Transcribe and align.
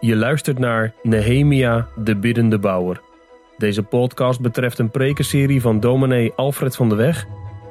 Je 0.00 0.16
luistert 0.16 0.58
naar 0.58 0.94
Nehemia, 1.02 1.88
de 1.96 2.16
biddende 2.16 2.58
bouwer. 2.58 3.00
Deze 3.56 3.82
podcast 3.82 4.40
betreft 4.40 4.78
een 4.78 4.90
prekenserie 4.90 5.60
van 5.60 5.80
dominee 5.80 6.32
Alfred 6.32 6.76
van 6.76 6.88
de 6.88 6.94
Weg 6.94 7.26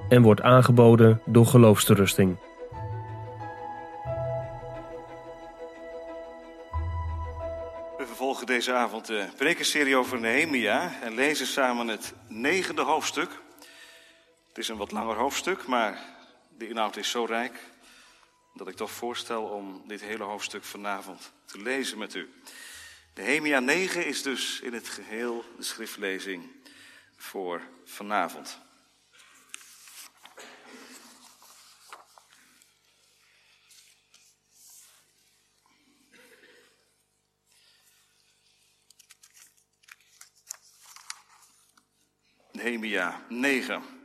en 0.10 0.21
wordt 0.21 0.42
aangeboden 0.42 1.21
door 1.26 1.46
Geloofsterusting. 1.46 2.38
We 7.98 8.05
vervolgen 8.05 8.46
deze 8.46 8.73
avond 8.73 9.07
de 9.07 9.25
prekenserie 9.38 9.96
over 9.96 10.20
Nehemia 10.20 10.91
en 11.04 11.16
lezen 11.16 11.48
samen 11.48 11.88
het 11.88 12.14
negende 12.27 12.82
hoofdstuk. 12.82 13.30
Het 14.48 14.57
is 14.57 14.68
een 14.68 14.77
wat 14.77 14.91
langer 14.91 15.16
hoofdstuk, 15.16 15.68
maar 15.68 16.00
de 16.57 16.70
inhoud 16.70 16.98
is 16.98 17.09
zo 17.09 17.25
rijk 17.25 17.54
dat 18.54 18.68
ik 18.68 18.75
toch 18.75 18.91
voorstel 18.91 19.43
om 19.43 19.84
dit 19.88 20.02
hele 20.02 20.23
hoofdstuk 20.23 20.63
vanavond 20.63 21.31
te 21.45 21.62
lezen 21.62 21.98
met 21.98 22.13
u. 22.16 22.34
Nehemia 23.16 23.59
9 23.59 24.05
is 24.05 24.21
dus 24.21 24.59
in 24.59 24.73
het 24.73 24.90
geheel 24.90 25.44
de 25.57 25.63
schriftlezing 25.63 26.52
voor 27.17 27.62
vanavond. 27.85 28.59
Nehemia 42.52 43.26
9. 43.29 43.98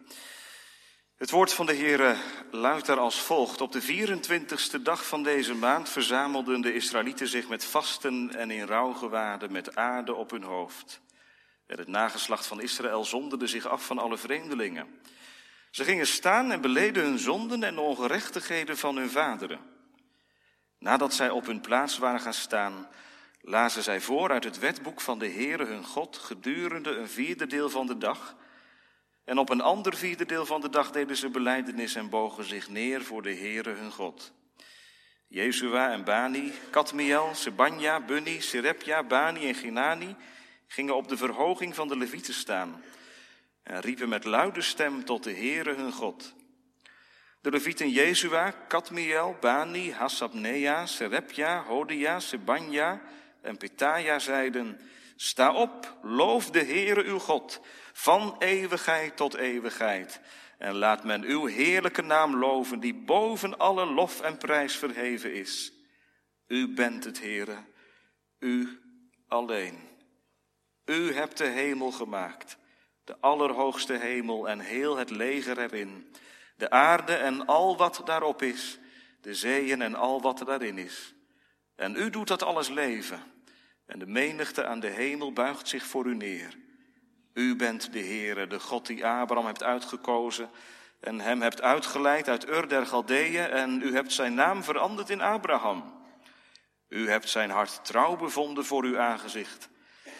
Het 1.24 1.32
woord 1.32 1.52
van 1.52 1.66
de 1.66 1.72
Heer 1.72 2.16
luidt 2.50 2.86
daar 2.86 2.98
als 2.98 3.20
volgt. 3.20 3.60
Op 3.60 3.72
de 3.72 3.82
24ste 3.82 4.82
dag 4.82 5.06
van 5.06 5.22
deze 5.22 5.54
maand 5.54 5.88
verzamelden 5.88 6.60
de 6.60 6.74
Israëlieten 6.74 7.28
zich 7.28 7.48
met 7.48 7.64
vasten 7.64 8.34
en 8.36 8.50
in 8.50 8.66
rouwgewaden 8.66 9.52
met 9.52 9.76
aarde 9.76 10.14
op 10.14 10.30
hun 10.30 10.42
hoofd. 10.42 11.00
En 11.66 11.78
het 11.78 11.88
nageslacht 11.88 12.46
van 12.46 12.60
Israël 12.60 13.04
zonderde 13.04 13.46
zich 13.46 13.66
af 13.66 13.86
van 13.86 13.98
alle 13.98 14.18
vreemdelingen. 14.18 15.00
Ze 15.70 15.84
gingen 15.84 16.06
staan 16.06 16.52
en 16.52 16.60
beleden 16.60 17.04
hun 17.04 17.18
zonden 17.18 17.62
en 17.62 17.74
de 17.74 17.80
ongerechtigheden 17.80 18.76
van 18.76 18.96
hun 18.96 19.10
vaderen. 19.10 19.60
Nadat 20.78 21.14
zij 21.14 21.30
op 21.30 21.46
hun 21.46 21.60
plaats 21.60 21.98
waren 21.98 22.20
gaan 22.20 22.34
staan, 22.34 22.88
lazen 23.40 23.82
zij 23.82 24.00
voor 24.00 24.30
uit 24.30 24.44
het 24.44 24.58
wetboek 24.58 25.00
van 25.00 25.18
de 25.18 25.28
Heere 25.28 25.64
hun 25.64 25.84
God 25.84 26.16
gedurende 26.16 26.96
een 26.96 27.08
vierde 27.08 27.46
deel 27.46 27.70
van 27.70 27.86
de 27.86 27.98
dag. 27.98 28.36
En 29.24 29.38
op 29.38 29.50
een 29.50 29.60
ander 29.60 29.96
vierde 29.96 30.26
deel 30.26 30.46
van 30.46 30.60
de 30.60 30.68
dag 30.68 30.90
deden 30.90 31.16
ze 31.16 31.28
beleidenis 31.28 31.94
en 31.94 32.08
bogen 32.08 32.44
zich 32.44 32.68
neer 32.68 33.02
voor 33.02 33.22
de 33.22 33.34
Heere 33.34 33.70
hun 33.70 33.92
God. 33.92 34.32
Jezua 35.28 35.92
en 35.92 36.04
Bani, 36.04 36.52
Kadmiel, 36.70 37.30
Sebanja, 37.34 38.00
Bunni, 38.00 38.40
Serepja, 38.40 39.02
Bani 39.02 39.48
en 39.48 39.54
Ginani 39.54 40.16
gingen 40.66 40.96
op 40.96 41.08
de 41.08 41.16
verhoging 41.16 41.74
van 41.74 41.88
de 41.88 41.96
Levieten 41.96 42.34
staan 42.34 42.82
en 43.62 43.80
riepen 43.80 44.08
met 44.08 44.24
luide 44.24 44.62
stem 44.62 45.04
tot 45.04 45.22
de 45.22 45.32
Heere 45.32 45.74
hun 45.74 45.92
God. 45.92 46.34
De 47.40 47.50
Levieten 47.50 47.90
Jezua, 47.90 48.50
Kadmiel, 48.50 49.36
Bani, 49.40 49.92
Hassabnea, 49.92 50.86
Serepja, 50.86 51.62
Hodia, 51.62 52.20
Sebanja 52.20 53.00
en 53.40 53.56
Petaja 53.56 54.18
zeiden, 54.18 54.80
sta 55.16 55.52
op, 55.52 55.98
loof 56.02 56.50
de 56.50 56.64
Heere 56.64 57.04
uw 57.04 57.18
God, 57.18 57.60
van 57.92 58.36
eeuwigheid 58.38 59.16
tot 59.16 59.34
eeuwigheid. 59.34 60.20
En 60.58 60.74
laat 60.74 61.04
men 61.04 61.22
uw 61.22 61.46
heerlijke 61.46 62.02
naam 62.02 62.36
loven, 62.36 62.80
die 62.80 62.94
boven 62.94 63.58
alle 63.58 63.86
lof 63.86 64.20
en 64.20 64.38
prijs 64.38 64.76
verheven 64.76 65.34
is. 65.34 65.72
U 66.46 66.74
bent 66.74 67.04
het 67.04 67.20
Heere, 67.20 67.56
u 68.38 68.80
alleen. 69.28 69.78
U 70.84 71.12
hebt 71.12 71.38
de 71.38 71.46
hemel 71.46 71.90
gemaakt, 71.90 72.58
de 73.04 73.16
allerhoogste 73.20 73.92
hemel 73.92 74.48
en 74.48 74.60
heel 74.60 74.96
het 74.96 75.10
leger 75.10 75.58
erin, 75.58 76.14
de 76.56 76.70
aarde 76.70 77.14
en 77.14 77.46
al 77.46 77.76
wat 77.76 78.02
daarop 78.04 78.42
is, 78.42 78.78
de 79.20 79.34
zeeën 79.34 79.82
en 79.82 79.94
al 79.94 80.20
wat 80.20 80.38
daarin 80.38 80.78
is. 80.78 81.14
En 81.76 81.96
u 81.96 82.10
doet 82.10 82.28
dat 82.28 82.42
alles 82.42 82.68
leven, 82.68 83.33
en 83.94 84.00
de 84.00 84.06
menigte 84.06 84.66
aan 84.66 84.80
de 84.80 84.88
hemel 84.88 85.32
buigt 85.32 85.68
zich 85.68 85.84
voor 85.84 86.06
u 86.06 86.14
neer. 86.14 86.56
U 87.32 87.56
bent 87.56 87.92
de 87.92 87.98
Heere, 87.98 88.46
de 88.46 88.60
God 88.60 88.86
die 88.86 89.06
Abraham 89.06 89.46
hebt 89.46 89.62
uitgekozen 89.62 90.50
en 91.00 91.20
hem 91.20 91.42
hebt 91.42 91.62
uitgeleid 91.62 92.28
uit 92.28 92.48
Ur 92.48 92.68
der 92.68 92.86
Galdeeën 92.86 93.46
en 93.46 93.82
u 93.82 93.94
hebt 93.94 94.12
zijn 94.12 94.34
naam 94.34 94.64
veranderd 94.64 95.10
in 95.10 95.20
Abraham. 95.20 96.02
U 96.88 97.08
hebt 97.08 97.28
zijn 97.28 97.50
hart 97.50 97.84
trouw 97.84 98.16
bevonden 98.16 98.64
voor 98.64 98.84
uw 98.84 98.98
aangezicht 98.98 99.68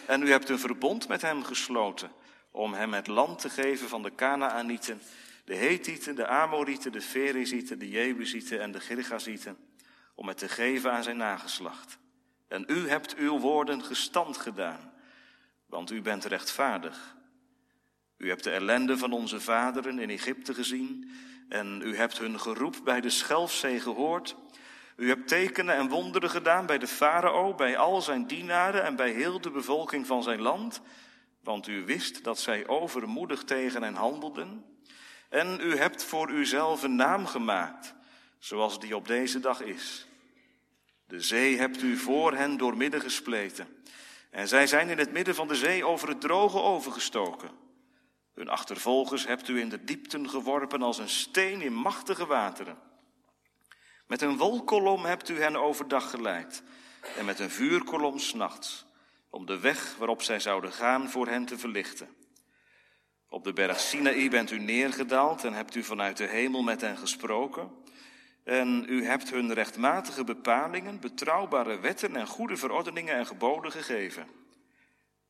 en 0.05 0.21
u 0.21 0.29
hebt 0.31 0.49
een 0.49 0.59
verbond 0.59 1.07
met 1.07 1.21
hem 1.21 1.43
gesloten 1.43 2.11
om 2.51 2.73
hem 2.73 2.93
het 2.93 3.07
land 3.07 3.39
te 3.39 3.49
geven 3.49 3.89
van 3.89 4.03
de 4.03 4.15
Canaanieten, 4.15 5.01
de 5.45 5.55
Hethieten, 5.55 6.15
de 6.15 6.27
Amorieten, 6.27 6.91
de 6.91 7.01
Ferezieten, 7.01 7.79
de 7.79 7.89
Jebusieten 7.89 8.61
en 8.61 8.71
de 8.71 8.79
Girgazieten, 8.79 9.57
om 10.13 10.27
het 10.27 10.37
te 10.37 10.49
geven 10.49 10.91
aan 10.91 11.03
zijn 11.03 11.17
nageslacht. 11.17 11.97
En 12.55 12.63
u 12.67 12.89
hebt 12.89 13.15
uw 13.15 13.39
woorden 13.39 13.83
gestand 13.83 14.37
gedaan 14.37 14.93
want 15.65 15.91
u 15.91 16.01
bent 16.01 16.25
rechtvaardig. 16.25 17.15
U 18.17 18.29
hebt 18.29 18.43
de 18.43 18.51
ellende 18.51 18.97
van 18.97 19.11
onze 19.11 19.39
vaderen 19.39 19.99
in 19.99 20.09
Egypte 20.09 20.53
gezien 20.53 21.11
en 21.49 21.81
u 21.83 21.95
hebt 21.95 22.17
hun 22.17 22.39
geroep 22.39 22.81
bij 22.83 23.01
de 23.01 23.09
Schelfzee 23.09 23.79
gehoord. 23.79 24.35
U 24.95 25.07
hebt 25.07 25.27
tekenen 25.27 25.75
en 25.75 25.89
wonderen 25.89 26.29
gedaan 26.29 26.65
bij 26.65 26.77
de 26.77 26.87
farao, 26.87 27.53
bij 27.53 27.77
al 27.77 28.01
zijn 28.01 28.27
dienaren 28.27 28.83
en 28.83 28.95
bij 28.95 29.11
heel 29.11 29.41
de 29.41 29.51
bevolking 29.51 30.07
van 30.07 30.23
zijn 30.23 30.41
land, 30.41 30.81
want 31.43 31.67
u 31.67 31.85
wist 31.85 32.23
dat 32.23 32.39
zij 32.39 32.67
overmoedig 32.67 33.43
tegen 33.43 33.83
hen 33.83 33.95
handelden. 33.95 34.65
En 35.29 35.59
u 35.61 35.77
hebt 35.77 36.03
voor 36.03 36.29
uzelf 36.29 36.83
een 36.83 36.95
naam 36.95 37.25
gemaakt, 37.25 37.93
zoals 38.39 38.79
die 38.79 38.95
op 38.95 39.07
deze 39.07 39.39
dag 39.39 39.61
is. 39.61 40.07
De 41.07 41.21
zee 41.21 41.57
hebt 41.57 41.81
u 41.81 41.97
voor 41.97 42.33
hen 42.33 42.57
doormidden 42.57 43.01
gespleten. 43.01 43.67
En 44.29 44.47
zij 44.47 44.67
zijn 44.67 44.89
in 44.89 44.97
het 44.97 45.11
midden 45.11 45.35
van 45.35 45.47
de 45.47 45.55
zee 45.55 45.85
over 45.85 46.07
het 46.07 46.21
droge 46.21 46.61
overgestoken. 46.61 47.49
Hun 48.33 48.49
achtervolgers 48.49 49.27
hebt 49.27 49.47
u 49.47 49.59
in 49.59 49.69
de 49.69 49.83
diepten 49.83 50.29
geworpen 50.29 50.81
als 50.81 50.97
een 50.97 51.09
steen 51.09 51.61
in 51.61 51.73
machtige 51.73 52.25
wateren. 52.25 52.77
Met 54.07 54.21
een 54.21 54.37
wolkolom 54.37 55.05
hebt 55.05 55.29
u 55.29 55.41
hen 55.41 55.55
overdag 55.55 56.09
geleid 56.09 56.63
en 57.17 57.25
met 57.25 57.39
een 57.39 57.49
vuurkolom 57.49 58.19
s'nachts, 58.19 58.85
om 59.29 59.45
de 59.45 59.59
weg 59.59 59.95
waarop 59.97 60.21
zij 60.21 60.39
zouden 60.39 60.71
gaan 60.71 61.09
voor 61.09 61.27
hen 61.27 61.45
te 61.45 61.57
verlichten. 61.57 62.09
Op 63.29 63.43
de 63.43 63.53
berg 63.53 63.79
Sinaï 63.79 64.29
bent 64.29 64.51
u 64.51 64.59
neergedaald 64.59 65.43
en 65.43 65.53
hebt 65.53 65.75
u 65.75 65.83
vanuit 65.83 66.17
de 66.17 66.27
hemel 66.27 66.63
met 66.63 66.81
hen 66.81 66.97
gesproken. 66.97 67.71
En 68.45 68.85
u 68.87 69.05
hebt 69.05 69.29
hun 69.29 69.53
rechtmatige 69.53 70.23
bepalingen, 70.23 70.99
betrouwbare 70.99 71.79
wetten 71.79 72.15
en 72.15 72.27
goede 72.27 72.57
verordeningen 72.57 73.15
en 73.15 73.25
geboden 73.25 73.71
gegeven. 73.71 74.27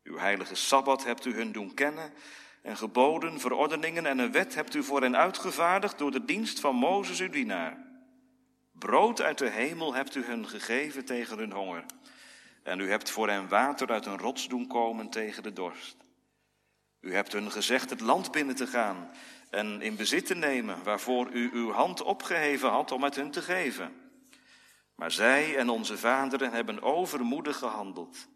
Uw 0.04 0.18
heilige 0.18 0.56
sabbat 0.56 1.04
hebt 1.04 1.26
u 1.26 1.34
hun 1.34 1.52
doen 1.52 1.74
kennen 1.74 2.14
en 2.62 2.78
geboden, 2.78 3.40
verordeningen 3.40 4.06
en 4.06 4.20
een 4.20 4.32
wet 4.32 4.56
hebt 4.56 4.74
u 4.74 4.84
voor 4.84 5.02
hen 5.02 5.18
uitgevaardigd 5.18 5.98
door 5.98 6.12
de 6.12 6.26
dienst 6.26 6.60
van 6.60 6.76
Mozes 6.76 7.20
uw 7.20 7.30
dienaar. 7.30 7.78
Brood 8.72 9.22
uit 9.22 9.38
de 9.38 9.50
hemel 9.50 9.94
hebt 9.94 10.16
u 10.16 10.24
hun 10.24 10.48
gegeven 10.48 11.06
tegen 11.06 11.38
hun 11.38 11.52
honger. 11.52 11.86
En 12.64 12.80
u 12.80 12.90
hebt 12.90 13.10
voor 13.10 13.30
hen 13.30 13.48
water 13.48 13.92
uit 13.92 14.06
een 14.06 14.18
rots 14.18 14.48
doen 14.48 14.68
komen 14.68 15.10
tegen 15.10 15.44
de 15.44 15.54
dorst. 15.54 15.98
U 17.00 17.14
hebt 17.14 17.32
hun 17.32 17.52
gezegd 17.52 17.90
het 17.90 18.02
land 18.02 18.32
binnen 18.32 18.56
te 18.56 18.68
gaan 18.68 19.10
en 19.56 19.82
in 19.82 19.96
bezit 19.96 20.26
te 20.26 20.36
nemen 20.36 20.84
waarvoor 20.84 21.30
u 21.32 21.50
uw 21.54 21.72
hand 21.72 22.02
opgeheven 22.02 22.70
had 22.70 22.92
om 22.92 23.04
het 23.04 23.16
hun 23.16 23.32
te 23.32 23.42
geven. 23.42 24.06
Maar 24.96 25.12
zij 25.12 25.58
en 25.58 25.70
onze 25.70 25.98
vaderen 25.98 26.52
hebben 26.52 26.82
overmoedig 26.82 27.58
gehandeld. 27.58 28.28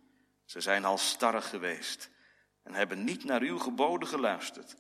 Ze 0.45 0.62
zijn 0.62 0.83
halstarrig 0.83 1.50
geweest 1.50 2.10
en 2.63 2.74
hebben 2.74 3.04
niet 3.04 3.24
naar 3.24 3.42
uw 3.42 3.57
geboden 3.57 4.07
geluisterd. 4.07 4.75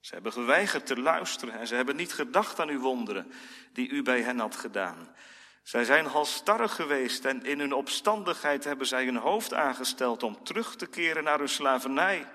Ze 0.00 0.14
hebben 0.14 0.32
geweigerd 0.32 0.86
te 0.86 1.00
luisteren 1.00 1.58
en 1.58 1.66
ze 1.66 1.74
hebben 1.74 1.96
niet 1.96 2.12
gedacht 2.12 2.60
aan 2.60 2.68
uw 2.68 2.80
wonderen 2.80 3.32
die 3.72 3.88
u 3.88 4.02
bij 4.02 4.22
hen 4.22 4.38
had 4.38 4.56
gedaan. 4.56 5.14
Zij 5.62 5.84
zijn 5.84 6.06
halstarrig 6.06 6.74
geweest 6.74 7.24
en 7.24 7.44
in 7.44 7.58
hun 7.58 7.72
opstandigheid 7.72 8.64
hebben 8.64 8.86
zij 8.86 9.04
hun 9.04 9.16
hoofd 9.16 9.54
aangesteld 9.54 10.22
om 10.22 10.44
terug 10.44 10.76
te 10.76 10.86
keren 10.86 11.24
naar 11.24 11.38
hun 11.38 11.48
slavernij. 11.48 12.26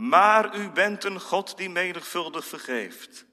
Maar 0.00 0.56
u 0.56 0.70
bent 0.70 1.04
een 1.04 1.20
God 1.20 1.56
die 1.56 1.70
menigvuldig 1.70 2.46
vergeeft. 2.46 3.26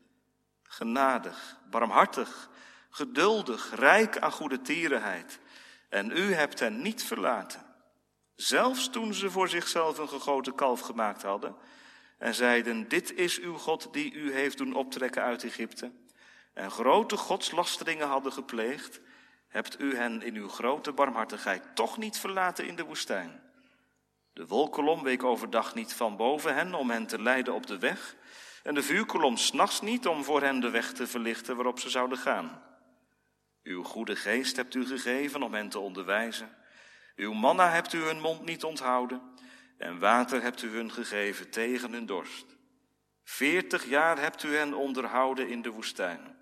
Genadig, 0.64 1.58
barmhartig, 1.70 2.50
geduldig, 2.90 3.76
rijk 3.76 4.18
aan 4.18 4.32
goede 4.32 4.62
tierenheid. 4.62 5.40
En 5.90 6.12
u 6.12 6.34
hebt 6.34 6.60
hen 6.60 6.82
niet 6.82 7.04
verlaten. 7.04 7.66
Zelfs 8.36 8.90
toen 8.90 9.14
ze 9.14 9.32
voor 9.32 9.50
zichzelf 9.50 9.98
een 9.98 10.10
gegoten 10.10 10.56
kalf 10.56 10.80
gemaakt 10.80 11.22
hadden 11.22 11.56
en 12.18 12.36
zeiden, 12.36 12.88
dit 12.88 13.14
is 13.14 13.40
uw 13.40 13.58
God 13.58 13.88
die 13.92 14.14
u 14.14 14.34
heeft 14.34 14.58
doen 14.58 14.74
optrekken 14.74 15.24
uit 15.24 15.44
Egypte. 15.44 15.92
En 16.54 16.72
grote 16.72 17.18
godslasteringen 17.18 18.08
hadden 18.08 18.34
gepleegd 18.34 19.00
hebt 19.48 19.80
u 19.80 19.96
hen 19.96 20.22
in 20.22 20.36
uw 20.36 20.48
grote 20.48 20.92
barmhartigheid 20.92 21.76
toch 21.76 21.98
niet 21.98 22.18
verlaten 22.18 22.68
in 22.68 22.76
de 22.76 22.84
woestijn. 22.84 23.47
De 24.38 24.48
wolkolom 24.48 25.04
week 25.04 25.24
overdag 25.24 25.76
niet 25.76 25.94
van 25.94 26.18
boven 26.18 26.56
hen 26.56 26.74
om 26.74 26.90
hen 26.90 27.08
te 27.08 27.22
leiden 27.22 27.54
op 27.54 27.68
de 27.68 27.78
weg, 27.78 28.16
en 28.64 28.74
de 28.74 28.84
vuurkolom 28.84 29.38
s'nachts 29.38 29.82
niet 29.82 30.08
om 30.08 30.24
voor 30.24 30.42
hen 30.42 30.60
de 30.60 30.70
weg 30.70 30.94
te 30.94 31.08
verlichten 31.08 31.56
waarop 31.56 31.80
ze 31.80 31.90
zouden 31.90 32.18
gaan. 32.18 32.64
Uw 33.64 33.84
goede 33.84 34.16
geest 34.16 34.56
hebt 34.56 34.76
u 34.76 34.86
gegeven 34.86 35.44
om 35.44 35.54
hen 35.54 35.70
te 35.70 35.80
onderwijzen. 35.80 36.50
Uw 37.16 37.34
manna 37.34 37.70
hebt 37.70 37.94
u 37.94 38.02
hun 38.02 38.20
mond 38.20 38.46
niet 38.46 38.64
onthouden, 38.64 39.22
en 39.78 40.00
water 40.00 40.42
hebt 40.42 40.62
u 40.62 40.70
hun 40.70 40.92
gegeven 40.92 41.50
tegen 41.50 41.92
hun 41.92 42.06
dorst. 42.06 42.46
Veertig 43.24 43.86
jaar 43.86 44.20
hebt 44.20 44.44
u 44.44 44.56
hen 44.56 44.74
onderhouden 44.74 45.50
in 45.50 45.62
de 45.62 45.70
woestijn. 45.70 46.38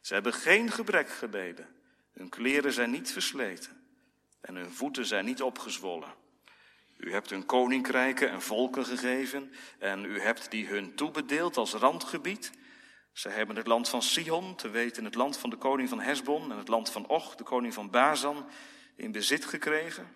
Ze 0.00 0.14
hebben 0.14 0.32
geen 0.32 0.70
gebrek 0.70 1.08
geleden. 1.08 1.68
Hun 2.12 2.28
kleren 2.28 2.72
zijn 2.72 2.90
niet 2.90 3.12
versleten 3.12 3.82
en 4.40 4.54
hun 4.54 4.72
voeten 4.72 5.06
zijn 5.06 5.24
niet 5.24 5.42
opgezwollen. 5.42 6.23
U 6.96 7.12
hebt 7.12 7.30
hun 7.30 7.46
koninkrijken 7.46 8.30
en 8.30 8.42
volken 8.42 8.84
gegeven 8.84 9.52
en 9.78 10.04
u 10.04 10.20
hebt 10.20 10.50
die 10.50 10.66
hun 10.66 10.94
toebedeeld 10.94 11.56
als 11.56 11.72
randgebied. 11.72 12.52
Ze 13.12 13.28
hebben 13.28 13.56
het 13.56 13.66
land 13.66 13.88
van 13.88 14.02
Sion, 14.02 14.56
te 14.56 14.70
weten 14.70 15.04
het 15.04 15.14
land 15.14 15.38
van 15.38 15.50
de 15.50 15.56
koning 15.56 15.88
van 15.88 16.00
Hesbon 16.00 16.52
en 16.52 16.58
het 16.58 16.68
land 16.68 16.90
van 16.90 17.06
Och, 17.06 17.34
de 17.34 17.44
koning 17.44 17.74
van 17.74 17.90
Bazan, 17.90 18.46
in 18.96 19.12
bezit 19.12 19.44
gekregen. 19.44 20.14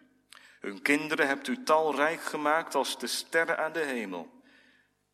Hun 0.60 0.82
kinderen 0.82 1.26
hebt 1.26 1.48
u 1.48 1.62
talrijk 1.62 2.22
gemaakt 2.22 2.74
als 2.74 2.98
de 2.98 3.06
sterren 3.06 3.58
aan 3.58 3.72
de 3.72 3.84
hemel. 3.84 4.42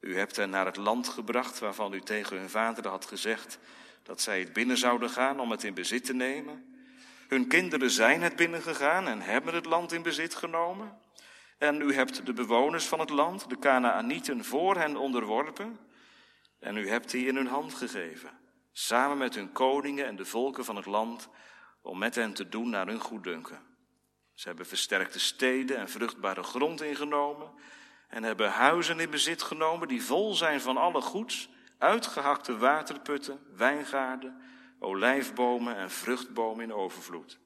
U 0.00 0.16
hebt 0.16 0.36
hen 0.36 0.50
naar 0.50 0.66
het 0.66 0.76
land 0.76 1.08
gebracht 1.08 1.58
waarvan 1.58 1.92
u 1.92 2.00
tegen 2.00 2.38
hun 2.38 2.50
vader 2.50 2.88
had 2.88 3.04
gezegd 3.04 3.58
dat 4.02 4.20
zij 4.20 4.38
het 4.38 4.52
binnen 4.52 4.76
zouden 4.76 5.10
gaan 5.10 5.40
om 5.40 5.50
het 5.50 5.64
in 5.64 5.74
bezit 5.74 6.04
te 6.04 6.14
nemen. 6.14 6.74
Hun 7.28 7.48
kinderen 7.48 7.90
zijn 7.90 8.22
het 8.22 8.36
binnengegaan 8.36 9.08
en 9.08 9.20
hebben 9.20 9.54
het 9.54 9.66
land 9.66 9.92
in 9.92 10.02
bezit 10.02 10.34
genomen. 10.34 10.98
En 11.58 11.80
u 11.80 11.94
hebt 11.94 12.26
de 12.26 12.32
bewoners 12.32 12.86
van 12.86 13.00
het 13.00 13.10
land, 13.10 13.48
de 13.48 13.58
Kanaanieten, 13.58 14.44
voor 14.44 14.76
hen 14.76 14.96
onderworpen. 14.96 15.78
En 16.58 16.76
u 16.76 16.88
hebt 16.88 17.10
die 17.10 17.26
in 17.26 17.36
hun 17.36 17.46
hand 17.46 17.74
gegeven, 17.74 18.30
samen 18.72 19.18
met 19.18 19.34
hun 19.34 19.52
koningen 19.52 20.06
en 20.06 20.16
de 20.16 20.24
volken 20.24 20.64
van 20.64 20.76
het 20.76 20.86
land, 20.86 21.28
om 21.82 21.98
met 21.98 22.14
hen 22.14 22.34
te 22.34 22.48
doen 22.48 22.70
naar 22.70 22.86
hun 22.86 23.00
goeddunken. 23.00 23.60
Ze 24.34 24.48
hebben 24.48 24.66
versterkte 24.66 25.18
steden 25.18 25.76
en 25.76 25.88
vruchtbare 25.88 26.42
grond 26.42 26.82
ingenomen 26.82 27.52
en 28.08 28.22
hebben 28.22 28.50
huizen 28.50 29.00
in 29.00 29.10
bezit 29.10 29.42
genomen 29.42 29.88
die 29.88 30.02
vol 30.02 30.34
zijn 30.34 30.60
van 30.60 30.76
alle 30.76 31.00
goeds, 31.00 31.48
uitgehakte 31.78 32.56
waterputten, 32.56 33.40
wijngaarden, 33.56 34.42
olijfbomen 34.78 35.76
en 35.76 35.90
vruchtbomen 35.90 36.64
in 36.64 36.72
overvloed. 36.72 37.38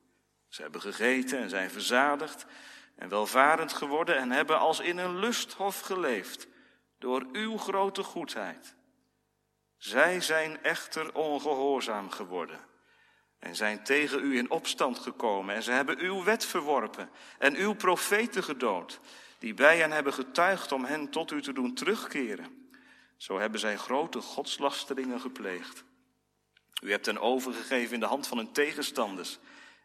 Ze 0.48 0.62
hebben 0.62 0.80
gegeten 0.80 1.38
en 1.38 1.48
zijn 1.48 1.70
verzadigd 1.70 2.46
en 2.98 3.08
welvarend 3.08 3.72
geworden 3.72 4.16
en 4.16 4.30
hebben 4.30 4.58
als 4.58 4.80
in 4.80 4.98
een 4.98 5.18
lusthof 5.18 5.80
geleefd 5.80 6.46
door 6.98 7.26
uw 7.32 7.56
grote 7.56 8.02
goedheid. 8.02 8.74
Zij 9.76 10.20
zijn 10.20 10.62
echter 10.62 11.14
ongehoorzaam 11.14 12.10
geworden 12.10 12.60
en 13.38 13.56
zijn 13.56 13.84
tegen 13.84 14.24
u 14.24 14.36
in 14.36 14.50
opstand 14.50 14.98
gekomen 14.98 15.54
en 15.54 15.62
ze 15.62 15.70
hebben 15.70 15.98
uw 15.98 16.24
wet 16.24 16.44
verworpen 16.44 17.10
en 17.38 17.56
uw 17.56 17.74
profeten 17.74 18.42
gedood, 18.42 19.00
die 19.38 19.54
bij 19.54 19.78
hen 19.78 19.92
hebben 19.92 20.12
getuigd 20.12 20.72
om 20.72 20.84
hen 20.84 21.10
tot 21.10 21.30
u 21.30 21.42
te 21.42 21.52
doen 21.52 21.74
terugkeren. 21.74 22.70
Zo 23.16 23.38
hebben 23.38 23.60
zij 23.60 23.76
grote 23.76 24.20
godslasteringen 24.20 25.20
gepleegd. 25.20 25.84
U 26.82 26.90
hebt 26.90 27.06
hen 27.06 27.20
overgegeven 27.20 27.94
in 27.94 28.00
de 28.00 28.06
hand 28.06 28.26
van 28.26 28.38
hun 28.38 28.52
tegenstanders 28.52 29.38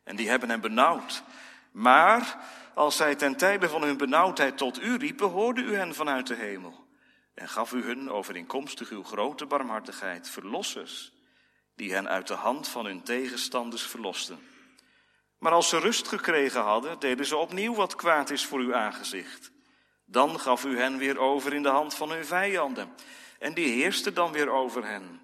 en 0.04 0.16
die 0.16 0.30
hebben 0.30 0.50
hen 0.50 0.62
benauwd. 0.62 1.24
Maar 1.74 2.38
als 2.74 2.96
zij 2.96 3.16
ten 3.16 3.36
tijde 3.36 3.70
van 3.70 3.84
hun 3.84 3.98
benauwdheid 3.98 4.58
tot 4.58 4.82
u 4.82 4.98
riepen, 4.98 5.30
hoorde 5.30 5.62
u 5.62 5.76
hen 5.76 5.96
vanuit 5.96 6.28
de 6.28 6.36
hemel 6.36 6.84
en 7.34 7.50
gaf 7.50 7.72
u 7.72 7.84
hun 7.84 8.10
overeenkomstig 8.10 8.90
uw 8.90 9.04
grote 9.04 9.46
barmhartigheid 9.46 10.30
verlossers, 10.30 11.12
die 11.76 11.94
hen 11.94 12.10
uit 12.10 12.28
de 12.28 12.34
hand 12.34 12.68
van 12.68 12.86
hun 12.86 13.04
tegenstanders 13.04 13.84
verlosten. 13.84 14.40
Maar 15.38 15.52
als 15.52 15.70
ze 15.70 15.80
rust 15.80 16.08
gekregen 16.08 16.62
hadden, 16.62 17.00
deden 17.00 17.26
ze 17.26 17.38
opnieuw 17.38 17.76
wat 17.76 17.96
kwaad 17.96 18.30
is 18.30 18.46
voor 18.46 18.60
uw 18.60 18.76
aangezicht. 18.76 19.52
Dan 20.06 20.40
gaf 20.40 20.66
u 20.66 20.78
hen 20.78 20.98
weer 20.98 21.20
over 21.20 21.54
in 21.54 21.64
de 21.64 21.70
hand 21.70 21.96
van 21.96 22.12
hun 22.12 22.26
vijanden, 22.26 22.94
en 23.40 23.54
die 23.54 23.68
heerste 23.68 24.14
dan 24.14 24.32
weer 24.32 24.50
over 24.50 24.86
hen. 24.86 25.22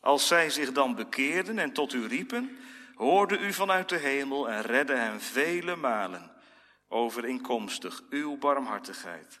Als 0.00 0.26
zij 0.26 0.50
zich 0.50 0.72
dan 0.72 0.94
bekeerden 0.94 1.58
en 1.58 1.72
tot 1.72 1.92
u 1.92 2.06
riepen, 2.06 2.58
hoorde 2.94 3.38
u 3.38 3.52
vanuit 3.52 3.88
de 3.88 3.96
hemel 3.96 4.50
en 4.50 4.62
redde 4.62 4.94
hen 4.94 5.20
vele 5.20 5.76
malen, 5.76 6.32
overeenkomstig 6.88 8.02
uw 8.10 8.36
barmhartigheid. 8.38 9.40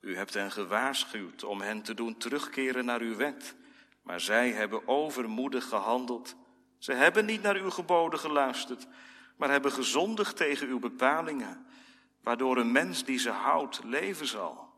U 0.00 0.16
hebt 0.16 0.34
hen 0.34 0.50
gewaarschuwd 0.50 1.44
om 1.44 1.60
hen 1.60 1.82
te 1.82 1.94
doen 1.94 2.16
terugkeren 2.16 2.84
naar 2.84 3.00
uw 3.00 3.16
wet, 3.16 3.54
maar 4.02 4.20
zij 4.20 4.52
hebben 4.52 4.88
overmoedig 4.88 5.68
gehandeld. 5.68 6.36
Ze 6.78 6.92
hebben 6.92 7.24
niet 7.24 7.42
naar 7.42 7.56
uw 7.56 7.70
geboden 7.70 8.18
geluisterd, 8.18 8.86
maar 9.36 9.50
hebben 9.50 9.72
gezondigd 9.72 10.36
tegen 10.36 10.68
uw 10.68 10.78
bepalingen, 10.78 11.66
waardoor 12.22 12.56
een 12.56 12.72
mens 12.72 13.04
die 13.04 13.18
ze 13.18 13.30
houdt 13.30 13.84
leven 13.84 14.26
zal. 14.26 14.68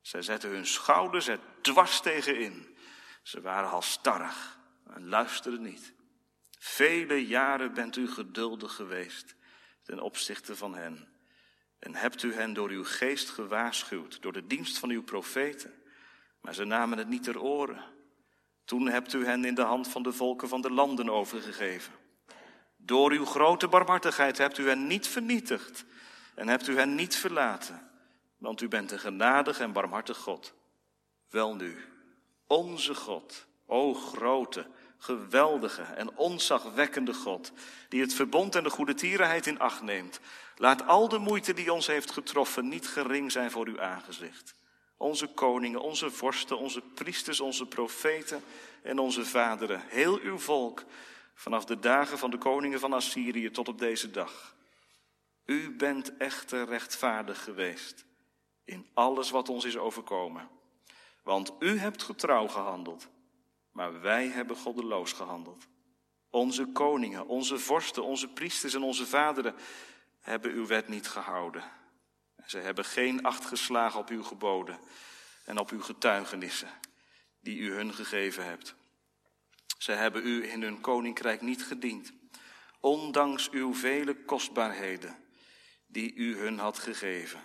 Zij 0.00 0.22
zetten 0.22 0.50
hun 0.50 0.66
schouders 0.66 1.28
er 1.28 1.40
dwars 1.60 2.00
tegen 2.00 2.38
in. 2.38 2.76
Ze 3.22 3.40
waren 3.40 3.68
halstarrig 3.68 4.58
en 4.94 5.08
luisterden 5.08 5.62
niet. 5.62 5.95
Vele 6.58 7.26
jaren 7.26 7.74
bent 7.74 7.96
u 7.96 8.08
geduldig 8.08 8.74
geweest 8.74 9.36
ten 9.82 10.00
opzichte 10.00 10.56
van 10.56 10.74
hen. 10.74 11.08
En 11.78 11.94
hebt 11.94 12.22
u 12.22 12.34
hen 12.34 12.52
door 12.52 12.68
uw 12.68 12.84
geest 12.84 13.28
gewaarschuwd, 13.28 14.22
door 14.22 14.32
de 14.32 14.46
dienst 14.46 14.78
van 14.78 14.90
uw 14.90 15.02
profeten. 15.02 15.74
Maar 16.40 16.54
ze 16.54 16.64
namen 16.64 16.98
het 16.98 17.08
niet 17.08 17.22
ter 17.22 17.40
oren. 17.40 17.84
Toen 18.64 18.88
hebt 18.88 19.12
u 19.12 19.26
hen 19.26 19.44
in 19.44 19.54
de 19.54 19.62
hand 19.62 19.88
van 19.88 20.02
de 20.02 20.12
volken 20.12 20.48
van 20.48 20.60
de 20.60 20.70
landen 20.70 21.10
overgegeven. 21.10 21.92
Door 22.76 23.12
uw 23.12 23.24
grote 23.24 23.68
barmhartigheid 23.68 24.38
hebt 24.38 24.58
u 24.58 24.68
hen 24.68 24.86
niet 24.86 25.08
vernietigd 25.08 25.84
en 26.34 26.48
hebt 26.48 26.68
u 26.68 26.76
hen 26.76 26.94
niet 26.94 27.16
verlaten, 27.16 27.90
want 28.38 28.60
u 28.60 28.68
bent 28.68 28.90
een 28.90 28.98
genadig 28.98 29.60
en 29.60 29.72
barmhartig 29.72 30.16
God. 30.16 30.54
Wel 31.30 31.54
nu, 31.54 31.76
onze 32.46 32.94
God, 32.94 33.46
o 33.66 33.94
grote, 33.94 34.66
geweldige 34.98 35.82
en 35.82 36.16
onzagwekkende 36.16 37.14
God, 37.14 37.52
die 37.88 38.00
het 38.00 38.14
verbond 38.14 38.54
en 38.54 38.62
de 38.62 38.70
goede 38.70 38.94
tierenheid 38.94 39.46
in 39.46 39.58
acht 39.58 39.82
neemt, 39.82 40.20
laat 40.56 40.86
al 40.86 41.08
de 41.08 41.18
moeite 41.18 41.52
die 41.52 41.72
ons 41.72 41.86
heeft 41.86 42.10
getroffen 42.10 42.68
niet 42.68 42.88
gering 42.88 43.32
zijn 43.32 43.50
voor 43.50 43.66
uw 43.66 43.80
aangezicht. 43.80 44.54
Onze 44.96 45.26
koningen, 45.26 45.80
onze 45.80 46.10
vorsten, 46.10 46.58
onze 46.58 46.80
priesters, 46.94 47.40
onze 47.40 47.66
profeten 47.66 48.42
en 48.82 48.98
onze 48.98 49.24
vaderen, 49.24 49.82
heel 49.86 50.18
uw 50.18 50.38
volk, 50.38 50.84
vanaf 51.34 51.64
de 51.64 51.78
dagen 51.78 52.18
van 52.18 52.30
de 52.30 52.38
koningen 52.38 52.80
van 52.80 52.92
Assyrië 52.92 53.50
tot 53.50 53.68
op 53.68 53.78
deze 53.78 54.10
dag. 54.10 54.54
U 55.44 55.76
bent 55.76 56.16
echter 56.16 56.66
rechtvaardig 56.66 57.44
geweest 57.44 58.04
in 58.64 58.86
alles 58.94 59.30
wat 59.30 59.48
ons 59.48 59.64
is 59.64 59.76
overkomen. 59.76 60.48
Want 61.22 61.52
u 61.58 61.78
hebt 61.78 62.02
getrouw 62.02 62.46
gehandeld, 62.46 63.08
maar 63.76 64.00
wij 64.00 64.26
hebben 64.26 64.56
goddeloos 64.56 65.12
gehandeld. 65.12 65.66
Onze 66.30 66.66
koningen, 66.66 67.26
onze 67.26 67.58
vorsten, 67.58 68.04
onze 68.04 68.28
priesters 68.28 68.74
en 68.74 68.82
onze 68.82 69.06
vaderen 69.06 69.54
hebben 70.20 70.50
uw 70.50 70.66
wet 70.66 70.88
niet 70.88 71.08
gehouden. 71.08 71.64
Ze 72.46 72.58
hebben 72.58 72.84
geen 72.84 73.22
acht 73.22 73.44
geslagen 73.44 74.00
op 74.00 74.08
uw 74.08 74.22
geboden 74.22 74.78
en 75.44 75.58
op 75.58 75.70
uw 75.70 75.80
getuigenissen 75.80 76.68
die 77.40 77.58
u 77.58 77.72
hun 77.72 77.94
gegeven 77.94 78.44
hebt. 78.44 78.74
Ze 79.78 79.92
hebben 79.92 80.26
u 80.26 80.50
in 80.50 80.62
hun 80.62 80.80
koninkrijk 80.80 81.40
niet 81.40 81.64
gediend, 81.64 82.12
ondanks 82.80 83.50
uw 83.50 83.74
vele 83.74 84.24
kostbaarheden 84.24 85.16
die 85.86 86.14
u 86.14 86.38
hun 86.38 86.58
had 86.58 86.78
gegeven. 86.78 87.40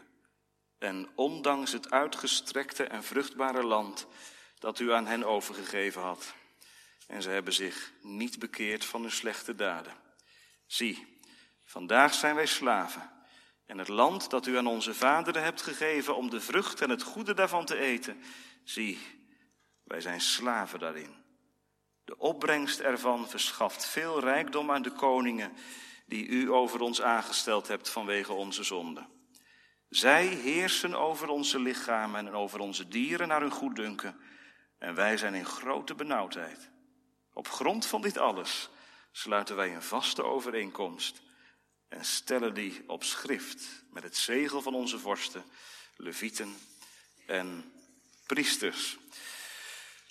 En 0.77 1.09
ondanks 1.15 1.71
het 1.71 1.91
uitgestrekte 1.91 2.83
en 2.83 3.03
vruchtbare 3.03 3.63
land 3.63 4.07
dat 4.61 4.79
u 4.79 4.93
aan 4.93 5.05
hen 5.05 5.23
overgegeven 5.23 6.01
had. 6.01 6.33
En 7.07 7.21
ze 7.21 7.29
hebben 7.29 7.53
zich 7.53 7.91
niet 8.01 8.39
bekeerd 8.39 8.85
van 8.85 9.01
hun 9.01 9.11
slechte 9.11 9.55
daden. 9.55 9.93
Zie, 10.65 11.19
vandaag 11.65 12.13
zijn 12.13 12.35
wij 12.35 12.45
slaven. 12.45 13.11
En 13.65 13.77
het 13.77 13.87
land 13.87 14.29
dat 14.29 14.47
u 14.47 14.57
aan 14.57 14.67
onze 14.67 14.93
vaderen 14.93 15.43
hebt 15.43 15.61
gegeven 15.61 16.15
om 16.15 16.29
de 16.29 16.41
vrucht 16.41 16.81
en 16.81 16.89
het 16.89 17.03
goede 17.03 17.33
daarvan 17.33 17.65
te 17.65 17.77
eten, 17.77 18.23
zie, 18.63 18.99
wij 19.83 20.01
zijn 20.01 20.21
slaven 20.21 20.79
daarin. 20.79 21.15
De 22.05 22.17
opbrengst 22.17 22.79
ervan 22.79 23.29
verschaft 23.29 23.85
veel 23.85 24.19
rijkdom 24.19 24.71
aan 24.71 24.81
de 24.81 24.91
koningen 24.91 25.53
die 26.05 26.27
u 26.27 26.51
over 26.51 26.81
ons 26.81 27.01
aangesteld 27.01 27.67
hebt 27.67 27.89
vanwege 27.89 28.33
onze 28.33 28.63
zonde. 28.63 29.05
Zij 29.89 30.25
heersen 30.25 30.95
over 30.95 31.27
onze 31.27 31.59
lichamen 31.59 32.27
en 32.27 32.33
over 32.33 32.59
onze 32.59 32.87
dieren 32.87 33.27
naar 33.27 33.41
hun 33.41 33.51
goeddunken. 33.51 34.19
En 34.81 34.95
wij 34.95 35.17
zijn 35.17 35.33
in 35.33 35.45
grote 35.45 35.95
benauwdheid. 35.95 36.69
Op 37.33 37.47
grond 37.47 37.85
van 37.85 38.01
dit 38.01 38.17
alles 38.17 38.69
sluiten 39.11 39.55
wij 39.55 39.75
een 39.75 39.83
vaste 39.83 40.23
overeenkomst 40.23 41.21
en 41.87 42.05
stellen 42.05 42.53
die 42.53 42.83
op 42.87 43.03
schrift 43.03 43.63
met 43.89 44.03
het 44.03 44.17
zegel 44.17 44.61
van 44.61 44.73
onze 44.73 44.99
vorsten, 44.99 45.43
levieten 45.95 46.57
en 47.25 47.73
priesters. 48.25 48.97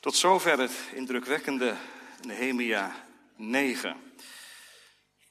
Tot 0.01 0.17
zover 0.17 0.59
het 0.59 0.73
indrukwekkende 0.93 1.77
Nehemia 2.21 3.07
9. 3.37 4.15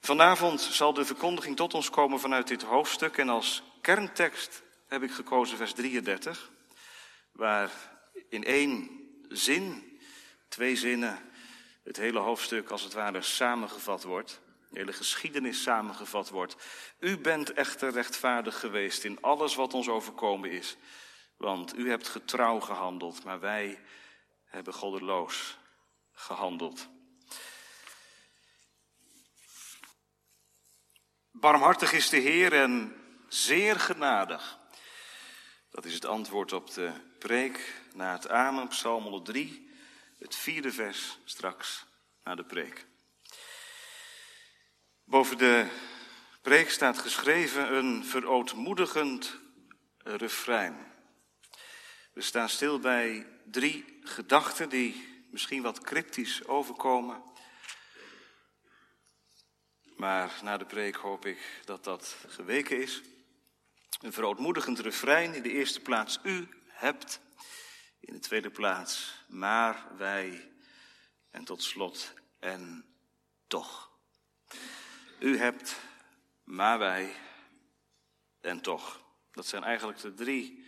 Vanavond 0.01 0.61
zal 0.61 0.93
de 0.93 1.05
verkondiging 1.05 1.55
tot 1.55 1.73
ons 1.73 1.89
komen 1.89 2.19
vanuit 2.19 2.47
dit 2.47 2.61
hoofdstuk 2.61 3.17
en 3.17 3.29
als 3.29 3.63
kerntekst 3.81 4.61
heb 4.87 5.03
ik 5.03 5.11
gekozen 5.11 5.57
vers 5.57 5.73
33, 5.73 6.51
waar 7.31 7.71
in 8.29 8.43
één 8.43 8.98
zin, 9.29 9.99
twee 10.47 10.75
zinnen, 10.75 11.19
het 11.83 11.97
hele 11.97 12.19
hoofdstuk 12.19 12.69
als 12.69 12.83
het 12.83 12.93
ware 12.93 13.21
samengevat 13.21 14.03
wordt. 14.03 14.41
De 14.69 14.79
hele 14.79 14.93
geschiedenis 14.93 15.61
samengevat 15.61 16.29
wordt. 16.29 16.55
U 16.99 17.17
bent 17.17 17.53
echter 17.53 17.91
rechtvaardig 17.91 18.59
geweest 18.59 19.03
in 19.03 19.21
alles 19.21 19.55
wat 19.55 19.73
ons 19.73 19.87
overkomen 19.87 20.51
is. 20.51 20.77
Want 21.37 21.77
u 21.77 21.89
hebt 21.89 22.07
getrouw 22.07 22.59
gehandeld, 22.59 23.23
maar 23.23 23.39
wij 23.39 23.79
hebben 24.45 24.73
goddeloos 24.73 25.57
gehandeld. 26.13 26.89
Barmhartig 31.31 31.93
is 31.93 32.09
de 32.09 32.17
Heer 32.17 32.53
en 32.53 32.95
zeer 33.27 33.79
genadig. 33.79 34.58
Dat 35.79 35.87
is 35.87 35.93
het 35.93 36.05
antwoord 36.05 36.53
op 36.53 36.73
de 36.73 36.91
preek 37.19 37.81
na 37.93 38.11
het 38.11 38.27
Amen, 38.27 38.67
Psalm 38.67 39.03
103, 39.03 39.69
het 40.17 40.35
vierde 40.35 40.71
vers 40.71 41.17
straks 41.25 41.85
na 42.23 42.35
de 42.35 42.43
preek. 42.43 42.85
Boven 45.03 45.37
de 45.37 45.67
preek 46.41 46.69
staat 46.69 46.97
geschreven 46.97 47.73
een 47.73 48.05
verootmoedigend 48.05 49.39
refrein. 49.97 50.93
We 52.13 52.21
staan 52.21 52.49
stil 52.49 52.79
bij 52.79 53.27
drie 53.45 53.99
gedachten 54.01 54.69
die 54.69 55.25
misschien 55.31 55.61
wat 55.61 55.81
cryptisch 55.81 56.47
overkomen. 56.47 57.23
Maar 59.95 60.39
na 60.43 60.57
de 60.57 60.65
preek 60.65 60.95
hoop 60.95 61.25
ik 61.25 61.61
dat 61.65 61.83
dat 61.83 62.15
geweken 62.27 62.81
is. 62.81 63.01
Een 63.99 64.13
verootmoedigend 64.13 64.79
refrein. 64.79 65.33
In 65.33 65.41
de 65.41 65.51
eerste 65.51 65.79
plaats 65.79 66.19
u 66.23 66.47
hebt. 66.67 67.21
In 67.99 68.13
de 68.13 68.19
tweede 68.19 68.49
plaats 68.49 69.23
maar 69.27 69.85
wij. 69.97 70.51
En 71.31 71.43
tot 71.43 71.63
slot 71.63 72.13
en 72.39 72.85
toch. 73.47 73.91
U 75.19 75.37
hebt, 75.37 75.79
maar 76.43 76.79
wij 76.79 77.15
en 78.41 78.61
toch. 78.61 79.03
Dat 79.31 79.45
zijn 79.45 79.63
eigenlijk 79.63 79.99
de 79.99 80.13
drie 80.13 80.65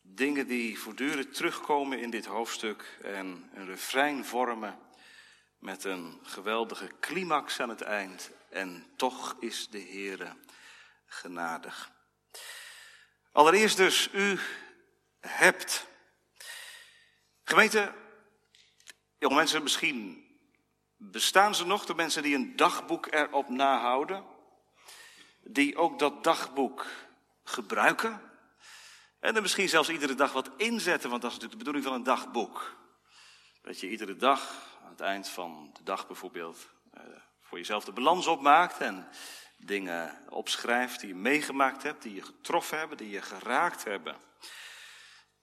dingen 0.00 0.46
die 0.46 0.78
voortdurend 0.78 1.34
terugkomen 1.34 2.00
in 2.00 2.10
dit 2.10 2.26
hoofdstuk 2.26 2.98
en 3.02 3.50
een 3.54 3.66
refrein 3.66 4.24
vormen 4.24 4.78
met 5.58 5.84
een 5.84 6.18
geweldige 6.22 6.90
climax 7.00 7.60
aan 7.60 7.68
het 7.68 7.82
eind. 7.82 8.30
En 8.50 8.86
toch 8.96 9.36
is 9.40 9.68
de 9.68 9.80
Heere 9.80 10.36
genadig. 11.08 11.90
Allereerst 13.32 13.76
dus, 13.76 14.08
u 14.12 14.38
hebt. 15.20 15.86
Gemeente, 17.44 17.94
jonge 19.18 19.34
mensen, 19.34 19.62
misschien 19.62 20.26
bestaan 20.96 21.54
ze 21.54 21.66
nog, 21.66 21.86
de 21.86 21.94
mensen 21.94 22.22
die 22.22 22.34
een 22.34 22.56
dagboek 22.56 23.06
erop 23.06 23.48
nahouden, 23.48 24.24
die 25.42 25.76
ook 25.76 25.98
dat 25.98 26.24
dagboek 26.24 26.86
gebruiken. 27.44 28.22
En 29.20 29.36
er 29.36 29.42
misschien 29.42 29.68
zelfs 29.68 29.88
iedere 29.88 30.14
dag 30.14 30.32
wat 30.32 30.50
inzetten, 30.56 31.10
want 31.10 31.22
dat 31.22 31.30
is 31.30 31.38
natuurlijk 31.38 31.64
de 31.64 31.70
bedoeling 31.70 31.84
van 31.84 31.94
een 31.94 32.16
dagboek. 32.16 32.76
Dat 33.62 33.80
je 33.80 33.90
iedere 33.90 34.16
dag, 34.16 34.66
aan 34.84 34.90
het 34.90 35.00
eind 35.00 35.28
van 35.28 35.70
de 35.72 35.82
dag 35.82 36.06
bijvoorbeeld, 36.06 36.68
eh, 36.92 37.02
voor 37.40 37.58
jezelf 37.58 37.84
de 37.84 37.92
balans 37.92 38.26
opmaakt 38.26 38.78
en 38.78 39.08
dingen 39.58 40.18
opschrijft 40.28 41.00
die 41.00 41.08
je 41.08 41.14
meegemaakt 41.14 41.82
hebt, 41.82 42.02
die 42.02 42.14
je 42.14 42.22
getroffen 42.22 42.78
hebben, 42.78 42.96
die 42.96 43.10
je 43.10 43.22
geraakt 43.22 43.84
hebben. 43.84 44.16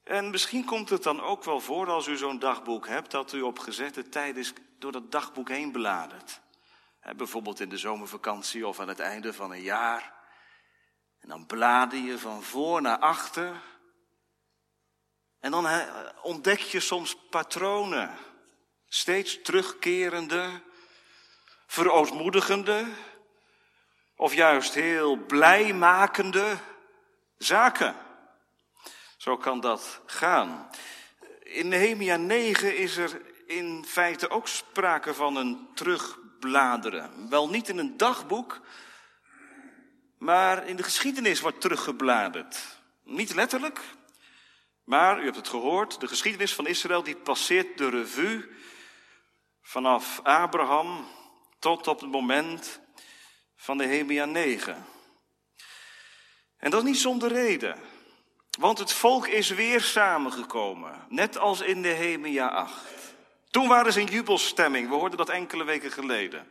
En 0.02 0.30
misschien 0.30 0.64
komt 0.64 0.88
het 0.88 1.02
dan 1.02 1.20
ook 1.20 1.44
wel 1.44 1.60
voor 1.60 1.90
als 1.90 2.06
u 2.06 2.16
zo'n 2.16 2.38
dagboek 2.38 2.86
hebt, 2.86 3.10
dat 3.10 3.32
u 3.32 3.42
op 3.42 3.58
gezette 3.58 4.08
tijd 4.08 4.36
is 4.36 4.52
door 4.78 4.92
dat 4.92 5.12
dagboek 5.12 5.48
heen 5.48 5.72
bladert. 5.72 6.40
Bijvoorbeeld 7.16 7.60
in 7.60 7.68
de 7.68 7.78
zomervakantie 7.78 8.66
of 8.66 8.80
aan 8.80 8.88
het 8.88 9.00
einde 9.00 9.32
van 9.32 9.50
een 9.50 9.62
jaar. 9.62 10.14
En 11.18 11.28
dan 11.28 11.46
blader 11.46 11.98
je 11.98 12.18
van 12.18 12.42
voor 12.42 12.82
naar 12.82 12.98
achter. 12.98 13.62
En 15.40 15.50
dan 15.50 15.68
ontdek 16.22 16.58
je 16.58 16.80
soms 16.80 17.16
patronen. 17.30 18.16
Steeds 18.88 19.42
terugkerende, 19.42 20.62
verootmoedigende, 21.66 22.86
of 24.16 24.34
juist 24.34 24.74
heel 24.74 25.16
blijmakende 25.16 26.56
zaken. 27.38 27.96
Zo 29.16 29.36
kan 29.36 29.60
dat 29.60 30.00
gaan. 30.06 30.70
In 31.42 31.68
Nehemia 31.68 32.16
9 32.16 32.76
is 32.76 32.96
er 32.96 33.22
in 33.46 33.84
feite 33.88 34.30
ook 34.30 34.48
sprake 34.48 35.14
van 35.14 35.36
een 35.36 35.68
terugbladeren. 35.74 37.28
Wel 37.28 37.48
niet 37.48 37.68
in 37.68 37.78
een 37.78 37.96
dagboek, 37.96 38.60
maar 40.18 40.66
in 40.66 40.76
de 40.76 40.82
geschiedenis 40.82 41.40
wordt 41.40 41.60
teruggebladerd. 41.60 42.78
Niet 43.02 43.34
letterlijk, 43.34 43.80
maar 44.84 45.20
u 45.20 45.24
hebt 45.24 45.36
het 45.36 45.48
gehoord, 45.48 46.00
de 46.00 46.08
geschiedenis 46.08 46.54
van 46.54 46.66
Israël 46.66 47.02
die 47.02 47.16
passeert 47.16 47.78
de 47.78 47.88
revue 47.88 48.48
vanaf 49.62 50.20
Abraham 50.22 51.06
tot 51.58 51.86
op 51.86 52.00
het 52.00 52.10
moment 52.10 52.80
van 53.56 53.76
Nehemia 53.76 54.24
9. 54.24 54.86
En 56.56 56.70
dat 56.70 56.82
is 56.82 56.88
niet 56.88 56.98
zonder 56.98 57.32
reden. 57.32 57.78
Want 58.58 58.78
het 58.78 58.92
volk 58.92 59.26
is 59.26 59.48
weer 59.48 59.80
samengekomen, 59.80 61.06
net 61.08 61.38
als 61.38 61.60
in 61.60 61.80
Nehemia 61.80 62.48
8. 62.48 62.74
Toen 63.50 63.68
waren 63.68 63.92
ze 63.92 64.00
in 64.00 64.06
jubelstemming, 64.06 64.88
we 64.88 64.94
hoorden 64.94 65.18
dat 65.18 65.28
enkele 65.28 65.64
weken 65.64 65.92
geleden. 65.92 66.48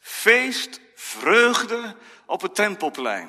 Feest, 0.00 0.80
vreugde 0.94 1.96
op 2.26 2.40
het 2.40 2.54
tempelplein. 2.54 3.28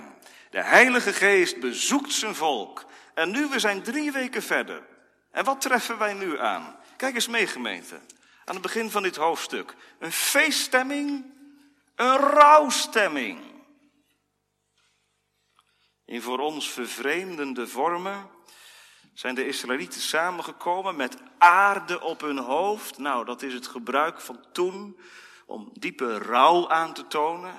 De 0.50 0.62
Heilige 0.62 1.14
Geest 1.14 1.60
bezoekt 1.60 2.14
zijn 2.14 2.36
volk. 2.36 2.86
En 3.14 3.32
nu, 3.32 3.48
we 3.48 3.60
zijn 3.60 3.82
drie 3.82 4.12
weken 4.12 4.44
verder. 4.44 4.84
En 5.32 5.44
wat 5.44 5.62
treffen 5.62 5.98
wij 5.98 6.14
nu 6.14 6.40
aan? 6.40 6.78
Kijk 6.98 7.16
eens 7.16 7.28
mee, 7.28 7.48
gemeente. 7.48 7.96
Aan 8.46 8.54
het 8.54 8.62
begin 8.62 8.90
van 8.92 9.04
dit 9.04 9.16
hoofdstuk. 9.16 9.76
Een 10.00 10.12
feeststemming, 10.12 11.34
een 12.00 12.18
rouwstemming. 12.18 13.64
In 16.06 16.22
voor 16.22 16.40
ons 16.40 16.72
vervreemdende 16.72 17.68
vormen 17.68 18.30
zijn 19.14 19.36
de 19.36 19.48
Israëlieten 19.48 20.02
samengekomen 20.02 20.96
met 20.96 21.18
aarde 21.38 22.02
op 22.02 22.22
hun 22.22 22.38
hoofd. 22.38 22.98
Nou, 22.98 23.26
dat 23.26 23.42
is 23.42 23.54
het 23.54 23.68
gebruik 23.68 24.22
van 24.22 24.46
toen 24.52 25.00
om 25.46 25.70
diepe 25.74 26.18
rouw 26.18 26.70
aan 26.70 26.94
te 26.94 27.08
tonen. 27.08 27.56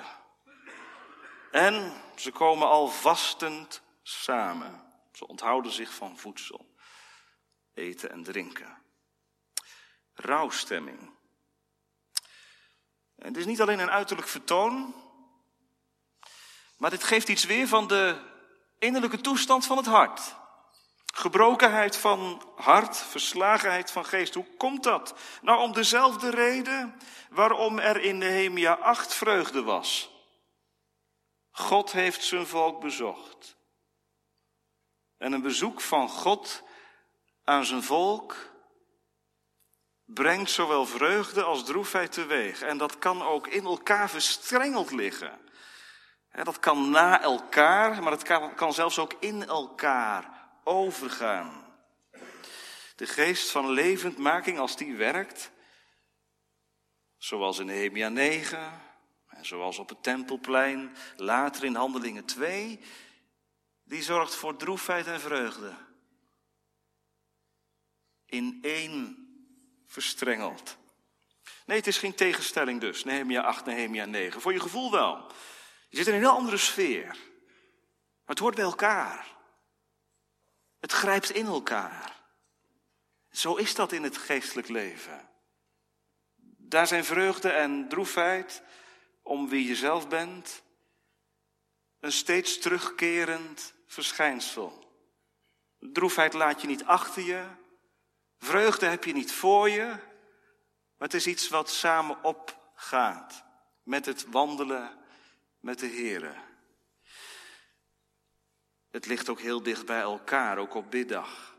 En 1.51 1.93
ze 2.17 2.33
komen 2.33 2.69
al 2.69 2.89
vastend 2.89 3.83
samen. 4.03 4.83
Ze 5.13 5.27
onthouden 5.27 5.73
zich 5.73 5.95
van 5.95 6.19
voedsel, 6.19 6.75
eten 7.75 8.11
en 8.11 8.23
drinken. 8.23 8.83
Rouwstemming. 10.15 11.19
Het 13.23 13.37
is 13.37 13.47
niet 13.47 13.61
alleen 13.61 13.79
een 13.79 13.91
uiterlijk 13.91 14.29
vertoon, 14.29 14.95
maar 16.77 16.91
dit 16.91 17.05
geeft 17.05 17.29
iets 17.29 17.45
weer 17.45 17.69
van 17.69 17.87
de 17.87 18.17
innerlijke 18.79 19.21
toestand 19.21 19.67
van 19.67 19.77
het 19.77 19.87
hart. 19.87 20.39
Gebrokenheid 21.15 21.97
van 21.97 22.43
hart, 22.57 22.97
verslagenheid 22.97 23.91
van 23.91 24.05
geest. 24.05 24.35
Hoe 24.35 24.57
komt 24.57 24.83
dat? 24.83 25.15
Nou, 25.43 25.61
om 25.61 25.73
dezelfde 25.73 26.31
reden 26.31 27.01
waarom 27.31 27.79
er 27.79 28.01
in 28.01 28.19
Nehemia 28.19 28.73
8 28.73 29.15
vreugde 29.15 29.63
was. 29.63 30.11
God 31.51 31.93
heeft 31.93 32.25
zijn 32.25 32.47
volk 32.47 32.81
bezocht. 32.81 33.57
En 35.19 35.33
een 35.33 35.43
bezoek 35.43 35.81
van 35.81 36.09
God 36.09 36.63
aan 37.45 37.65
zijn 37.65 37.83
volk 37.83 38.50
brengt 40.15 40.51
zowel 40.51 40.87
vreugde 40.87 41.43
als 41.43 41.65
droefheid 41.65 42.13
teweeg. 42.13 42.63
En 42.63 42.79
dat 42.79 42.99
kan 42.99 43.23
ook 43.23 43.47
in 43.47 43.65
elkaar 43.65 44.11
verstrengeld 44.11 44.91
liggen. 44.91 45.39
Dat 46.43 46.59
kan 46.59 46.91
na 46.91 47.23
elkaar, 47.23 48.03
maar 48.03 48.13
het 48.13 48.55
kan, 48.55 48.73
zelfs 48.73 48.99
ook 48.99 49.15
in 49.21 49.47
elkaar 49.47 50.49
overgaan. 50.65 51.65
De 52.97 53.07
geest 53.07 53.51
van 53.51 53.71
levendmaking, 53.71 54.59
als 54.59 54.77
die 54.77 54.97
werkt, 54.97 55.51
Zoals 57.21 57.59
in 57.59 57.67
Nehemia 57.67 58.09
9 58.09 58.83
en 59.27 59.45
zoals 59.45 59.79
op 59.79 59.89
het 59.89 60.03
Tempelplein, 60.03 60.97
later 61.17 61.65
in 61.65 61.75
Handelingen 61.75 62.25
2, 62.25 62.81
die 63.85 64.03
zorgt 64.03 64.35
voor 64.35 64.57
droefheid 64.57 65.07
en 65.07 65.21
vreugde. 65.21 65.75
In 68.27 68.59
één 68.63 69.20
verstrengeld. 69.91 70.77
Nee, 71.67 71.77
het 71.77 71.87
is 71.87 71.99
geen 71.99 72.15
tegenstelling 72.15 72.81
dus, 72.81 73.05
Nehemia 73.05 73.43
8, 73.43 73.65
Nehemia 73.65 74.05
9. 74.05 74.41
Voor 74.41 74.53
je 74.53 74.61
gevoel 74.61 74.91
wel. 74.91 75.27
Je 75.89 75.97
zit 75.97 76.07
in 76.07 76.15
een 76.15 76.21
heel 76.21 76.31
andere 76.31 76.57
sfeer. 76.57 77.07
Maar 77.07 77.19
het 78.25 78.39
hoort 78.39 78.55
bij 78.55 78.65
elkaar. 78.65 79.37
Het 80.81 80.93
grijpt 80.93 81.31
in 81.31 81.47
elkaar. 81.47 82.17
Zo 83.31 83.55
is 83.55 83.75
dat 83.75 83.93
in 83.93 84.03
het 84.03 84.17
geestelijk 84.17 84.69
leven. 84.69 85.29
Daar 86.57 86.87
zijn 86.87 87.05
vreugde 87.05 87.49
en 87.49 87.89
droefheid 87.89 88.63
om 89.23 89.49
wie 89.49 89.67
je 89.67 89.77
zelf 89.77 90.09
bent. 90.09 90.63
Een 92.01 92.13
steeds 92.13 92.59
terugkerend 92.59 93.75
verschijnsel. 93.87 94.93
Droefheid 95.79 96.33
laat 96.33 96.61
je 96.61 96.67
niet 96.67 96.85
achter 96.85 97.23
je. 97.23 97.47
Vreugde 98.41 98.87
heb 98.87 99.05
je 99.05 99.13
niet 99.13 99.33
voor 99.33 99.69
je. 99.69 99.87
Maar 100.97 101.09
het 101.09 101.15
is 101.15 101.27
iets 101.27 101.49
wat 101.49 101.71
samen 101.71 102.25
opgaat 102.25 103.45
met 103.83 104.07
het 104.07 104.27
wandelen 104.31 104.99
met 105.61 105.79
de 105.79 105.89
Here. 105.89 106.35
Het 108.91 109.07
ligt 109.07 109.29
ook 109.29 109.41
heel 109.41 109.63
dicht 109.63 109.87
bij 109.87 110.01
elkaar, 110.01 110.59
ook 110.59 110.75
op 110.75 110.91
biddag, 110.91 111.57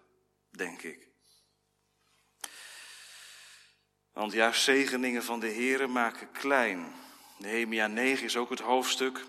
denk 0.49 0.81
ik. 0.81 1.07
Want 4.11 4.31
juist 4.31 4.63
zegeningen 4.63 5.23
van 5.23 5.39
de 5.39 5.51
Here 5.51 5.87
maken 5.87 6.31
klein. 6.31 6.93
Nehemia 7.37 7.87
9 7.87 8.25
is 8.25 8.37
ook 8.37 8.49
het 8.49 8.59
hoofdstuk 8.59 9.25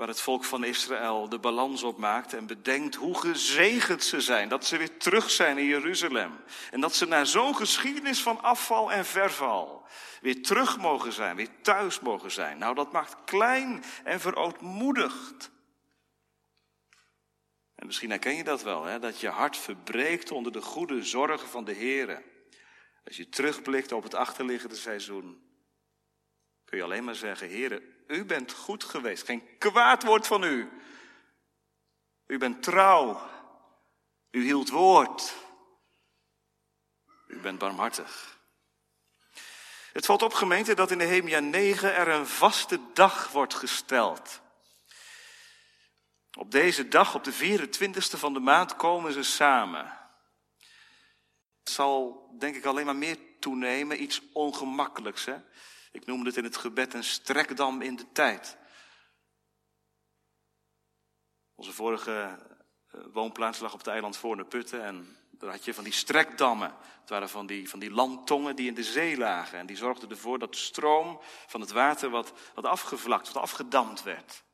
waar 0.00 0.08
het 0.08 0.20
volk 0.20 0.44
van 0.44 0.64
Israël 0.64 1.28
de 1.28 1.38
balans 1.38 1.82
op 1.82 1.98
maakt 1.98 2.32
en 2.32 2.46
bedenkt 2.46 2.94
hoe 2.94 3.18
gezegend 3.18 4.04
ze 4.04 4.20
zijn. 4.20 4.48
Dat 4.48 4.64
ze 4.64 4.76
weer 4.76 4.96
terug 4.96 5.30
zijn 5.30 5.58
in 5.58 5.64
Jeruzalem. 5.64 6.40
En 6.70 6.80
dat 6.80 6.94
ze 6.94 7.06
na 7.06 7.24
zo'n 7.24 7.56
geschiedenis 7.56 8.22
van 8.22 8.42
afval 8.42 8.92
en 8.92 9.06
verval 9.06 9.86
weer 10.20 10.42
terug 10.42 10.78
mogen 10.78 11.12
zijn, 11.12 11.36
weer 11.36 11.60
thuis 11.62 12.00
mogen 12.00 12.30
zijn. 12.30 12.58
Nou, 12.58 12.74
dat 12.74 12.92
maakt 12.92 13.16
klein 13.24 13.82
en 14.04 14.20
verootmoedigd. 14.20 15.50
En 17.74 17.86
misschien 17.86 18.10
herken 18.10 18.36
je 18.36 18.44
dat 18.44 18.62
wel, 18.62 18.84
hè? 18.84 18.98
dat 18.98 19.20
je 19.20 19.28
hart 19.28 19.56
verbreekt 19.56 20.30
onder 20.30 20.52
de 20.52 20.62
goede 20.62 21.04
zorgen 21.04 21.48
van 21.48 21.64
de 21.64 21.72
Heer. 21.72 22.22
Als 23.04 23.16
je 23.16 23.28
terugblikt 23.28 23.92
op 23.92 24.02
het 24.02 24.14
achterliggende 24.14 24.76
seizoen, 24.76 25.49
kun 26.70 26.78
je 26.78 26.84
alleen 26.84 27.04
maar 27.04 27.14
zeggen, 27.14 27.48
Heer, 27.48 27.82
u 28.06 28.24
bent 28.24 28.52
goed 28.52 28.84
geweest. 28.84 29.24
Geen 29.24 29.58
kwaad 29.58 30.02
woord 30.02 30.26
van 30.26 30.42
u. 30.42 30.68
U 32.26 32.38
bent 32.38 32.62
trouw. 32.62 33.30
U 34.30 34.42
hield 34.42 34.68
woord. 34.68 35.34
U 37.26 37.38
bent 37.38 37.58
barmhartig. 37.58 38.38
Het 39.92 40.06
valt 40.06 40.22
op 40.22 40.32
gemeente 40.32 40.74
dat 40.74 40.90
in 40.90 40.98
de 40.98 41.04
Hemia 41.04 41.38
9 41.38 41.94
er 41.94 42.08
een 42.08 42.26
vaste 42.26 42.80
dag 42.94 43.30
wordt 43.30 43.54
gesteld. 43.54 44.40
Op 46.38 46.50
deze 46.50 46.88
dag, 46.88 47.14
op 47.14 47.24
de 47.24 47.58
24ste 47.58 48.18
van 48.18 48.32
de 48.32 48.40
maand, 48.40 48.76
komen 48.76 49.12
ze 49.12 49.22
samen. 49.22 49.98
Het 51.58 51.70
zal 51.70 52.26
denk 52.38 52.56
ik 52.56 52.64
alleen 52.64 52.86
maar 52.86 52.96
meer 52.96 53.18
toenemen, 53.40 54.02
iets 54.02 54.20
ongemakkelijks. 54.32 55.24
Hè? 55.24 55.36
Ik 55.90 56.06
noemde 56.06 56.26
het 56.26 56.36
in 56.36 56.44
het 56.44 56.56
gebed 56.56 56.94
een 56.94 57.04
strekdam 57.04 57.82
in 57.82 57.96
de 57.96 58.12
tijd. 58.12 58.56
Onze 61.54 61.72
vorige 61.72 62.38
eh, 62.90 63.00
woonplaats 63.12 63.58
lag 63.60 63.72
op 63.72 63.78
het 63.78 63.88
eiland 63.88 64.16
Voorne 64.16 64.44
Putten 64.44 64.84
en 64.84 65.16
daar 65.30 65.50
had 65.50 65.64
je 65.64 65.74
van 65.74 65.84
die 65.84 65.92
strekdammen. 65.92 66.74
Het 67.00 67.08
waren 67.08 67.28
van 67.28 67.46
die, 67.46 67.68
van 67.68 67.78
die 67.78 67.90
landtongen 67.90 68.56
die 68.56 68.68
in 68.68 68.74
de 68.74 68.84
zee 68.84 69.16
lagen. 69.16 69.58
En 69.58 69.66
die 69.66 69.76
zorgden 69.76 70.10
ervoor 70.10 70.38
dat 70.38 70.52
de 70.52 70.58
stroom 70.58 71.20
van 71.46 71.60
het 71.60 71.70
water 71.70 72.10
wat, 72.10 72.32
wat 72.54 72.64
afgevlakt, 72.64 73.32
wat 73.32 73.42
afgedamd 73.42 74.02
werd. 74.02 74.44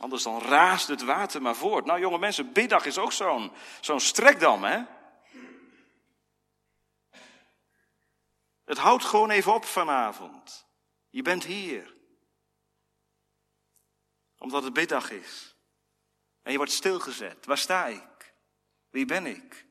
Anders 0.00 0.22
dan 0.22 0.42
raasde 0.42 0.92
het 0.92 1.02
water 1.02 1.42
maar 1.42 1.56
voort. 1.56 1.84
Nou 1.84 2.00
jonge 2.00 2.18
mensen, 2.18 2.52
biddag 2.52 2.86
is 2.86 2.98
ook 2.98 3.12
zo'n 3.12 3.52
zo'n 3.80 4.00
strekdam 4.00 4.64
hè. 4.64 4.82
Het 8.66 8.78
houdt 8.78 9.04
gewoon 9.04 9.30
even 9.30 9.54
op 9.54 9.64
vanavond. 9.64 10.66
Je 11.10 11.22
bent 11.22 11.44
hier. 11.44 11.94
Omdat 14.38 14.62
het 14.62 14.72
biddag 14.72 15.10
is. 15.10 15.56
En 16.42 16.50
je 16.50 16.56
wordt 16.56 16.72
stilgezet. 16.72 17.46
Waar 17.46 17.58
sta 17.58 17.86
ik? 17.86 18.34
Wie 18.90 19.04
ben 19.04 19.26
ik? 19.26 19.66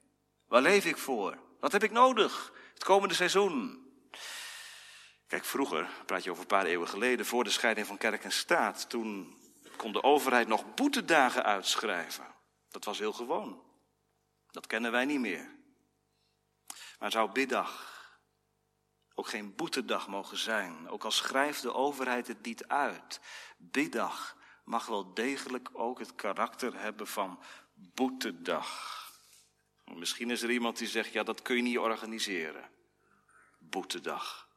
Waar 0.46 0.62
leef 0.62 0.86
ik 0.86 0.98
voor? 0.98 1.38
Wat 1.60 1.72
heb 1.72 1.84
ik 1.84 1.92
nodig? 1.92 2.54
Het 2.74 2.84
komende 2.84 3.14
seizoen. 3.14 3.84
Kijk, 5.28 5.46
vroeger, 5.46 5.90
praat 6.06 6.24
je 6.24 6.30
over 6.30 6.42
een 6.42 6.48
paar 6.48 6.66
eeuwen 6.66 6.88
geleden, 6.88 7.26
voor 7.26 7.44
de 7.44 7.50
scheiding 7.50 7.88
van 7.88 7.98
kerk 7.98 8.24
en 8.24 8.32
staat, 8.32 8.90
toen 8.90 9.38
kon 9.78 9.92
de 9.92 10.04
overheid 10.04 10.48
nog 10.48 10.74
boetedagen 10.74 11.44
uitschrijven. 11.44 12.36
Dat 12.70 12.86
was 12.86 13.00
heel 13.00 13.14
gewoon. 13.14 13.64
Dat 14.52 14.68
kennen 14.68 14.92
wij 14.92 15.06
niet 15.06 15.20
meer. 15.20 15.56
Maar 17.00 17.12
zou 17.12 17.32
biddag 17.32 17.95
ook 19.16 19.28
geen 19.28 19.56
boetedag 19.56 20.08
mogen 20.08 20.38
zijn, 20.38 20.90
ook 20.90 21.04
al 21.04 21.12
schrijft 21.12 21.62
de 21.62 21.74
overheid 21.74 22.28
het 22.28 22.46
niet 22.46 22.68
uit. 22.68 23.20
Biddag 23.58 24.38
mag 24.64 24.86
wel 24.86 25.14
degelijk 25.14 25.70
ook 25.74 26.00
het 26.00 26.16
karakter 26.16 26.80
hebben 26.80 27.08
van 27.08 27.40
boetedag. 27.74 29.04
Misschien 29.94 30.30
is 30.30 30.42
er 30.42 30.52
iemand 30.52 30.78
die 30.78 30.88
zegt, 30.88 31.12
ja 31.12 31.24
dat 31.24 31.42
kun 31.42 31.56
je 31.56 31.62
niet 31.62 31.78
organiseren. 31.78 32.70
Boetedag. 33.60 34.48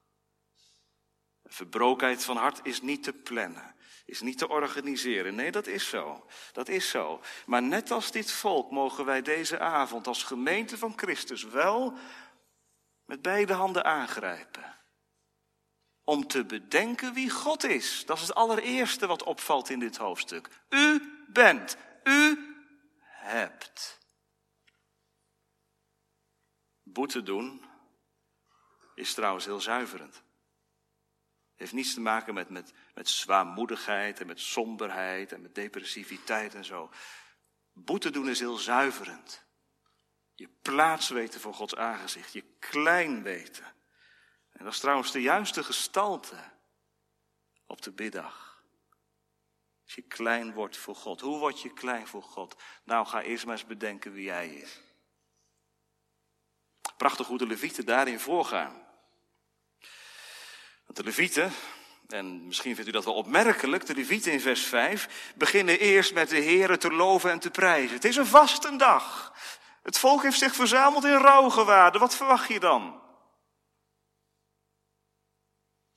Verbrokenheid 1.45 2.25
van 2.25 2.37
hart 2.37 2.61
is 2.63 2.81
niet 2.83 3.03
te 3.03 3.13
plannen, 3.13 3.75
is 4.07 4.21
niet 4.21 4.39
te 4.39 4.49
organiseren. 4.49 5.35
Nee, 5.35 5.51
dat 5.51 5.67
is 5.67 5.89
zo. 5.89 6.27
Dat 6.53 6.69
is 6.69 6.89
zo. 6.89 7.21
Maar 7.47 7.63
net 7.63 7.91
als 7.91 8.11
dit 8.11 8.31
volk 8.31 8.71
mogen 8.71 9.05
wij 9.05 9.23
deze 9.23 9.59
avond 9.59 10.07
als 10.07 10.23
gemeente 10.23 10.79
van 10.79 10.93
Christus 10.97 11.45
wel 11.45 11.99
met 13.09 13.23
beide 13.23 13.53
handen 13.53 13.85
aangrijpen. 13.85 14.79
Om 16.05 16.27
te 16.27 16.45
bedenken 16.45 17.15
wie 17.15 17.31
God 17.31 17.65
is. 17.65 18.07
Dat 18.07 18.17
is 18.17 18.23
het 18.23 18.35
allereerste 18.35 19.07
wat 19.07 19.23
opvalt 19.23 19.71
in 19.71 19.79
dit 19.79 19.97
hoofdstuk. 19.97 20.49
U 20.69 21.13
bent, 21.29 21.77
u 22.05 22.55
hebt. 23.03 23.99
Boete 26.83 27.23
doen 27.23 27.65
is 28.95 29.15
trouwens 29.15 29.45
heel 29.45 29.61
zuiverend. 29.61 30.23
Heeft 31.55 31.73
niets 31.73 31.95
te 31.95 32.01
maken 32.01 32.35
met, 32.35 32.49
met, 32.49 32.73
met 32.95 33.09
zwaarmoedigheid 33.09 34.21
en 34.21 34.27
met 34.27 34.41
somberheid 34.41 35.33
en 35.33 35.43
met 35.43 35.55
depressiviteit 35.55 36.55
en 36.55 36.65
zo. 36.65 36.91
Boete 37.73 38.11
doen 38.11 38.29
is 38.29 38.41
heel 38.41 38.57
zuiverend. 38.57 39.47
Je 40.39 40.49
plaats 40.63 41.09
weten 41.09 41.41
voor 41.41 41.55
Gods 41.55 41.77
aangezicht. 41.77 42.33
Je 42.33 42.45
klein 42.59 43.23
weten. 43.23 43.65
En 44.53 44.65
dat 44.65 44.73
is 44.73 44.81
trouwens 44.81 45.13
de 45.13 45.21
juiste 45.21 45.65
gestalte 45.65 46.37
op 47.67 47.83
de 47.83 47.91
biddag. 47.91 48.63
Als 49.85 49.95
je 49.95 50.03
klein 50.03 50.53
wordt 50.53 50.77
voor 50.77 50.95
God. 50.95 51.21
Hoe 51.21 51.39
word 51.39 51.63
je 51.63 51.73
klein 51.73 52.07
voor 52.07 52.23
God? 52.23 52.57
Nou, 52.85 53.07
ga 53.07 53.23
eerst 53.23 53.45
maar 53.45 53.55
eens 53.55 53.67
bedenken 53.67 54.13
wie 54.13 54.31
Hij 54.31 54.49
is. 54.49 54.81
Prachtig 56.97 57.27
hoe 57.27 57.39
de 57.39 57.47
levieten 57.47 57.87
daarin 57.87 58.21
voorgaan. 58.21 58.87
Want 60.85 60.97
de 60.97 61.05
levieten, 61.05 61.53
en 62.09 62.47
misschien 62.47 62.75
vindt 62.75 62.91
u 62.91 62.93
dat 62.93 63.05
wel 63.05 63.15
opmerkelijk, 63.15 63.87
de 63.87 63.95
levieten 63.95 64.33
in 64.33 64.41
vers 64.41 64.65
5, 64.65 65.33
beginnen 65.37 65.79
eerst 65.79 66.15
met 66.15 66.29
de 66.29 66.43
Here 66.43 66.77
te 66.77 66.93
loven 66.93 67.31
en 67.31 67.39
te 67.39 67.51
prijzen. 67.51 67.95
Het 67.95 68.05
is 68.05 68.17
een 68.17 68.27
vastendag. 68.27 69.33
Het 69.89 69.99
volk 69.99 70.23
heeft 70.23 70.39
zich 70.39 70.55
verzameld 70.55 71.05
in 71.05 71.17
rouwgewaarden. 71.17 72.01
Wat 72.01 72.17
verwacht 72.17 72.49
je 72.49 72.61
dan? 72.61 73.01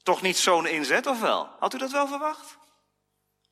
Toch 0.04 0.22
niet 0.22 0.38
zo'n 0.38 0.66
inzet, 0.66 1.08
of 1.08 1.20
wel? 1.20 1.50
Had 1.60 1.74
u 1.74 1.78
dat 1.78 1.92
wel 1.92 2.08
verwacht? 2.08 2.58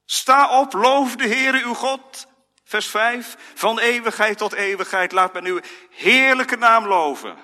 Sta 0.06 0.60
op, 0.60 0.74
loof 0.74 1.16
de 1.16 1.28
Heere 1.28 1.64
uw 1.64 1.74
God. 1.74 2.28
Vers 2.64 2.88
5. 2.88 3.36
Van 3.56 3.80
eeuwigheid 3.80 4.38
tot 4.38 4.54
eeuwigheid 4.54 5.12
laat 5.12 5.34
men 5.34 5.46
uw 5.46 5.60
heerlijke 5.90 6.56
naam 6.56 6.88
loven. 6.88 7.38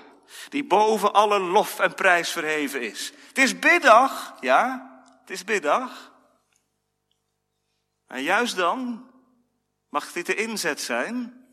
Die 0.50 0.64
boven 0.64 1.14
alle 1.14 1.40
lof 1.40 1.80
en 1.80 1.94
prijs 1.94 2.32
verheven 2.32 2.82
is. 2.82 3.14
Het 3.28 3.38
is 3.38 3.60
biddag, 3.60 4.36
ja. 4.40 4.90
Het 5.20 5.30
is 5.30 5.44
biddag. 5.44 6.14
En 8.08 8.24
juist 8.24 8.56
dan 8.56 9.10
mag 9.90 10.12
dit 10.12 10.26
de 10.26 10.36
inzet 10.36 10.82
zijn 10.82 11.45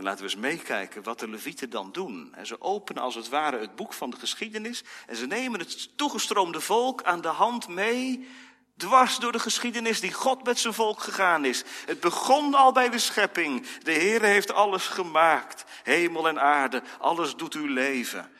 En 0.00 0.06
laten 0.06 0.24
we 0.24 0.30
eens 0.30 0.40
meekijken 0.40 1.02
wat 1.02 1.18
de 1.18 1.28
levieten 1.28 1.70
dan 1.70 1.92
doen. 1.92 2.34
En 2.34 2.46
ze 2.46 2.60
openen 2.60 3.02
als 3.02 3.14
het 3.14 3.28
ware 3.28 3.58
het 3.58 3.76
boek 3.76 3.92
van 3.92 4.10
de 4.10 4.16
geschiedenis 4.16 4.84
en 5.06 5.16
ze 5.16 5.26
nemen 5.26 5.60
het 5.60 5.96
toegestroomde 5.96 6.60
volk 6.60 7.02
aan 7.02 7.20
de 7.20 7.28
hand 7.28 7.68
mee, 7.68 8.28
dwars 8.76 9.18
door 9.18 9.32
de 9.32 9.38
geschiedenis 9.38 10.00
die 10.00 10.12
God 10.12 10.44
met 10.44 10.58
zijn 10.58 10.74
volk 10.74 11.00
gegaan 11.00 11.44
is. 11.44 11.64
Het 11.86 12.00
begon 12.00 12.54
al 12.54 12.72
bij 12.72 12.88
de 12.90 12.98
schepping. 12.98 13.66
De 13.78 13.92
Heer 13.92 14.22
heeft 14.22 14.52
alles 14.52 14.86
gemaakt, 14.86 15.64
hemel 15.82 16.28
en 16.28 16.40
aarde, 16.40 16.82
alles 16.98 17.36
doet 17.36 17.54
uw 17.54 17.66
leven. 17.66 18.32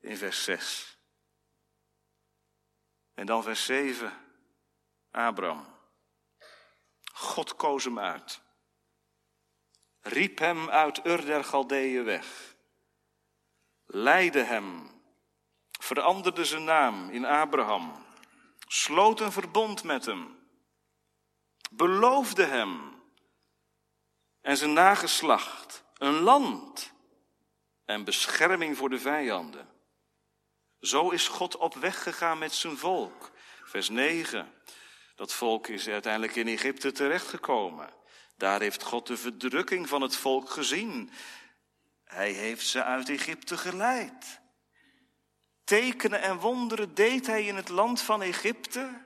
In 0.00 0.16
vers 0.16 0.44
6. 0.44 0.98
En 3.14 3.26
dan 3.26 3.42
vers 3.42 3.64
7. 3.64 4.12
Abraham. 5.10 5.66
God 7.12 7.56
koos 7.56 7.84
hem 7.84 7.98
uit 7.98 8.42
riep 10.04 10.38
hem 10.38 10.70
uit 10.70 11.06
Ur 11.06 11.24
der 11.24 11.44
Galdeeën 11.44 12.04
weg, 12.04 12.54
leidde 13.86 14.42
hem, 14.42 14.90
veranderde 15.80 16.44
zijn 16.44 16.64
naam 16.64 17.10
in 17.10 17.24
Abraham, 17.24 18.06
sloot 18.66 19.20
een 19.20 19.32
verbond 19.32 19.84
met 19.84 20.04
hem, 20.04 20.38
beloofde 21.70 22.44
hem 22.44 23.02
en 24.40 24.56
zijn 24.56 24.72
nageslacht 24.72 25.84
een 25.98 26.20
land 26.20 26.92
en 27.84 28.04
bescherming 28.04 28.76
voor 28.76 28.90
de 28.90 28.98
vijanden. 28.98 29.68
Zo 30.80 31.10
is 31.10 31.28
God 31.28 31.56
op 31.56 31.74
weg 31.74 32.02
gegaan 32.02 32.38
met 32.38 32.52
zijn 32.52 32.76
volk. 32.76 33.30
Vers 33.64 33.88
9. 33.88 34.52
Dat 35.14 35.32
volk 35.32 35.66
is 35.68 35.88
uiteindelijk 35.88 36.36
in 36.36 36.48
Egypte 36.48 36.92
terechtgekomen. 36.92 37.92
Daar 38.36 38.60
heeft 38.60 38.82
God 38.82 39.06
de 39.06 39.16
verdrukking 39.16 39.88
van 39.88 40.02
het 40.02 40.16
volk 40.16 40.50
gezien. 40.50 41.10
Hij 42.04 42.30
heeft 42.32 42.66
ze 42.66 42.82
uit 42.82 43.08
Egypte 43.08 43.56
geleid. 43.56 44.40
Tekenen 45.64 46.22
en 46.22 46.38
wonderen 46.38 46.94
deed 46.94 47.26
hij 47.26 47.44
in 47.44 47.56
het 47.56 47.68
land 47.68 48.00
van 48.00 48.22
Egypte. 48.22 49.04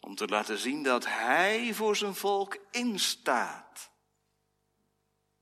Om 0.00 0.14
te 0.14 0.26
laten 0.26 0.58
zien 0.58 0.82
dat 0.82 1.06
hij 1.06 1.74
voor 1.74 1.96
zijn 1.96 2.14
volk 2.14 2.58
instaat. 2.70 3.90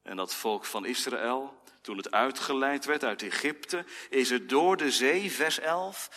En 0.03 0.17
dat 0.17 0.35
volk 0.35 0.65
van 0.65 0.85
Israël, 0.85 1.63
toen 1.81 1.97
het 1.97 2.11
uitgeleid 2.11 2.85
werd 2.85 3.05
uit 3.05 3.23
Egypte, 3.23 3.85
is 4.09 4.31
het 4.31 4.49
door 4.49 4.77
de 4.77 4.91
zee, 4.91 5.33
vers 5.33 5.59
11, 5.59 6.11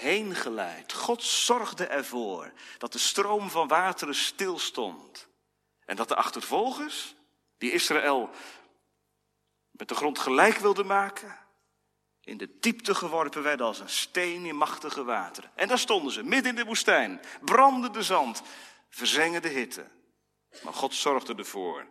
heen 0.00 0.34
geleid. 0.34 0.92
God 0.92 1.22
zorgde 1.22 1.86
ervoor 1.86 2.52
dat 2.78 2.92
de 2.92 2.98
stroom 2.98 3.50
van 3.50 3.68
wateren 3.68 4.14
stilstond. 4.14 5.28
En 5.84 5.96
dat 5.96 6.08
de 6.08 6.16
achtervolgers, 6.16 7.14
die 7.58 7.72
Israël 7.72 8.30
met 9.70 9.88
de 9.88 9.94
grond 9.94 10.18
gelijk 10.18 10.56
wilden 10.56 10.86
maken, 10.86 11.38
in 12.20 12.36
de 12.36 12.58
diepte 12.60 12.94
geworpen 12.94 13.42
werden 13.42 13.66
als 13.66 13.78
een 13.78 13.88
steen 13.88 14.46
in 14.46 14.56
machtige 14.56 15.04
wateren. 15.04 15.50
En 15.54 15.68
daar 15.68 15.78
stonden 15.78 16.12
ze, 16.12 16.22
midden 16.22 16.50
in 16.50 16.56
de 16.56 16.64
woestijn, 16.64 17.20
brandende 17.40 18.02
zand, 18.02 18.42
verzengende 18.88 19.48
hitte. 19.48 19.86
Maar 20.62 20.74
God 20.74 20.94
zorgde 20.94 21.34
ervoor, 21.34 21.86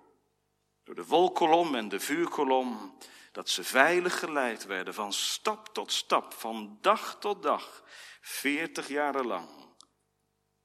door 0.84 0.96
de 0.96 1.06
wolkolom 1.06 1.76
en 1.76 1.90
de 1.90 2.00
vuurkolom, 2.00 2.98
dat 3.40 3.50
ze 3.50 3.64
veilig 3.64 4.20
geleid 4.20 4.66
werden 4.66 4.94
van 4.94 5.14
stap 5.14 5.74
tot 5.74 5.92
stap, 5.92 6.34
van 6.34 6.78
dag 6.82 7.20
tot 7.20 7.44
dag, 7.44 7.84
veertig 8.22 8.88
jaren 8.88 9.26
lang. 9.26 9.50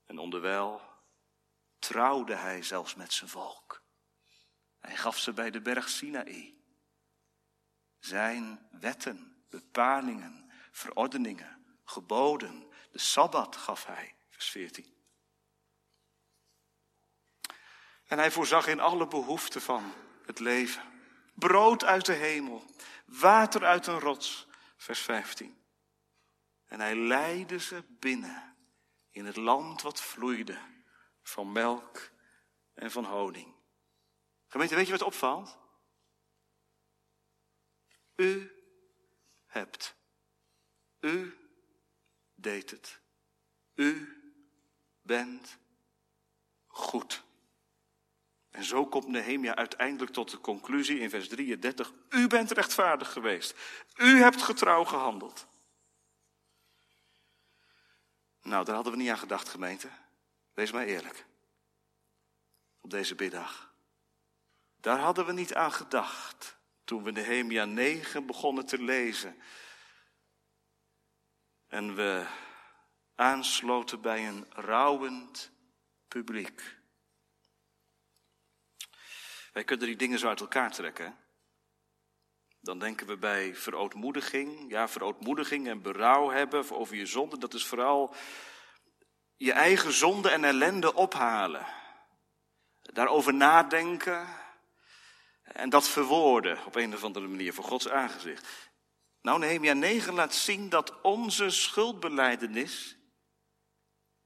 En 0.04 0.18
onderwijl 0.18 0.82
trouwde 1.78 2.34
hij 2.34 2.62
zelfs 2.62 2.94
met 2.94 3.12
zijn 3.12 3.30
volk. 3.30 3.82
Hij 4.78 4.96
gaf 4.96 5.18
ze 5.18 5.32
bij 5.32 5.50
de 5.50 5.60
berg 5.60 5.88
Sinaï. 5.88 6.54
Zijn 7.98 8.68
wetten, 8.80 9.44
bepalingen, 9.50 10.50
verordeningen, 10.70 11.78
geboden, 11.84 12.68
de 12.90 12.98
Sabbat 12.98 13.56
gaf 13.56 13.86
hij, 13.86 14.14
vers 14.28 14.50
14. 14.50 14.94
En 18.06 18.18
hij 18.18 18.30
voorzag 18.30 18.66
in 18.66 18.80
alle 18.80 19.06
behoeften 19.06 19.60
van 19.62 19.92
het 20.26 20.38
leven. 20.38 20.93
Brood 21.34 21.84
uit 21.84 22.06
de 22.06 22.12
hemel, 22.12 22.64
water 23.06 23.64
uit 23.64 23.86
een 23.86 24.00
rots, 24.00 24.46
vers 24.76 25.00
15. 25.00 25.62
En 26.64 26.80
hij 26.80 26.96
leidde 26.96 27.58
ze 27.58 27.84
binnen 27.88 28.56
in 29.10 29.24
het 29.24 29.36
land 29.36 29.82
wat 29.82 30.00
vloeide 30.00 30.58
van 31.22 31.52
melk 31.52 32.10
en 32.74 32.90
van 32.90 33.04
honing. 33.04 33.54
Gemeente, 34.46 34.74
weet 34.74 34.86
je 34.86 34.92
wat 34.92 35.02
opvalt? 35.02 35.58
U 38.16 38.52
hebt. 39.46 39.96
U 41.00 41.38
deed 42.34 42.70
het. 42.70 43.00
U 43.74 44.18
bent 45.02 45.58
goed. 46.66 47.23
En 48.54 48.64
zo 48.64 48.86
komt 48.86 49.08
Nehemia 49.08 49.54
uiteindelijk 49.54 50.12
tot 50.12 50.30
de 50.30 50.40
conclusie 50.40 50.98
in 50.98 51.10
vers 51.10 51.28
33. 51.28 51.92
U 52.08 52.26
bent 52.26 52.50
rechtvaardig 52.50 53.12
geweest. 53.12 53.54
U 53.96 54.18
hebt 54.18 54.42
getrouw 54.42 54.84
gehandeld. 54.84 55.46
Nou, 58.42 58.64
daar 58.64 58.74
hadden 58.74 58.92
we 58.92 58.98
niet 58.98 59.10
aan 59.10 59.18
gedacht, 59.18 59.48
gemeente. 59.48 59.88
Wees 60.52 60.72
maar 60.72 60.84
eerlijk. 60.84 61.26
Op 62.80 62.90
deze 62.90 63.14
biddag. 63.14 63.74
Daar 64.76 64.98
hadden 64.98 65.26
we 65.26 65.32
niet 65.32 65.54
aan 65.54 65.72
gedacht 65.72 66.56
toen 66.84 67.02
we 67.02 67.10
Nehemia 67.10 67.64
9 67.64 68.26
begonnen 68.26 68.66
te 68.66 68.82
lezen. 68.82 69.36
En 71.66 71.94
we 71.94 72.26
aansloten 73.14 74.00
bij 74.00 74.28
een 74.28 74.46
rouwend 74.50 75.50
publiek. 76.08 76.82
Wij 79.54 79.64
kunnen 79.64 79.86
die 79.86 79.96
dingen 79.96 80.18
zo 80.18 80.28
uit 80.28 80.40
elkaar 80.40 80.72
trekken. 80.72 81.16
Dan 82.60 82.78
denken 82.78 83.06
we 83.06 83.16
bij 83.16 83.54
verootmoediging. 83.54 84.70
Ja, 84.70 84.88
verootmoediging 84.88 85.68
en 85.68 85.82
berouw 85.82 86.30
hebben 86.30 86.70
over 86.70 86.96
je 86.96 87.06
zonde. 87.06 87.38
Dat 87.38 87.54
is 87.54 87.66
vooral 87.66 88.14
je 89.36 89.52
eigen 89.52 89.92
zonde 89.92 90.30
en 90.30 90.44
ellende 90.44 90.94
ophalen. 90.94 91.66
Daarover 92.82 93.34
nadenken 93.34 94.28
en 95.42 95.68
dat 95.70 95.88
verwoorden 95.88 96.64
op 96.66 96.74
een 96.74 96.94
of 96.94 97.04
andere 97.04 97.26
manier 97.26 97.54
voor 97.54 97.64
Gods 97.64 97.88
aangezicht. 97.88 98.70
Nou, 99.20 99.38
Nehemia 99.38 99.72
9 99.72 100.14
laat 100.14 100.34
zien 100.34 100.68
dat 100.68 101.00
onze 101.00 101.50
schuldbeleidenis 101.50 102.96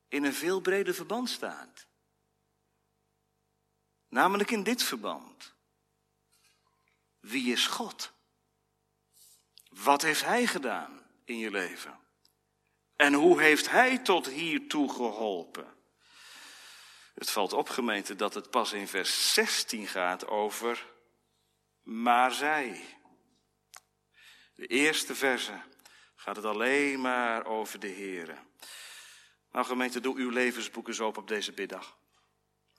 in 0.08 0.24
een 0.24 0.34
veel 0.34 0.60
breder 0.60 0.94
verband 0.94 1.28
staat. 1.28 1.88
Namelijk 4.09 4.51
in 4.51 4.62
dit 4.62 4.83
verband. 4.83 5.55
Wie 7.21 7.53
is 7.53 7.66
God? 7.66 8.12
Wat 9.68 10.03
heeft 10.03 10.25
Hij 10.25 10.47
gedaan 10.47 11.03
in 11.25 11.38
je 11.38 11.51
leven? 11.51 11.99
En 12.97 13.12
hoe 13.12 13.40
heeft 13.40 13.71
hij 13.71 13.99
tot 13.99 14.27
hiertoe 14.27 14.92
geholpen? 14.92 15.77
Het 17.14 17.31
valt 17.31 17.53
op, 17.53 17.68
gemeente, 17.68 18.16
dat 18.16 18.35
het 18.35 18.51
pas 18.51 18.73
in 18.73 18.88
vers 18.88 19.33
16 19.35 19.87
gaat 19.87 20.27
over 20.27 20.87
maar 21.88 22.33
zij. 22.33 22.99
De 24.55 24.66
eerste 24.66 25.14
verse 25.14 25.61
gaat 26.14 26.37
het 26.37 26.44
alleen 26.44 27.01
maar 27.01 27.47
over 27.47 27.79
de 27.79 27.88
Here. 27.88 28.37
Nou, 29.53 29.66
gemeente, 29.66 30.01
doe 30.01 30.16
uw 30.16 30.31
levensboek 30.31 30.88
eens 30.88 31.01
open 31.01 31.23
op 31.23 31.29
deze 31.29 31.53
biddag. 31.53 31.97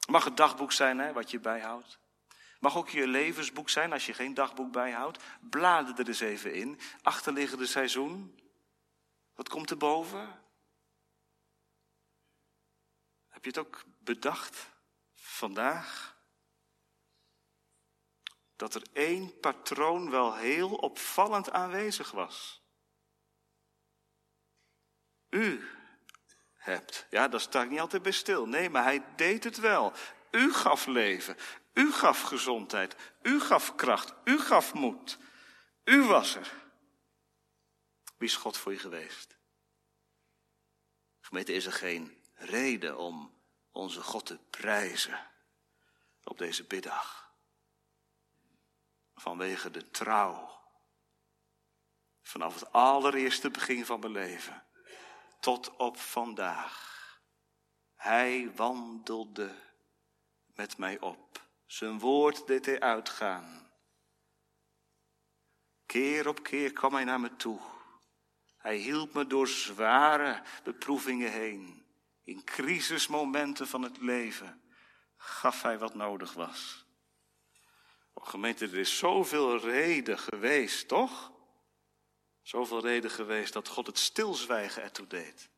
Mag 0.10 0.24
het 0.24 0.38
dagboek 0.38 0.72
zijn, 0.72 1.00
hè, 1.00 1.14
wat 1.14 1.32
je 1.32 1.40
bijhoudt. 1.40 2.00
Mag 2.60 2.78
ook 2.78 2.90
je 2.90 3.08
levensboek 3.08 3.70
zijn 3.70 3.94
als 3.94 4.06
je 4.06 4.14
geen 4.14 4.34
dagboek 4.34 4.72
bijhoudt. 4.72 5.24
Blader 5.42 6.00
er 6.00 6.08
eens 6.08 6.20
even 6.20 6.54
in. 6.54 6.80
Achterliggende 7.02 7.66
seizoen. 7.66 8.40
Wat 9.34 9.50
komt 9.50 9.70
er 9.70 9.78
boven? 9.78 10.42
Heb 13.28 13.44
je 13.44 13.50
het 13.50 13.58
ook 13.58 13.84
bedacht 14.00 14.70
vandaag? 15.14 16.18
Dat 18.56 18.76
er 18.76 18.84
één 18.94 19.40
patroon 19.40 20.10
wel 20.10 20.36
heel 20.36 20.76
opvallend 20.76 21.52
aanwezig 21.52 22.12
was. 22.12 22.62
U 25.30 25.79
Ja, 27.10 27.28
daar 27.28 27.40
sta 27.40 27.64
ik 27.64 27.70
niet 27.70 27.80
altijd 27.80 28.02
bij 28.02 28.12
stil. 28.12 28.48
Nee, 28.48 28.70
maar 28.70 28.84
hij 28.84 29.04
deed 29.16 29.44
het 29.44 29.58
wel. 29.58 29.94
U 30.32 30.54
gaf 30.54 30.86
leven. 30.86 31.38
U 31.74 31.92
gaf 31.92 32.22
gezondheid. 32.22 32.96
U 33.22 33.40
gaf 33.40 33.76
kracht. 33.76 34.14
U 34.24 34.40
gaf 34.40 34.74
moed. 34.74 35.18
U 35.84 36.04
was 36.04 36.36
er. 36.36 36.52
Wie 38.18 38.28
is 38.28 38.36
God 38.36 38.58
voor 38.58 38.72
je 38.72 38.80
geweest? 38.80 39.38
Gemeente, 41.20 41.54
is 41.54 41.66
er 41.66 41.74
geen 41.74 42.24
reden 42.34 42.98
om 42.98 43.42
onze 43.72 44.02
God 44.02 44.26
te 44.26 44.38
prijzen 44.50 45.28
op 46.24 46.38
deze 46.38 46.64
biddag. 46.64 47.28
vanwege 49.16 49.72
de 49.72 49.90
trouw. 49.90 50.60
Vanaf 52.22 52.54
het 52.54 52.72
allereerste 52.72 53.50
begin 53.50 53.86
van 53.86 54.00
mijn 54.00 54.12
leven 54.12 54.69
tot 55.40 55.76
op 55.76 55.98
vandaag. 55.98 56.88
Hij 57.96 58.52
wandelde 58.56 59.56
met 60.56 60.78
mij 60.78 61.00
op. 61.00 61.48
Zijn 61.66 62.00
woord 62.00 62.48
deed 62.48 62.66
hij 62.66 62.80
uitgaan. 62.80 63.72
Keer 65.86 66.28
op 66.28 66.44
keer 66.44 66.74
kwam 66.74 66.94
hij 66.94 67.04
naar 67.04 67.20
me 67.20 67.36
toe. 67.36 67.60
Hij 68.58 68.76
hielp 68.76 69.14
me 69.14 69.28
door 69.28 69.48
zware 69.48 70.42
beproevingen 70.64 71.32
heen. 71.32 71.86
In 72.24 72.44
crisismomenten 72.44 73.68
van 73.68 73.82
het 73.82 73.98
leven 73.98 74.62
gaf 75.16 75.62
hij 75.62 75.78
wat 75.78 75.94
nodig 75.94 76.34
was. 76.34 76.86
Oh, 78.14 78.28
gemeente, 78.28 78.66
er 78.66 78.78
is 78.78 78.98
zoveel 78.98 79.60
reden 79.60 80.20
geweest, 80.20 80.88
toch? 80.88 81.32
Zoveel 82.50 82.82
reden 82.82 83.12
geweest 83.12 83.54
dat 83.54 83.68
God 83.68 83.88
het 83.88 83.98
stilzwijgen 83.98 84.84
ertoe 84.84 85.08
deed. 85.08 85.50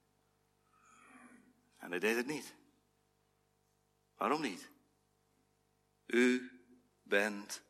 En 1.77 1.89
hij 1.89 1.99
deed 1.99 2.15
het 2.15 2.25
niet. 2.25 2.55
Waarom 4.15 4.41
niet? 4.41 4.69
U 6.05 6.51
bent 7.03 7.61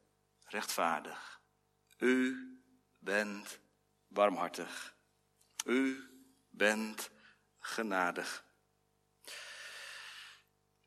rechtvaardig. 0.44 1.42
U 1.98 2.38
bent 3.00 3.60
barmhartig. 4.08 4.96
U 5.66 6.10
bent 6.50 7.10
genadig. 7.60 8.46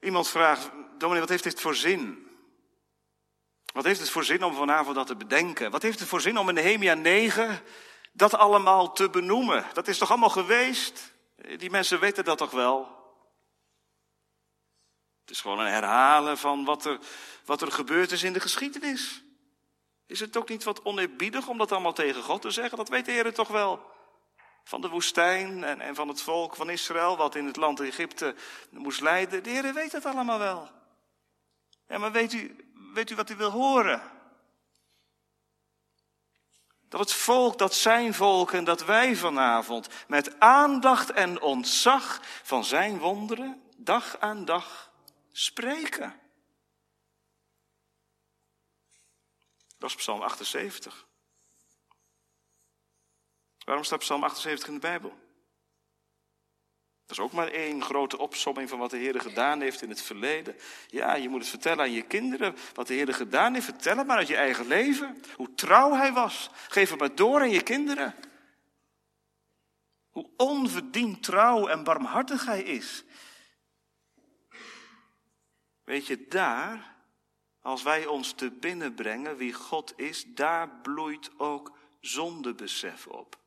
Iemand 0.00 0.28
vraagt, 0.28 0.70
dominee, 0.98 1.20
wat 1.20 1.28
heeft 1.28 1.44
dit 1.44 1.60
voor 1.60 1.74
zin? 1.74 2.28
Wat 3.72 3.84
heeft 3.84 4.00
het 4.00 4.10
voor 4.10 4.24
zin 4.24 4.42
om 4.42 4.54
vanavond 4.54 4.96
dat 4.96 5.06
te 5.06 5.16
bedenken? 5.16 5.70
Wat 5.70 5.82
heeft 5.82 5.98
het 5.98 6.08
voor 6.08 6.20
zin 6.20 6.38
om 6.38 6.48
in 6.48 6.54
Nehemia 6.54 6.94
9 6.94 7.62
dat 8.16 8.34
allemaal 8.34 8.92
te 8.92 9.10
benoemen? 9.10 9.64
Dat 9.72 9.88
is 9.88 9.98
toch 9.98 10.10
allemaal 10.10 10.30
geweest? 10.30 11.14
Die 11.56 11.70
mensen 11.70 12.00
weten 12.00 12.24
dat 12.24 12.38
toch 12.38 12.50
wel? 12.50 13.02
Het 15.20 15.30
is 15.30 15.40
gewoon 15.40 15.58
een 15.58 15.72
herhalen 15.72 16.38
van 16.38 16.64
wat 16.64 16.84
er, 16.84 16.98
wat 17.44 17.62
er 17.62 17.72
gebeurd 17.72 18.12
is 18.12 18.22
in 18.22 18.32
de 18.32 18.40
geschiedenis. 18.40 19.22
Is 20.06 20.20
het 20.20 20.36
ook 20.36 20.48
niet 20.48 20.64
wat 20.64 20.84
oneerbiedig 20.84 21.48
om 21.48 21.58
dat 21.58 21.72
allemaal 21.72 21.92
tegen 21.92 22.22
God 22.22 22.42
te 22.42 22.50
zeggen? 22.50 22.78
Dat 22.78 22.88
weet 22.88 23.04
de 23.04 23.12
Heer 23.12 23.34
toch 23.34 23.48
wel. 23.48 23.92
Van 24.64 24.80
de 24.80 24.88
woestijn 24.88 25.64
en, 25.64 25.80
en 25.80 25.94
van 25.94 26.08
het 26.08 26.20
volk 26.20 26.56
van 26.56 26.70
Israël, 26.70 27.16
wat 27.16 27.34
in 27.34 27.46
het 27.46 27.56
land 27.56 27.80
Egypte 27.80 28.34
moest 28.70 29.00
lijden. 29.00 29.42
De 29.42 29.50
Heer 29.50 29.74
weet 29.74 29.92
het 29.92 30.04
allemaal 30.04 30.38
wel. 30.38 30.70
Ja, 31.88 31.98
maar 31.98 32.12
weet 32.12 32.32
u, 32.32 32.56
weet 32.92 33.10
u 33.10 33.14
wat 33.14 33.30
u 33.30 33.36
wil 33.36 33.50
horen? 33.50 34.13
Dat 36.94 37.08
het 37.08 37.18
volk, 37.18 37.58
dat 37.58 37.74
zijn 37.74 38.14
volk 38.14 38.52
en 38.52 38.64
dat 38.64 38.84
wij 38.84 39.16
vanavond 39.16 39.88
met 40.08 40.40
aandacht 40.40 41.10
en 41.10 41.40
ontzag 41.40 42.20
van 42.42 42.64
zijn 42.64 42.98
wonderen 42.98 43.62
dag 43.76 44.18
aan 44.18 44.44
dag 44.44 44.92
spreken. 45.32 46.20
Dat 49.78 49.90
is 49.90 49.96
Psalm 49.96 50.22
78. 50.22 51.06
Waarom 53.64 53.84
staat 53.84 53.98
Psalm 53.98 54.24
78 54.24 54.68
in 54.68 54.74
de 54.74 54.80
Bijbel? 54.80 55.23
Dat 57.06 57.18
is 57.18 57.24
ook 57.24 57.32
maar 57.32 57.48
één 57.48 57.82
grote 57.82 58.18
opsomming 58.18 58.68
van 58.68 58.78
wat 58.78 58.90
de 58.90 58.96
Heer 58.96 59.20
gedaan 59.20 59.60
heeft 59.60 59.82
in 59.82 59.88
het 59.88 60.02
verleden. 60.02 60.56
Ja, 60.86 61.14
je 61.14 61.28
moet 61.28 61.40
het 61.40 61.48
vertellen 61.48 61.84
aan 61.84 61.92
je 61.92 62.02
kinderen. 62.02 62.56
Wat 62.74 62.86
de 62.86 62.94
Heer 62.94 63.14
gedaan 63.14 63.54
heeft, 63.54 63.64
vertel 63.64 63.96
het 63.96 64.06
maar 64.06 64.16
uit 64.16 64.28
je 64.28 64.36
eigen 64.36 64.66
leven. 64.66 65.22
Hoe 65.36 65.54
trouw 65.54 65.92
hij 65.92 66.12
was. 66.12 66.50
Geef 66.68 66.90
het 66.90 66.98
maar 66.98 67.14
door 67.14 67.40
aan 67.40 67.50
je 67.50 67.62
kinderen. 67.62 68.14
Hoe 70.10 70.30
onverdiend 70.36 71.22
trouw 71.22 71.66
en 71.66 71.84
barmhartig 71.84 72.46
hij 72.46 72.62
is. 72.62 73.04
Weet 75.84 76.06
je, 76.06 76.26
daar, 76.28 76.96
als 77.60 77.82
wij 77.82 78.06
ons 78.06 78.32
te 78.32 78.50
binnen 78.50 78.94
brengen 78.94 79.36
wie 79.36 79.52
God 79.52 79.92
is, 79.96 80.24
daar 80.26 80.68
bloeit 80.68 81.30
ook 81.38 81.76
zondebesef 82.00 83.06
op. 83.06 83.38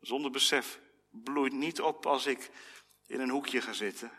Zondebesef 0.00 0.80
bloeit 1.22 1.52
niet 1.52 1.80
op 1.80 2.06
als 2.06 2.26
ik 2.26 2.50
in 3.06 3.20
een 3.20 3.30
hoekje 3.30 3.60
ga 3.60 3.72
zitten. 3.72 4.10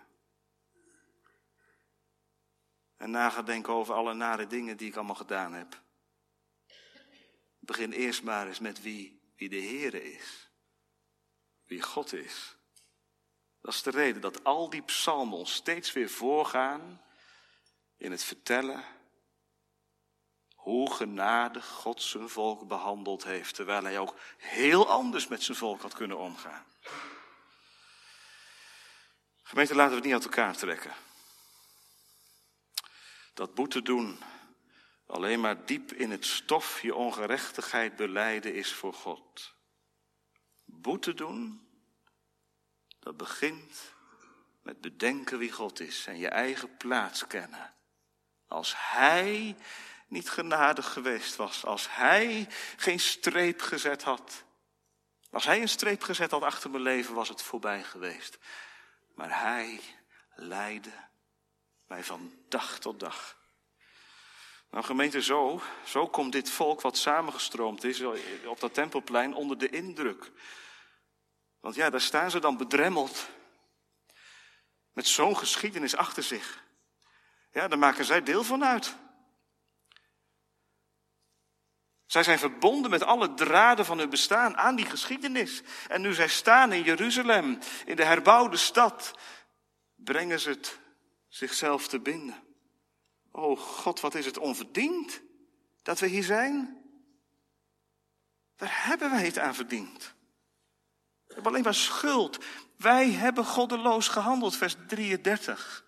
En 2.97 3.11
na 3.11 3.29
ga 3.29 3.41
denken 3.41 3.73
over 3.73 3.93
alle 3.93 4.13
nare 4.13 4.47
dingen 4.47 4.77
die 4.77 4.87
ik 4.87 4.95
allemaal 4.95 5.15
gedaan 5.15 5.53
heb. 5.53 5.81
Begin 7.59 7.91
eerst 7.91 8.23
maar 8.23 8.47
eens 8.47 8.59
met 8.59 8.81
wie, 8.81 9.21
wie 9.35 9.49
de 9.49 9.61
Heere 9.61 10.11
is. 10.11 10.51
Wie 11.65 11.81
God 11.81 12.13
is. 12.13 12.57
Dat 13.61 13.73
is 13.73 13.83
de 13.83 13.89
reden 13.89 14.21
dat 14.21 14.43
al 14.43 14.69
die 14.69 14.81
psalmen 14.81 15.37
ons 15.37 15.53
steeds 15.53 15.93
weer 15.93 16.09
voorgaan 16.09 17.01
in 17.97 18.11
het 18.11 18.23
vertellen 18.23 18.83
hoe 20.67 20.93
genadig 20.93 21.67
God 21.67 22.01
zijn 22.01 22.29
volk 22.29 22.67
behandeld 22.67 23.23
heeft, 23.23 23.55
terwijl 23.55 23.83
hij 23.83 23.99
ook 23.99 24.15
heel 24.37 24.89
anders 24.89 25.27
met 25.27 25.43
zijn 25.43 25.57
volk 25.57 25.81
had 25.81 25.93
kunnen 25.93 26.17
omgaan. 26.17 26.65
Gemeente, 29.43 29.75
laten 29.75 29.89
we 29.89 29.95
het 29.95 30.05
niet 30.05 30.13
uit 30.13 30.23
elkaar 30.23 30.55
trekken. 30.55 30.93
Dat 33.33 33.53
boete 33.53 33.81
doen, 33.81 34.19
alleen 35.05 35.39
maar 35.39 35.65
diep 35.65 35.91
in 35.91 36.11
het 36.11 36.25
stof 36.25 36.81
je 36.81 36.95
ongerechtigheid 36.95 37.95
beleiden 37.95 38.53
is 38.53 38.73
voor 38.73 38.93
God. 38.93 39.53
Boete 40.65 41.13
doen, 41.13 41.67
dat 42.99 43.17
begint 43.17 43.93
met 44.61 44.81
bedenken 44.81 45.37
wie 45.37 45.51
God 45.51 45.79
is 45.79 46.07
en 46.07 46.17
je 46.17 46.29
eigen 46.29 46.77
plaats 46.77 47.27
kennen. 47.27 47.73
Als 48.47 48.73
Hij 48.77 49.57
niet 50.07 50.29
genadig 50.29 50.93
geweest 50.93 51.35
was, 51.35 51.65
als 51.65 51.87
Hij 51.89 52.47
geen 52.77 52.99
streep 52.99 53.61
gezet 53.61 54.03
had, 54.03 54.43
als 55.31 55.45
Hij 55.45 55.61
een 55.61 55.69
streep 55.69 56.01
gezet 56.01 56.31
had 56.31 56.43
achter 56.43 56.69
mijn 56.69 56.83
leven, 56.83 57.13
was 57.13 57.29
het 57.29 57.41
voorbij 57.41 57.83
geweest. 57.83 58.37
Maar 59.15 59.39
Hij 59.41 59.79
leidde 60.35 60.91
mij 61.87 62.03
van 62.03 62.33
dag 62.47 62.79
tot 62.79 62.99
dag. 62.99 63.37
Nou 64.69 64.83
gemeente, 64.83 65.21
zo, 65.21 65.61
zo 65.85 66.07
komt 66.07 66.31
dit 66.31 66.49
volk 66.49 66.81
wat 66.81 66.97
samengestroomd 66.97 67.83
is 67.83 68.01
op 68.45 68.59
dat 68.59 68.73
tempelplein 68.73 69.33
onder 69.33 69.57
de 69.57 69.69
indruk. 69.69 70.31
Want 71.59 71.75
ja, 71.75 71.89
daar 71.89 72.01
staan 72.01 72.31
ze 72.31 72.39
dan 72.39 72.57
bedremmeld. 72.57 73.29
Met 74.93 75.07
zo'n 75.07 75.37
geschiedenis 75.37 75.95
achter 75.95 76.23
zich. 76.23 76.63
Ja, 77.51 77.67
daar 77.67 77.79
maken 77.79 78.05
zij 78.05 78.23
deel 78.23 78.43
van 78.43 78.65
uit. 78.65 78.95
Zij 82.07 82.23
zijn 82.23 82.39
verbonden 82.39 82.91
met 82.91 83.03
alle 83.03 83.33
draden 83.33 83.85
van 83.85 83.97
hun 83.97 84.09
bestaan 84.09 84.57
aan 84.57 84.75
die 84.75 84.85
geschiedenis. 84.85 85.61
En 85.87 86.01
nu 86.01 86.13
zij 86.13 86.27
staan 86.27 86.73
in 86.73 86.83
Jeruzalem, 86.83 87.59
in 87.85 87.95
de 87.95 88.03
herbouwde 88.03 88.57
stad, 88.57 89.13
brengen 89.95 90.39
ze 90.39 90.49
het 90.49 90.79
zichzelf 91.27 91.87
te 91.87 91.99
binden. 91.99 92.43
Oh 93.31 93.59
God, 93.59 93.99
wat 93.99 94.15
is 94.15 94.25
het 94.25 94.37
onverdiend 94.37 95.21
dat 95.83 95.99
we 95.99 96.07
hier 96.07 96.23
zijn? 96.23 96.81
Waar 98.57 98.85
hebben 98.85 99.11
wij 99.11 99.25
het 99.25 99.39
aan 99.39 99.55
verdiend? 99.55 100.15
We 101.25 101.33
hebben 101.33 101.51
alleen 101.51 101.63
maar 101.63 101.73
schuld. 101.73 102.45
Wij 102.77 103.11
hebben 103.11 103.45
goddeloos 103.45 104.07
gehandeld, 104.07 104.55
vers 104.55 104.75
33. 104.87 105.85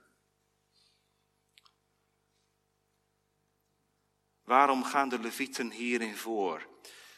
Waarom 4.49 4.83
gaan 4.83 5.09
de 5.09 5.19
levieten 5.19 5.71
hierin 5.71 6.17
voor? 6.17 6.67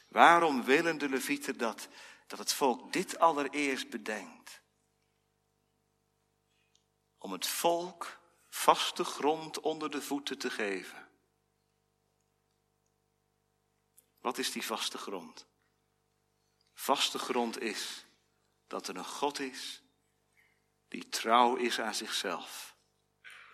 Waarom 0.07 0.63
willen 0.63 0.97
de 0.97 1.09
levieten 1.09 1.57
dat, 1.57 1.87
dat 2.27 2.39
het 2.39 2.53
volk 2.53 2.93
dit 2.93 3.19
allereerst 3.19 3.89
bedenkt? 3.89 4.61
Om 7.17 7.31
het 7.31 7.47
volk 7.47 8.19
vaste 8.49 9.03
grond 9.03 9.59
onder 9.59 9.91
de 9.91 10.01
voeten 10.01 10.37
te 10.37 10.49
geven. 10.49 11.09
Wat 14.19 14.37
is 14.37 14.51
die 14.51 14.65
vaste 14.65 14.97
grond? 14.97 15.47
Vaste 16.73 17.19
grond 17.19 17.61
is 17.61 18.05
dat 18.67 18.87
er 18.87 18.97
een 18.97 19.05
God 19.05 19.39
is 19.39 19.81
die 20.87 21.09
trouw 21.09 21.55
is 21.55 21.79
aan 21.79 21.95
zichzelf, 21.95 22.75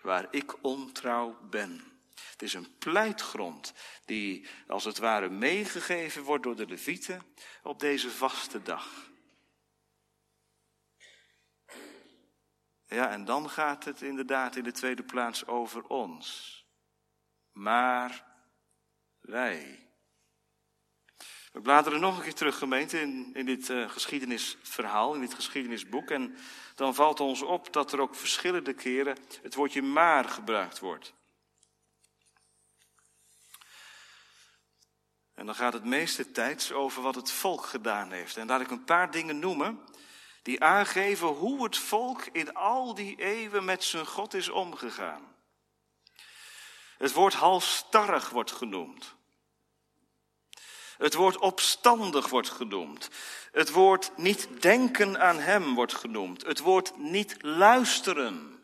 waar 0.02 0.28
ik 0.30 0.64
ontrouw 0.64 1.38
ben. 1.40 1.97
Het 2.32 2.42
is 2.42 2.54
een 2.54 2.78
pleitgrond 2.78 3.72
die 4.04 4.46
als 4.66 4.84
het 4.84 4.98
ware 4.98 5.28
meegegeven 5.28 6.22
wordt 6.22 6.42
door 6.44 6.56
de 6.56 6.66
levieten 6.66 7.22
op 7.62 7.80
deze 7.80 8.10
vaste 8.10 8.62
dag. 8.62 9.10
Ja, 12.86 13.10
en 13.10 13.24
dan 13.24 13.50
gaat 13.50 13.84
het 13.84 14.02
inderdaad 14.02 14.56
in 14.56 14.64
de 14.64 14.72
tweede 14.72 15.02
plaats 15.02 15.46
over 15.46 15.86
ons. 15.86 16.56
Maar 17.52 18.24
wij. 19.20 19.88
We 21.52 21.60
bladeren 21.60 22.00
nog 22.00 22.16
een 22.16 22.22
keer 22.22 22.34
terug, 22.34 22.58
gemeente, 22.58 23.00
in, 23.00 23.30
in 23.34 23.46
dit 23.46 23.68
uh, 23.68 23.88
geschiedenisverhaal, 23.88 25.14
in 25.14 25.20
dit 25.20 25.34
geschiedenisboek. 25.34 26.10
En 26.10 26.36
dan 26.74 26.94
valt 26.94 27.20
ons 27.20 27.42
op 27.42 27.72
dat 27.72 27.92
er 27.92 28.00
ook 28.00 28.14
verschillende 28.14 28.72
keren 28.72 29.16
het 29.42 29.54
woordje 29.54 29.82
maar 29.82 30.24
gebruikt 30.24 30.78
wordt. 30.78 31.14
En 35.38 35.46
dan 35.46 35.54
gaat 35.54 35.72
het 35.72 35.84
meeste 35.84 36.30
tijds 36.30 36.72
over 36.72 37.02
wat 37.02 37.14
het 37.14 37.30
volk 37.30 37.64
gedaan 37.64 38.12
heeft. 38.12 38.36
En 38.36 38.46
laat 38.46 38.60
ik 38.60 38.70
een 38.70 38.84
paar 38.84 39.10
dingen 39.10 39.38
noemen 39.38 39.80
die 40.42 40.62
aangeven 40.62 41.26
hoe 41.26 41.64
het 41.64 41.76
volk 41.76 42.26
in 42.32 42.54
al 42.54 42.94
die 42.94 43.16
eeuwen 43.16 43.64
met 43.64 43.84
zijn 43.84 44.06
God 44.06 44.34
is 44.34 44.48
omgegaan. 44.48 45.22
Het 46.96 47.12
woord 47.12 47.34
halstarrig 47.34 48.30
wordt 48.30 48.52
genoemd. 48.52 49.14
Het 50.96 51.14
woord 51.14 51.38
opstandig 51.38 52.28
wordt 52.28 52.50
genoemd. 52.50 53.08
Het 53.52 53.70
woord 53.70 54.10
niet 54.16 54.48
denken 54.60 55.20
aan 55.20 55.38
Hem 55.38 55.74
wordt 55.74 55.94
genoemd. 55.94 56.46
Het 56.46 56.58
woord 56.58 56.96
niet 56.96 57.42
luisteren 57.42 58.57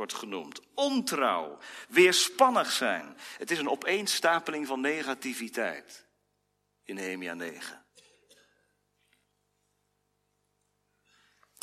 wordt 0.00 0.14
genoemd. 0.14 0.60
Ontrouw, 0.74 1.58
weerspannig 1.88 2.72
zijn. 2.72 3.16
Het 3.38 3.50
is 3.50 3.58
een 3.58 3.68
opeenstapeling 3.68 4.66
van 4.66 4.80
negativiteit 4.80 6.06
in 6.82 6.94
Nehemia 6.94 7.34
9. 7.34 7.84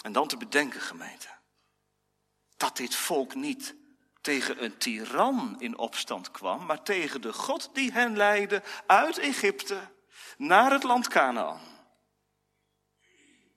En 0.04 0.12
dan 0.12 0.28
te 0.28 0.38
bedenken, 0.38 0.82
gemeente, 0.82 1.28
dat 2.58 2.78
dit 2.78 2.96
volk 2.96 3.36
niet 3.36 3.76
tegen 4.22 4.64
een 4.64 4.78
tiran 4.78 5.56
in 5.60 5.78
opstand 5.78 6.32
kwam, 6.32 6.66
maar 6.66 6.84
tegen 6.84 7.22
de 7.22 7.34
God 7.34 7.70
die 7.74 7.92
hen 7.92 8.18
leidde 8.18 8.64
uit 8.86 9.18
Egypte 9.18 9.80
naar 10.38 10.72
het 10.72 10.84
land 10.84 11.08
Canaan. 11.08 11.62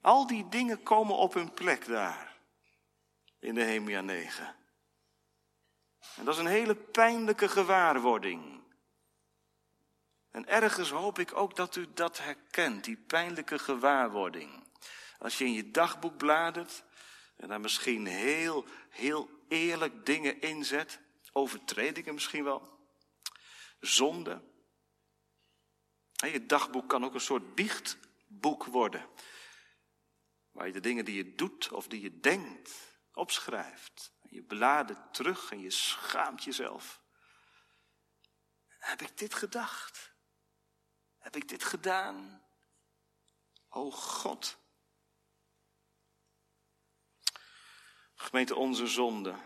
Al 0.01 0.27
die 0.27 0.49
dingen 0.49 0.83
komen 0.83 1.15
op 1.15 1.33
hun 1.33 1.53
plek 1.53 1.85
daar, 1.85 2.37
in 3.39 3.55
de 3.55 3.63
Hemia 3.63 4.01
9. 4.01 4.59
En 6.15 6.25
dat 6.25 6.33
is 6.33 6.39
een 6.39 6.47
hele 6.47 6.75
pijnlijke 6.75 7.47
gewaarwording. 7.47 8.63
En 10.31 10.47
ergens 10.47 10.89
hoop 10.89 11.19
ik 11.19 11.35
ook 11.37 11.55
dat 11.55 11.75
u 11.75 11.87
dat 11.93 12.17
herkent, 12.17 12.83
die 12.83 12.97
pijnlijke 12.97 13.59
gewaarwording. 13.59 14.63
Als 15.17 15.37
je 15.37 15.45
in 15.45 15.53
je 15.53 15.71
dagboek 15.71 16.17
bladert 16.17 16.83
en 17.37 17.47
daar 17.47 17.61
misschien 17.61 18.05
heel, 18.05 18.65
heel 18.89 19.29
eerlijk 19.47 20.05
dingen 20.05 20.41
inzet, 20.41 20.99
overtredingen 21.31 22.13
misschien 22.13 22.43
wel, 22.43 22.79
zonde. 23.79 24.41
Je 26.11 26.45
dagboek 26.45 26.89
kan 26.89 27.05
ook 27.05 27.13
een 27.13 27.21
soort 27.21 27.55
biechtboek 27.55 28.65
worden, 28.65 29.07
waar 30.51 30.67
je 30.67 30.73
de 30.73 30.79
dingen 30.79 31.05
die 31.05 31.15
je 31.15 31.35
doet 31.35 31.71
of 31.71 31.87
die 31.87 32.01
je 32.01 32.19
denkt 32.19 32.99
opschrijft. 33.13 34.13
Je 34.31 34.43
bladet 34.43 35.13
terug 35.13 35.51
en 35.51 35.59
je 35.59 35.71
schaamt 35.71 36.43
jezelf. 36.43 37.01
Heb 38.67 39.01
ik 39.01 39.17
dit 39.17 39.33
gedacht? 39.33 40.13
Heb 41.17 41.35
ik 41.35 41.47
dit 41.47 41.63
gedaan? 41.63 42.43
O 43.69 43.91
God. 43.91 44.57
Gemeente, 48.15 48.55
onze 48.55 48.87
zonden 48.87 49.43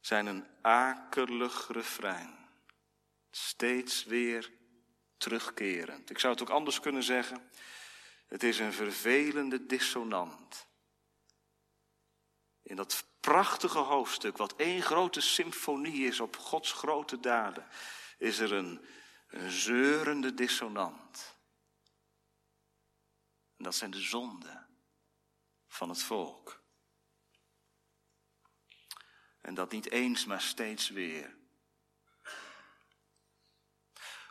zijn 0.00 0.26
een 0.26 0.46
akelig 0.62 1.68
refrein. 1.68 2.48
Steeds 3.30 4.04
weer 4.04 4.52
terugkerend. 5.16 6.10
Ik 6.10 6.18
zou 6.18 6.32
het 6.32 6.42
ook 6.42 6.50
anders 6.50 6.80
kunnen 6.80 7.02
zeggen. 7.02 7.50
Het 8.26 8.42
is 8.42 8.58
een 8.58 8.72
vervelende 8.72 9.66
dissonant. 9.66 10.66
In 12.64 12.76
dat 12.76 13.06
prachtige 13.20 13.78
hoofdstuk, 13.78 14.36
wat 14.36 14.56
één 14.56 14.82
grote 14.82 15.20
symfonie 15.20 16.06
is 16.06 16.20
op 16.20 16.36
Gods 16.36 16.72
grote 16.72 17.20
daden, 17.20 17.66
is 18.18 18.38
er 18.38 18.52
een, 18.52 18.86
zeurende 19.46 20.34
dissonant. 20.34 21.36
En 23.56 23.64
dat 23.64 23.74
zijn 23.74 23.90
de 23.90 24.00
zonden 24.00 24.66
van 25.66 25.88
het 25.88 26.02
volk. 26.02 26.62
En 29.40 29.54
dat 29.54 29.70
niet 29.70 29.90
eens, 29.90 30.24
maar 30.24 30.40
steeds 30.40 30.88
weer. 30.88 31.36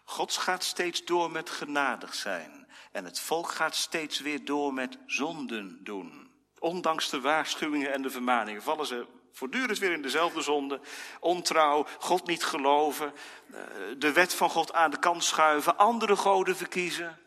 God 0.04 0.34
gaat 0.34 0.63
steeds 0.63 1.06
door 1.06 1.32
met 1.32 1.50
genadig 1.50 2.13
zijn. 2.13 2.67
En 2.91 3.06
het 3.06 3.19
volk 3.19 3.52
gaat 3.52 3.76
steeds 3.76 4.19
weer 4.19 4.46
door 4.46 4.74
met 4.74 4.98
zonden 5.06 5.84
doen. 5.84 6.22
Ondanks 6.63 7.10
de 7.10 7.21
waarschuwingen 7.21 7.93
en 7.93 8.02
de 8.02 8.10
vermaningen 8.10 8.62
vallen 8.62 8.86
ze 8.86 9.06
voortdurend 9.32 9.78
weer 9.78 9.91
in 9.91 10.02
dezelfde 10.02 10.41
zonde. 10.41 10.80
Ontrouw, 11.19 11.88
God 11.99 12.28
niet 12.28 12.43
geloven, 12.43 13.13
eh, 13.54 13.62
de 13.97 14.12
wet 14.12 14.34
van 14.34 14.49
God 14.49 14.73
aan 14.73 14.91
de 14.91 14.99
kant 14.99 15.23
schuiven, 15.23 15.78
andere 15.78 16.15
goden 16.15 16.56
verkiezen. 16.56 17.19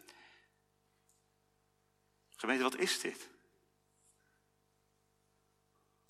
Gemeente, 2.36 2.62
wat 2.62 2.76
is 2.76 3.00
dit? 3.00 3.28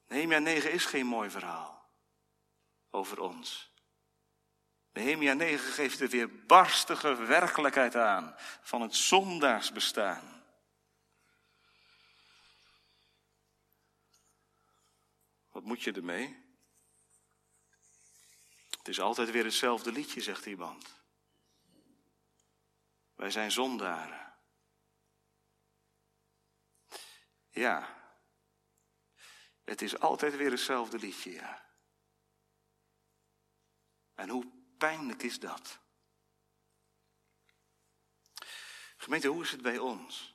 Nehemia 0.09 0.39
9 0.39 0.73
is 0.73 0.85
geen 0.85 1.07
mooi 1.07 1.31
verhaal 1.31 1.89
over 2.91 3.21
ons. 3.21 3.73
Nehemia 4.93 5.33
9 5.33 5.73
geeft 5.73 5.99
de 5.99 6.09
weerbarstige 6.09 7.15
werkelijkheid 7.15 7.97
aan 7.97 8.35
van 8.61 8.81
het 8.81 8.95
zondaarsbestaan. 8.95 10.37
Wat 15.56 15.56
moet 15.67 15.83
je 15.83 15.93
ermee? 15.93 16.45
Het 18.79 18.89
is 18.89 19.01
altijd 19.01 19.31
weer 19.31 19.45
hetzelfde 19.45 19.93
liedje, 19.93 20.21
zegt 20.21 20.47
iemand. 20.47 21.03
Wij 23.15 23.31
zijn 23.31 23.51
zondaren. 23.51 24.35
Ja, 27.51 28.03
het 29.65 29.83
is 29.83 29.99
altijd 29.99 30.37
weer 30.37 30.51
hetzelfde 30.51 30.99
liedje, 30.99 31.31
ja. 31.31 31.71
En 34.15 34.29
hoe 34.29 34.53
pijnlijk 34.79 35.23
is 35.23 35.39
dat? 35.39 35.79
Gemeente, 38.97 39.29
hoe 39.29 39.43
is 39.43 39.51
het 39.51 39.63
bij 39.63 39.79
ons? 39.79 40.35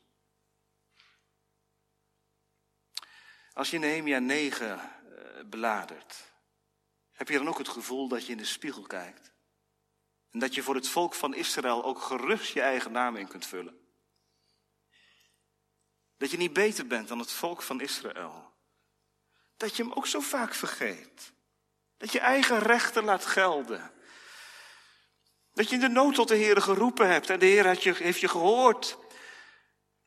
Als 3.53 3.69
je 3.69 3.77
Nehemia 3.77 4.19
9 4.19 5.00
beladert, 5.45 6.31
heb 7.11 7.27
je 7.27 7.37
dan 7.37 7.47
ook 7.47 7.57
het 7.57 7.67
gevoel 7.67 8.07
dat 8.07 8.25
je 8.25 8.31
in 8.31 8.37
de 8.37 8.45
spiegel 8.45 8.81
kijkt? 8.81 9.31
En 10.31 10.39
dat 10.39 10.55
je 10.55 10.63
voor 10.63 10.75
het 10.75 10.87
volk 10.87 11.13
van 11.13 11.33
Israël 11.33 11.83
ook 11.83 12.01
gerust 12.01 12.53
je 12.53 12.61
eigen 12.61 12.91
naam 12.91 13.15
in 13.15 13.27
kunt 13.27 13.45
vullen? 13.45 13.79
Dat 16.17 16.31
je 16.31 16.37
niet 16.37 16.53
beter 16.53 16.87
bent 16.87 17.07
dan 17.07 17.19
het 17.19 17.31
volk 17.31 17.61
van 17.61 17.81
Israël? 17.81 18.53
Dat 19.57 19.75
je 19.75 19.83
hem 19.83 19.91
ook 19.91 20.07
zo 20.07 20.19
vaak 20.19 20.53
vergeet? 20.53 21.33
Dat 21.97 22.11
je 22.11 22.19
eigen 22.19 22.59
rechten 22.59 23.03
laat 23.03 23.25
gelden? 23.25 23.91
Dat 25.53 25.69
je 25.69 25.75
in 25.75 25.81
de 25.81 25.87
nood 25.87 26.15
tot 26.15 26.27
de 26.27 26.35
Heer 26.35 26.61
geroepen 26.61 27.09
hebt 27.09 27.29
en 27.29 27.39
de 27.39 27.45
Heer 27.45 27.65
heeft 27.65 28.19
je 28.19 28.27
gehoord. 28.27 28.97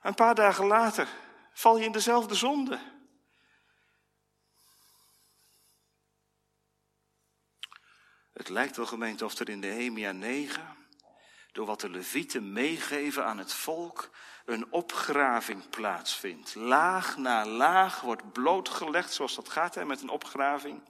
Een 0.01 0.15
paar 0.15 0.35
dagen 0.35 0.67
later 0.67 1.09
val 1.53 1.79
je 1.79 1.85
in 1.85 1.93
dezelfde 1.93 2.35
zonde. 2.35 2.79
Het 8.35 8.49
lijkt 8.49 8.77
wel 8.77 8.87
gemeente 8.87 9.25
of 9.25 9.39
er 9.39 9.49
in 9.49 9.59
Nehemia 9.59 10.13
9, 10.13 10.77
door 11.53 11.67
wat 11.67 11.81
de 11.81 11.91
levieten 11.91 12.53
meegeven 12.53 13.25
aan 13.25 13.39
het 13.39 13.53
volk, 13.53 14.11
een 14.45 14.73
opgraving 14.73 15.69
plaatsvindt. 15.69 16.55
Laag 16.55 17.17
na 17.17 17.47
laag 17.47 18.01
wordt 18.01 18.33
blootgelegd, 18.33 19.13
zoals 19.13 19.35
dat 19.35 19.49
gaat 19.49 19.75
hè, 19.75 19.85
met 19.85 20.03
een 20.03 20.09
opgraving. 20.09 20.83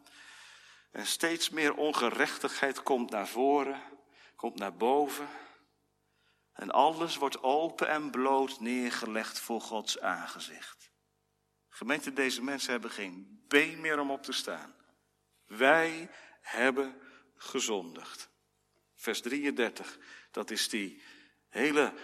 En 0.91 1.07
steeds 1.07 1.51
meer 1.51 1.75
ongerechtigheid 1.75 2.83
komt 2.83 3.11
naar 3.11 3.29
voren, 3.29 3.81
komt 4.37 4.59
naar 4.59 4.77
boven. 4.77 5.29
En 6.53 6.71
alles 6.71 7.17
wordt 7.17 7.43
open 7.43 7.89
en 7.89 8.11
bloot 8.11 8.61
neergelegd 8.61 9.39
voor 9.41 9.61
Gods 9.61 10.01
aangezicht. 10.01 10.91
Gemeente, 11.69 12.13
deze 12.13 12.43
mensen 12.43 12.73
hebben 12.73 12.91
geen 12.91 13.45
been 13.49 13.81
meer 13.81 13.99
om 13.99 14.11
op 14.11 14.23
te 14.23 14.33
staan. 14.33 14.75
Wij 15.47 16.11
hebben 16.41 17.04
gezondigd. 17.37 18.29
Vers 18.95 19.21
33, 19.21 19.99
dat 20.31 20.51
is 20.51 20.69
die 20.69 21.03
hele 21.49 21.95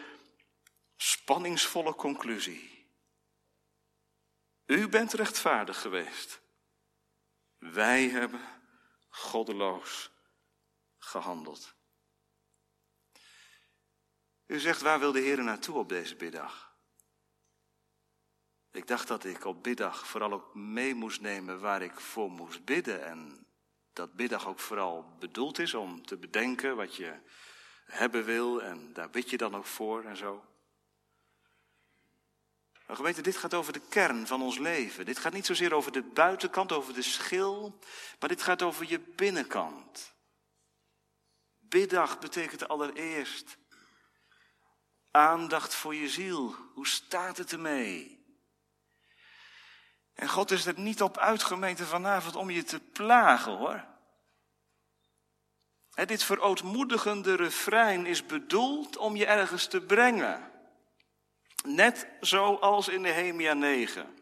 spanningsvolle 0.96 1.94
conclusie. 1.94 2.88
U 4.66 4.88
bent 4.88 5.12
rechtvaardig 5.12 5.80
geweest. 5.80 6.40
Wij 7.58 8.08
hebben 8.08 8.40
goddeloos 9.08 10.10
gehandeld. 10.98 11.74
U 14.46 14.58
zegt, 14.58 14.80
waar 14.80 14.98
wil 14.98 15.12
de 15.12 15.20
Heer 15.20 15.42
naartoe 15.42 15.78
op 15.78 15.88
deze 15.88 16.16
biddag? 16.16 16.74
Ik 18.70 18.86
dacht 18.86 19.08
dat 19.08 19.24
ik 19.24 19.44
op 19.44 19.62
biddag 19.62 20.06
vooral 20.06 20.32
ook 20.32 20.54
mee 20.54 20.94
moest 20.94 21.20
nemen 21.20 21.60
waar 21.60 21.82
ik 21.82 22.00
voor 22.00 22.30
moest 22.30 22.64
bidden. 22.64 23.04
En 23.04 23.46
dat 23.92 24.14
biddag 24.14 24.46
ook 24.46 24.60
vooral 24.60 25.16
bedoeld 25.18 25.58
is 25.58 25.74
om 25.74 26.06
te 26.06 26.16
bedenken 26.16 26.76
wat 26.76 26.96
je 26.96 27.14
hebben 27.84 28.24
wil. 28.24 28.62
En 28.62 28.92
daar 28.92 29.10
bid 29.10 29.30
je 29.30 29.36
dan 29.36 29.54
ook 29.54 29.66
voor 29.66 30.04
en 30.04 30.16
zo. 30.16 30.44
Maar 32.86 32.96
gemeente, 32.96 33.22
dit 33.22 33.36
gaat 33.36 33.54
over 33.54 33.72
de 33.72 33.82
kern 33.88 34.26
van 34.26 34.42
ons 34.42 34.58
leven. 34.58 35.04
Dit 35.04 35.18
gaat 35.18 35.32
niet 35.32 35.46
zozeer 35.46 35.74
over 35.74 35.92
de 35.92 36.02
buitenkant, 36.02 36.72
over 36.72 36.94
de 36.94 37.02
schil, 37.02 37.78
maar 38.20 38.28
dit 38.28 38.42
gaat 38.42 38.62
over 38.62 38.88
je 38.88 39.00
binnenkant. 39.00 40.14
Biddag 41.58 42.18
betekent 42.18 42.68
allereerst 42.68 43.58
aandacht 45.10 45.74
voor 45.74 45.94
je 45.94 46.08
ziel. 46.08 46.54
Hoe 46.74 46.86
staat 46.86 47.36
het 47.36 47.52
ermee? 47.52 48.19
En 50.20 50.28
God 50.28 50.50
is 50.50 50.66
er 50.66 50.78
niet 50.78 51.02
op 51.02 51.18
uitgemeente 51.18 51.84
vanavond 51.84 52.36
om 52.36 52.50
je 52.50 52.62
te 52.62 52.80
plagen 52.80 53.56
hoor. 53.56 53.84
dit 56.06 56.22
verootmoedigende 56.22 57.34
refrein 57.36 58.06
is 58.06 58.26
bedoeld 58.26 58.96
om 58.96 59.16
je 59.16 59.26
ergens 59.26 59.66
te 59.66 59.80
brengen. 59.80 60.50
Net 61.64 62.06
zoals 62.20 62.88
in 62.88 63.00
Nehemia 63.00 63.52
9. 63.52 64.18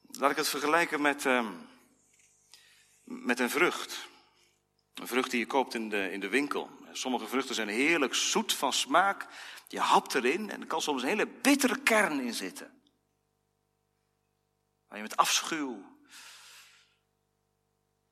Laat 0.00 0.30
ik 0.30 0.36
het 0.36 0.48
vergelijken 0.48 1.00
met, 1.00 1.24
uh, 1.24 1.50
met 3.02 3.40
een 3.40 3.50
vrucht. 3.50 4.08
Een 4.94 5.06
vrucht 5.06 5.30
die 5.30 5.40
je 5.40 5.46
koopt 5.46 5.74
in 5.74 5.88
de, 5.88 6.12
in 6.12 6.20
de 6.20 6.28
winkel. 6.28 6.70
Sommige 6.92 7.26
vruchten 7.26 7.54
zijn 7.54 7.68
heerlijk 7.68 8.14
zoet 8.14 8.52
van 8.52 8.72
smaak. 8.72 9.26
Je 9.68 9.80
hapt 9.80 10.14
erin 10.14 10.50
en 10.50 10.60
er 10.60 10.66
kan 10.66 10.82
soms 10.82 11.02
een 11.02 11.08
hele 11.08 11.26
bittere 11.26 11.80
kern 11.80 12.20
in 12.20 12.34
zitten. 12.34 12.80
Waar 14.88 14.96
je 14.96 15.02
met 15.04 15.16
afschuw 15.16 15.98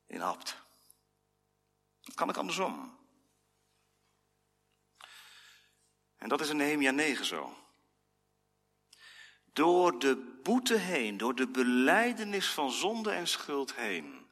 in 0.07 0.20
hapt. 0.20 0.57
Dat 2.01 2.14
kan 2.14 2.29
ik 2.29 2.37
andersom. 2.37 2.99
En 6.16 6.29
dat 6.29 6.41
is 6.41 6.49
in 6.49 6.57
Nehemia 6.57 6.91
9 6.91 7.24
zo. 7.24 7.57
Door 9.53 9.99
de 9.99 10.39
boete 10.43 10.76
heen, 10.76 11.16
door 11.16 11.35
de 11.35 11.49
beleidenis 11.49 12.49
van 12.49 12.70
zonde 12.70 13.11
en 13.11 13.29
schuld 13.29 13.74
heen, 13.74 14.26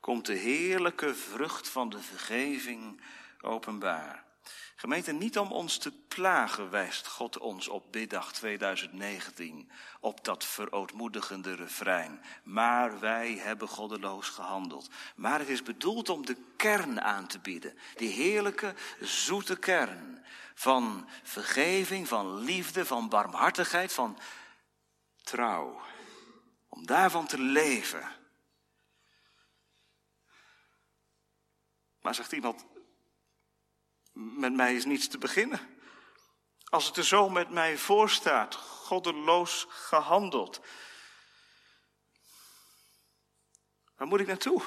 komt 0.00 0.26
de 0.26 0.34
heerlijke 0.34 1.14
vrucht 1.14 1.68
van 1.68 1.88
de 1.88 2.00
vergeving 2.00 3.00
openbaar. 3.40 4.24
Gemeente, 4.78 5.12
niet 5.12 5.38
om 5.38 5.52
ons 5.52 5.78
te 5.78 5.92
plagen 5.92 6.70
wijst 6.70 7.06
God 7.06 7.38
ons 7.38 7.68
op 7.68 7.92
biddag 7.92 8.32
2019 8.32 9.70
op 10.00 10.24
dat 10.24 10.44
verootmoedigende 10.44 11.54
refrein. 11.54 12.22
Maar 12.42 13.00
wij 13.00 13.34
hebben 13.34 13.68
goddeloos 13.68 14.28
gehandeld. 14.28 14.88
Maar 15.16 15.38
het 15.38 15.48
is 15.48 15.62
bedoeld 15.62 16.08
om 16.08 16.26
de 16.26 16.36
kern 16.56 17.00
aan 17.00 17.26
te 17.26 17.38
bieden. 17.38 17.78
Die 17.94 18.08
heerlijke, 18.08 18.74
zoete 19.00 19.58
kern 19.58 20.24
van 20.54 21.08
vergeving, 21.22 22.08
van 22.08 22.38
liefde, 22.38 22.86
van 22.86 23.08
barmhartigheid, 23.08 23.92
van 23.92 24.18
trouw. 25.22 25.80
Om 26.68 26.86
daarvan 26.86 27.26
te 27.26 27.40
leven. 27.40 28.08
Maar 32.00 32.14
zegt 32.14 32.32
iemand, 32.32 32.64
met 34.16 34.52
mij 34.52 34.74
is 34.74 34.84
niets 34.84 35.08
te 35.08 35.18
beginnen. 35.18 35.74
Als 36.64 36.86
het 36.86 36.96
er 36.96 37.04
zo 37.04 37.28
met 37.28 37.50
mij 37.50 37.78
voorstaat, 37.78 38.54
goddeloos 38.54 39.66
gehandeld. 39.68 40.60
Waar 43.96 44.06
moet 44.06 44.20
ik 44.20 44.26
naartoe? 44.26 44.62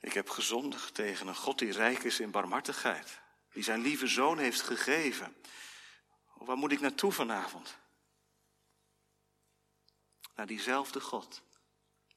Ik 0.00 0.12
heb 0.12 0.28
gezondigd 0.28 0.94
tegen 0.94 1.26
een 1.26 1.36
God 1.36 1.58
die 1.58 1.72
rijk 1.72 2.02
is 2.02 2.20
in 2.20 2.30
barmhartigheid, 2.30 3.20
die 3.52 3.62
zijn 3.62 3.80
lieve 3.80 4.06
zoon 4.06 4.38
heeft 4.38 4.60
gegeven. 4.60 5.36
Waar 6.34 6.56
moet 6.56 6.72
ik 6.72 6.80
naartoe 6.80 7.12
vanavond? 7.12 7.78
Naar 10.34 10.46
diezelfde 10.46 11.00
God 11.00 11.42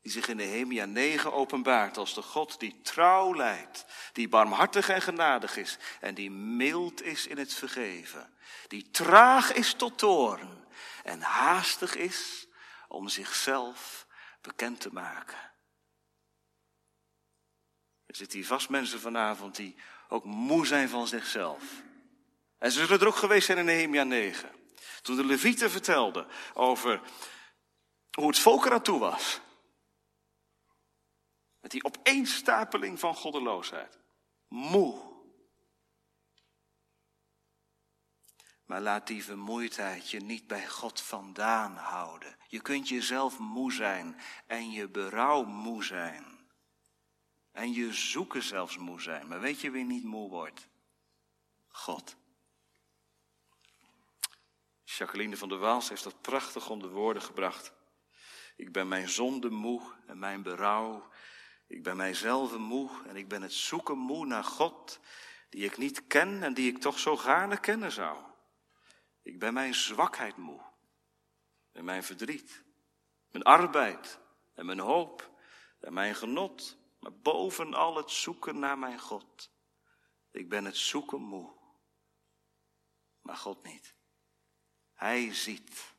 die 0.03 0.11
zich 0.11 0.27
in 0.27 0.35
Nehemia 0.35 0.85
9 0.85 1.33
openbaart 1.33 1.97
als 1.97 2.13
de 2.13 2.21
God 2.21 2.59
die 2.59 2.81
trouw 2.81 3.35
leidt, 3.35 3.85
die 4.13 4.29
barmhartig 4.29 4.89
en 4.89 5.01
genadig 5.01 5.57
is 5.57 5.77
en 5.99 6.15
die 6.15 6.31
mild 6.31 7.01
is 7.01 7.27
in 7.27 7.37
het 7.37 7.53
vergeven, 7.53 8.33
die 8.67 8.89
traag 8.91 9.53
is 9.53 9.73
tot 9.73 9.97
toorn 9.97 10.65
en 11.03 11.21
haastig 11.21 11.95
is 11.95 12.47
om 12.87 13.07
zichzelf 13.07 14.07
bekend 14.41 14.79
te 14.79 14.89
maken. 14.93 15.37
Er 18.05 18.15
zitten 18.15 18.37
hier 18.37 18.47
vast 18.47 18.69
mensen 18.69 18.99
vanavond 18.99 19.55
die 19.55 19.75
ook 20.09 20.23
moe 20.23 20.65
zijn 20.65 20.89
van 20.89 21.07
zichzelf. 21.07 21.63
En 22.57 22.71
ze 22.71 22.79
zullen 22.85 22.99
er 22.99 23.07
ook 23.07 23.15
geweest 23.15 23.45
zijn 23.45 23.57
in 23.57 23.65
Nehemia 23.65 24.03
9. 24.03 24.49
Toen 25.01 25.15
de 25.15 25.25
Levieten 25.25 25.71
vertelden 25.71 26.27
over 26.53 27.01
hoe 28.11 28.27
het 28.27 28.39
volk 28.39 28.65
eraan 28.65 28.81
toe 28.81 28.99
was. 28.99 29.41
Met 31.63 31.71
die 31.71 31.83
opeenstapeling 31.83 32.99
van 32.99 33.15
goddeloosheid. 33.15 33.99
Moe. 34.47 35.11
Maar 38.65 38.81
laat 38.81 39.07
die 39.07 39.23
vermoeidheid 39.23 40.09
je 40.09 40.19
niet 40.19 40.47
bij 40.47 40.67
God 40.67 41.01
vandaan 41.01 41.75
houden. 41.75 42.37
Je 42.47 42.61
kunt 42.61 42.87
jezelf 42.87 43.39
moe 43.39 43.71
zijn 43.71 44.19
en 44.47 44.71
je 44.71 44.89
berouw 44.89 45.43
moe 45.43 45.83
zijn. 45.83 46.49
En 47.51 47.71
je 47.71 47.93
zoeken 47.93 48.43
zelfs 48.43 48.77
moe 48.77 49.01
zijn. 49.01 49.27
Maar 49.27 49.39
weet 49.39 49.61
je 49.61 49.71
wie 49.71 49.85
niet 49.85 50.03
moe 50.03 50.29
wordt? 50.29 50.67
God. 51.67 52.15
Jacqueline 54.83 55.37
van 55.37 55.49
der 55.49 55.57
Waals 55.57 55.89
heeft 55.89 56.03
dat 56.03 56.21
prachtig 56.21 56.69
onder 56.69 56.89
woorden 56.89 57.21
gebracht. 57.21 57.73
Ik 58.55 58.71
ben 58.71 58.87
mijn 58.87 59.09
zonde 59.09 59.49
moe 59.49 59.81
en 60.07 60.19
mijn 60.19 60.41
berouw 60.41 61.11
ik 61.67 61.83
ben 61.83 61.97
mijzelf 61.97 62.57
moe 62.57 62.89
en 63.07 63.15
ik 63.15 63.27
ben 63.27 63.41
het 63.41 63.53
zoeken 63.53 63.97
moe 63.97 64.25
naar 64.25 64.43
God, 64.43 64.99
die 65.49 65.65
ik 65.65 65.77
niet 65.77 66.07
ken 66.07 66.43
en 66.43 66.53
die 66.53 66.71
ik 66.71 66.77
toch 66.77 66.99
zo 66.99 67.17
gaarne 67.17 67.59
kennen 67.59 67.91
zou. 67.91 68.23
Ik 69.21 69.39
ben 69.39 69.53
mijn 69.53 69.73
zwakheid 69.73 70.37
moe 70.37 70.61
en 71.71 71.85
mijn 71.85 72.03
verdriet, 72.03 72.63
mijn 73.31 73.43
arbeid 73.43 74.19
en 74.53 74.65
mijn 74.65 74.79
hoop 74.79 75.31
en 75.79 75.93
mijn 75.93 76.15
genot, 76.15 76.77
maar 76.99 77.13
bovenal 77.13 77.95
het 77.97 78.11
zoeken 78.11 78.59
naar 78.59 78.77
mijn 78.77 78.99
God. 78.99 79.51
Ik 80.31 80.49
ben 80.49 80.65
het 80.65 80.77
zoeken 80.77 81.21
moe, 81.21 81.53
maar 83.21 83.37
God 83.37 83.63
niet. 83.63 83.95
Hij 84.93 85.33
ziet 85.33 85.95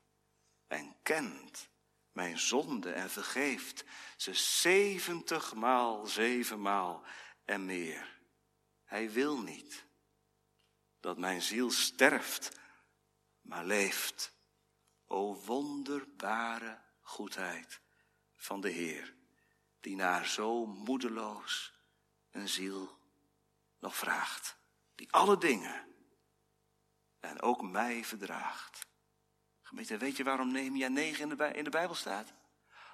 en 0.67 0.95
kent 1.01 1.69
mijn 2.15 2.39
zonde 2.39 2.91
en 2.91 3.09
vergeeft 3.09 3.83
ze 4.17 4.33
zeventig 4.33 5.53
maal, 5.53 6.05
zevenmaal 6.05 7.03
en 7.45 7.65
meer. 7.65 8.19
Hij 8.83 9.11
wil 9.11 9.41
niet 9.41 9.85
dat 10.99 11.17
mijn 11.17 11.41
ziel 11.41 11.71
sterft, 11.71 12.59
maar 13.41 13.65
leeft. 13.65 14.33
O 15.05 15.35
wonderbare 15.35 16.81
goedheid 17.01 17.81
van 18.35 18.61
de 18.61 18.69
Heer, 18.69 19.15
die 19.79 19.95
naar 19.95 20.25
zo 20.25 20.65
moedeloos 20.65 21.73
een 22.31 22.49
ziel 22.49 22.97
nog 23.79 23.95
vraagt, 23.95 24.57
die 24.95 25.11
alle 25.11 25.37
dingen 25.37 25.95
en 27.19 27.41
ook 27.41 27.61
mij 27.61 28.03
verdraagt. 28.03 28.87
Weet 29.75 30.17
je 30.17 30.23
waarom 30.23 30.51
Nehemia 30.51 30.87
9 30.87 31.21
in 31.21 31.37
de, 31.37 31.51
in 31.51 31.63
de 31.63 31.69
Bijbel 31.69 31.95
staat? 31.95 32.33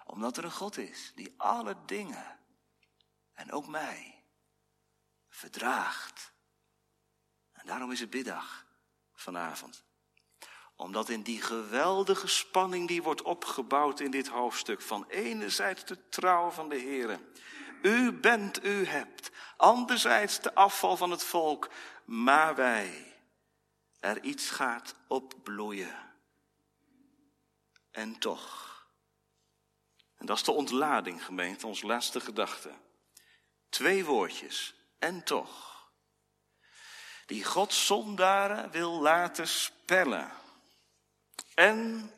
Omdat 0.05 0.37
er 0.37 0.43
een 0.43 0.51
God 0.51 0.77
is 0.77 1.11
die 1.15 1.33
alle 1.37 1.75
dingen 1.85 2.39
en 3.33 3.51
ook 3.51 3.67
mij 3.67 4.23
verdraagt. 5.29 6.33
En 7.51 7.65
daarom 7.65 7.91
is 7.91 7.99
het 7.99 8.09
biddag 8.09 8.65
vanavond. 9.13 9.83
Omdat 10.75 11.09
in 11.09 11.21
die 11.21 11.41
geweldige 11.41 12.27
spanning 12.27 12.87
die 12.87 13.03
wordt 13.03 13.21
opgebouwd 13.21 13.99
in 13.99 14.11
dit 14.11 14.27
hoofdstuk, 14.27 14.81
van 14.81 15.05
enerzijds 15.07 15.85
de 15.85 16.09
trouw 16.09 16.49
van 16.49 16.69
de 16.69 16.77
Heer, 16.77 17.19
u 17.81 18.11
bent, 18.11 18.65
u 18.65 18.85
hebt, 18.85 19.31
anderzijds 19.57 20.39
de 20.39 20.55
afval 20.55 20.97
van 20.97 21.11
het 21.11 21.23
volk, 21.23 21.69
maar 22.05 22.55
wij, 22.55 23.15
er 23.99 24.23
iets 24.23 24.49
gaat 24.49 24.95
opbloeien. 25.07 26.10
En 27.91 28.19
toch, 28.19 28.69
En 30.15 30.25
dat 30.27 30.37
is 30.37 30.43
de 30.43 30.51
ontlading, 30.51 31.25
gemeente, 31.25 31.67
ons 31.67 31.81
laatste 31.81 32.19
gedachte. 32.19 32.73
Twee 33.69 34.05
woordjes, 34.05 34.75
en 34.99 35.23
toch. 35.23 35.89
Die 37.25 37.45
God 37.45 37.73
zondaren 37.73 38.71
wil 38.71 39.01
laten 39.01 39.47
spellen. 39.47 40.31
En 41.53 42.11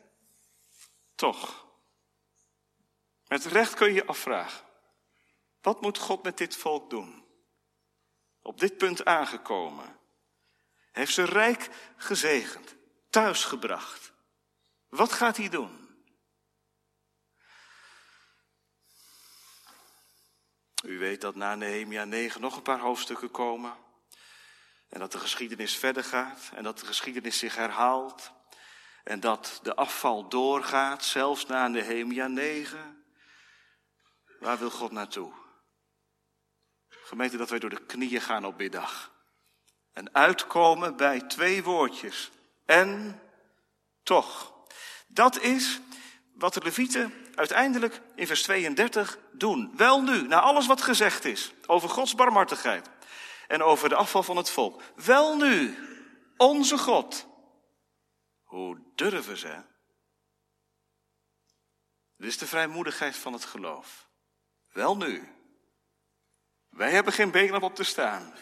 toch. 1.14 1.66
Met 3.26 3.44
recht 3.44 3.74
kun 3.74 3.86
je 3.86 3.94
je 3.94 4.06
afvragen. 4.06 4.64
Wat 5.60 5.80
moet 5.80 5.98
God 5.98 6.22
met 6.22 6.38
dit 6.38 6.56
volk 6.56 6.90
doen? 6.90 7.24
Op 8.42 8.60
dit 8.60 8.76
punt 8.76 9.04
aangekomen. 9.04 9.98
Heeft 10.92 11.14
ze 11.14 11.24
rijk 11.24 11.70
gezegend, 11.96 12.74
thuisgebracht. 13.10 14.13
Wat 14.94 15.12
gaat 15.12 15.36
hij 15.36 15.48
doen? 15.48 15.88
U 20.84 20.98
weet 20.98 21.20
dat 21.20 21.34
na 21.34 21.54
Nehemia 21.54 22.04
9 22.04 22.40
nog 22.40 22.56
een 22.56 22.62
paar 22.62 22.78
hoofdstukken 22.78 23.30
komen. 23.30 23.76
En 24.88 24.98
dat 25.00 25.12
de 25.12 25.18
geschiedenis 25.18 25.76
verder 25.76 26.04
gaat. 26.04 26.50
En 26.54 26.62
dat 26.62 26.78
de 26.78 26.86
geschiedenis 26.86 27.38
zich 27.38 27.56
herhaalt. 27.56 28.32
En 29.04 29.20
dat 29.20 29.60
de 29.62 29.74
afval 29.74 30.28
doorgaat, 30.28 31.04
zelfs 31.04 31.46
na 31.46 31.68
Nehemia 31.68 32.26
9. 32.26 33.04
Waar 34.38 34.58
wil 34.58 34.70
God 34.70 34.92
naartoe? 34.92 35.32
Gemeente 36.88 37.36
dat 37.36 37.50
wij 37.50 37.58
door 37.58 37.70
de 37.70 37.86
knieën 37.86 38.20
gaan 38.20 38.46
op 38.46 38.56
middag. 38.56 39.12
En 39.92 40.14
uitkomen 40.14 40.96
bij 40.96 41.20
twee 41.20 41.62
woordjes. 41.62 42.30
En 42.64 43.20
toch. 44.02 44.53
Dat 45.14 45.40
is 45.40 45.80
wat 46.32 46.54
de 46.54 46.62
Levieten 46.62 47.12
uiteindelijk 47.34 48.00
in 48.14 48.26
vers 48.26 48.42
32 48.42 49.18
doen. 49.32 49.76
Wel 49.76 50.02
nu, 50.02 50.22
na 50.22 50.40
alles 50.40 50.66
wat 50.66 50.82
gezegd 50.82 51.24
is 51.24 51.52
over 51.66 51.88
Gods 51.88 52.14
barmhartigheid 52.14 52.90
en 53.48 53.62
over 53.62 53.88
de 53.88 53.94
afval 53.94 54.22
van 54.22 54.36
het 54.36 54.50
volk. 54.50 54.82
Wel 54.94 55.36
nu, 55.36 55.78
onze 56.36 56.78
God. 56.78 57.26
Hoe 58.42 58.92
durven 58.94 59.36
ze? 59.36 59.62
Dit 62.16 62.28
is 62.28 62.38
de 62.38 62.46
vrijmoedigheid 62.46 63.16
van 63.16 63.32
het 63.32 63.44
geloof. 63.44 64.08
Wel 64.72 64.96
nu. 64.96 65.28
Wij 66.68 66.90
hebben 66.90 67.12
geen 67.12 67.30
benen 67.30 67.62
op 67.62 67.74
te 67.74 67.84
staan. 67.84 68.34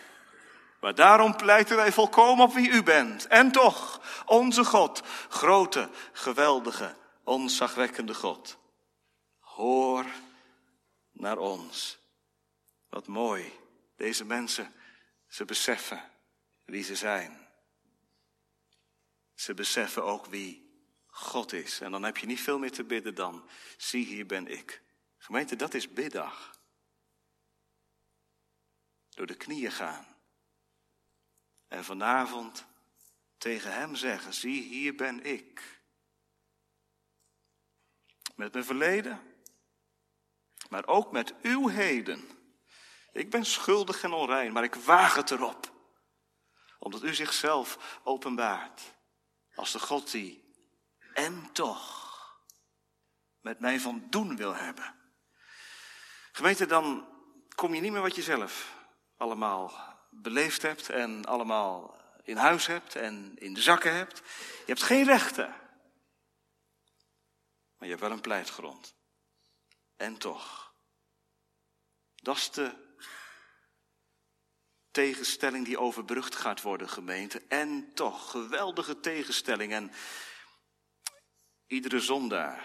Maar 0.82 0.94
daarom 0.94 1.36
pleiten 1.36 1.76
wij 1.76 1.92
volkomen 1.92 2.44
op 2.44 2.52
wie 2.54 2.70
u 2.70 2.82
bent. 2.82 3.26
En 3.26 3.52
toch, 3.52 4.00
onze 4.26 4.64
God, 4.64 5.02
grote, 5.28 5.90
geweldige, 6.12 6.96
onzagwekkende 7.24 8.14
God. 8.14 8.58
Hoor 9.38 10.06
naar 11.12 11.38
ons. 11.38 11.98
Wat 12.88 13.06
mooi. 13.06 13.52
Deze 13.96 14.24
mensen, 14.24 14.74
ze 15.28 15.44
beseffen 15.44 16.10
wie 16.64 16.84
ze 16.84 16.96
zijn. 16.96 17.48
Ze 19.34 19.54
beseffen 19.54 20.04
ook 20.04 20.26
wie 20.26 20.82
God 21.06 21.52
is. 21.52 21.80
En 21.80 21.90
dan 21.90 22.02
heb 22.02 22.16
je 22.16 22.26
niet 22.26 22.40
veel 22.40 22.58
meer 22.58 22.72
te 22.72 22.84
bidden 22.84 23.14
dan, 23.14 23.48
zie 23.76 24.04
hier 24.04 24.26
ben 24.26 24.46
ik. 24.46 24.82
Gemeente, 25.18 25.56
dat 25.56 25.74
is 25.74 25.92
biddag. 25.92 26.60
Door 29.08 29.26
de 29.26 29.36
knieën 29.36 29.72
gaan. 29.72 30.11
En 31.72 31.84
vanavond 31.84 32.66
tegen 33.38 33.72
hem 33.72 33.94
zeggen, 33.94 34.34
zie 34.34 34.62
hier 34.62 34.94
ben 34.94 35.24
ik. 35.24 35.80
Met 38.34 38.52
mijn 38.52 38.64
verleden, 38.64 39.20
maar 40.68 40.86
ook 40.86 41.12
met 41.12 41.34
uw 41.42 41.68
heden. 41.68 42.28
Ik 43.12 43.30
ben 43.30 43.44
schuldig 43.44 44.02
en 44.02 44.12
onrein, 44.12 44.52
maar 44.52 44.64
ik 44.64 44.74
waag 44.74 45.14
het 45.14 45.30
erop. 45.30 45.72
Omdat 46.78 47.02
u 47.02 47.14
zichzelf 47.14 48.00
openbaart 48.04 48.94
als 49.54 49.72
de 49.72 49.80
God 49.80 50.10
die 50.10 50.54
en 51.14 51.52
toch 51.52 52.10
met 53.40 53.60
mij 53.60 53.80
van 53.80 54.06
doen 54.10 54.36
wil 54.36 54.54
hebben. 54.54 54.94
Gemeente, 56.32 56.66
dan 56.66 57.08
kom 57.54 57.74
je 57.74 57.80
niet 57.80 57.92
meer 57.92 58.00
wat 58.00 58.16
je 58.16 58.22
zelf 58.22 58.76
allemaal 59.16 59.91
beleefd 60.14 60.62
hebt 60.62 60.88
en 60.88 61.24
allemaal 61.24 62.00
in 62.22 62.36
huis 62.36 62.66
hebt 62.66 62.96
en 62.96 63.36
in 63.38 63.54
de 63.54 63.62
zakken 63.62 63.94
hebt. 63.94 64.18
Je 64.58 64.64
hebt 64.66 64.82
geen 64.82 65.04
rechten. 65.04 65.48
Maar 67.76 67.88
je 67.88 67.96
hebt 67.96 68.00
wel 68.00 68.10
een 68.10 68.20
pleitgrond. 68.20 68.94
En 69.96 70.18
toch. 70.18 70.74
Dat 72.14 72.36
is 72.36 72.50
de 72.50 72.94
tegenstelling 74.90 75.64
die 75.64 75.78
overbrugd 75.78 76.34
gaat 76.34 76.62
worden, 76.62 76.88
gemeente. 76.88 77.42
En 77.48 77.94
toch, 77.94 78.30
geweldige 78.30 79.00
tegenstelling. 79.00 79.72
En 79.72 79.92
iedere 81.66 82.00
zondaar 82.00 82.64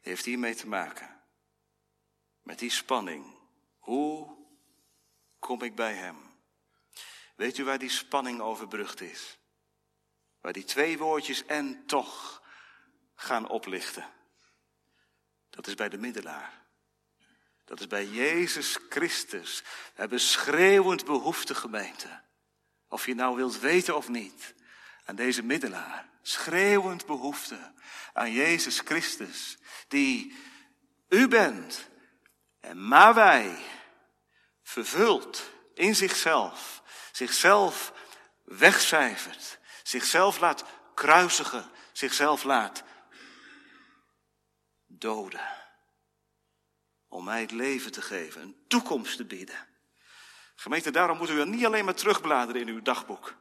heeft 0.00 0.24
hiermee 0.24 0.54
te 0.54 0.68
maken. 0.68 1.20
Met 2.42 2.58
die 2.58 2.70
spanning. 2.70 3.38
Hoe 3.78 4.36
kom 5.38 5.62
ik 5.62 5.74
bij 5.74 5.94
hem? 5.94 6.25
Weet 7.36 7.58
u 7.58 7.64
waar 7.64 7.78
die 7.78 7.90
spanning 7.90 8.40
overbrugd 8.40 9.00
is? 9.00 9.38
Waar 10.40 10.52
die 10.52 10.64
twee 10.64 10.98
woordjes 10.98 11.46
en 11.46 11.86
toch 11.86 12.42
gaan 13.14 13.48
oplichten. 13.48 14.06
Dat 15.50 15.66
is 15.66 15.74
bij 15.74 15.88
de 15.88 15.98
middelaar. 15.98 16.64
Dat 17.64 17.80
is 17.80 17.86
bij 17.86 18.06
Jezus 18.06 18.78
Christus. 18.88 19.62
We 19.62 20.00
hebben 20.00 20.20
schreeuwend 20.20 21.04
behoefte, 21.04 21.54
gemeente. 21.54 22.20
Of 22.88 23.06
je 23.06 23.14
nou 23.14 23.36
wilt 23.36 23.60
weten 23.60 23.96
of 23.96 24.08
niet. 24.08 24.54
Aan 25.04 25.16
deze 25.16 25.42
middelaar. 25.42 26.08
Schreeuwend 26.22 27.06
behoefte 27.06 27.72
aan 28.12 28.32
Jezus 28.32 28.78
Christus. 28.78 29.58
Die 29.88 30.36
u 31.08 31.28
bent. 31.28 31.88
En 32.60 32.88
maar 32.88 33.14
wij. 33.14 33.58
Vervuld 34.62 35.50
in 35.74 35.94
zichzelf. 35.94 36.75
Zichzelf 37.16 37.92
wegcijfert. 38.44 39.58
Zichzelf 39.82 40.38
laat 40.38 40.64
kruisigen. 40.94 41.70
Zichzelf 41.92 42.42
laat 42.44 42.84
doden. 44.86 45.48
Om 47.08 47.24
mij 47.24 47.40
het 47.40 47.50
leven 47.50 47.92
te 47.92 48.02
geven, 48.02 48.42
een 48.42 48.64
toekomst 48.68 49.16
te 49.16 49.24
bieden. 49.24 49.66
Gemeente, 50.54 50.90
daarom 50.90 51.18
moet 51.18 51.30
u 51.30 51.44
niet 51.44 51.64
alleen 51.64 51.84
maar 51.84 51.94
terugbladeren 51.94 52.60
in 52.60 52.68
uw 52.68 52.82
dagboek. 52.82 53.34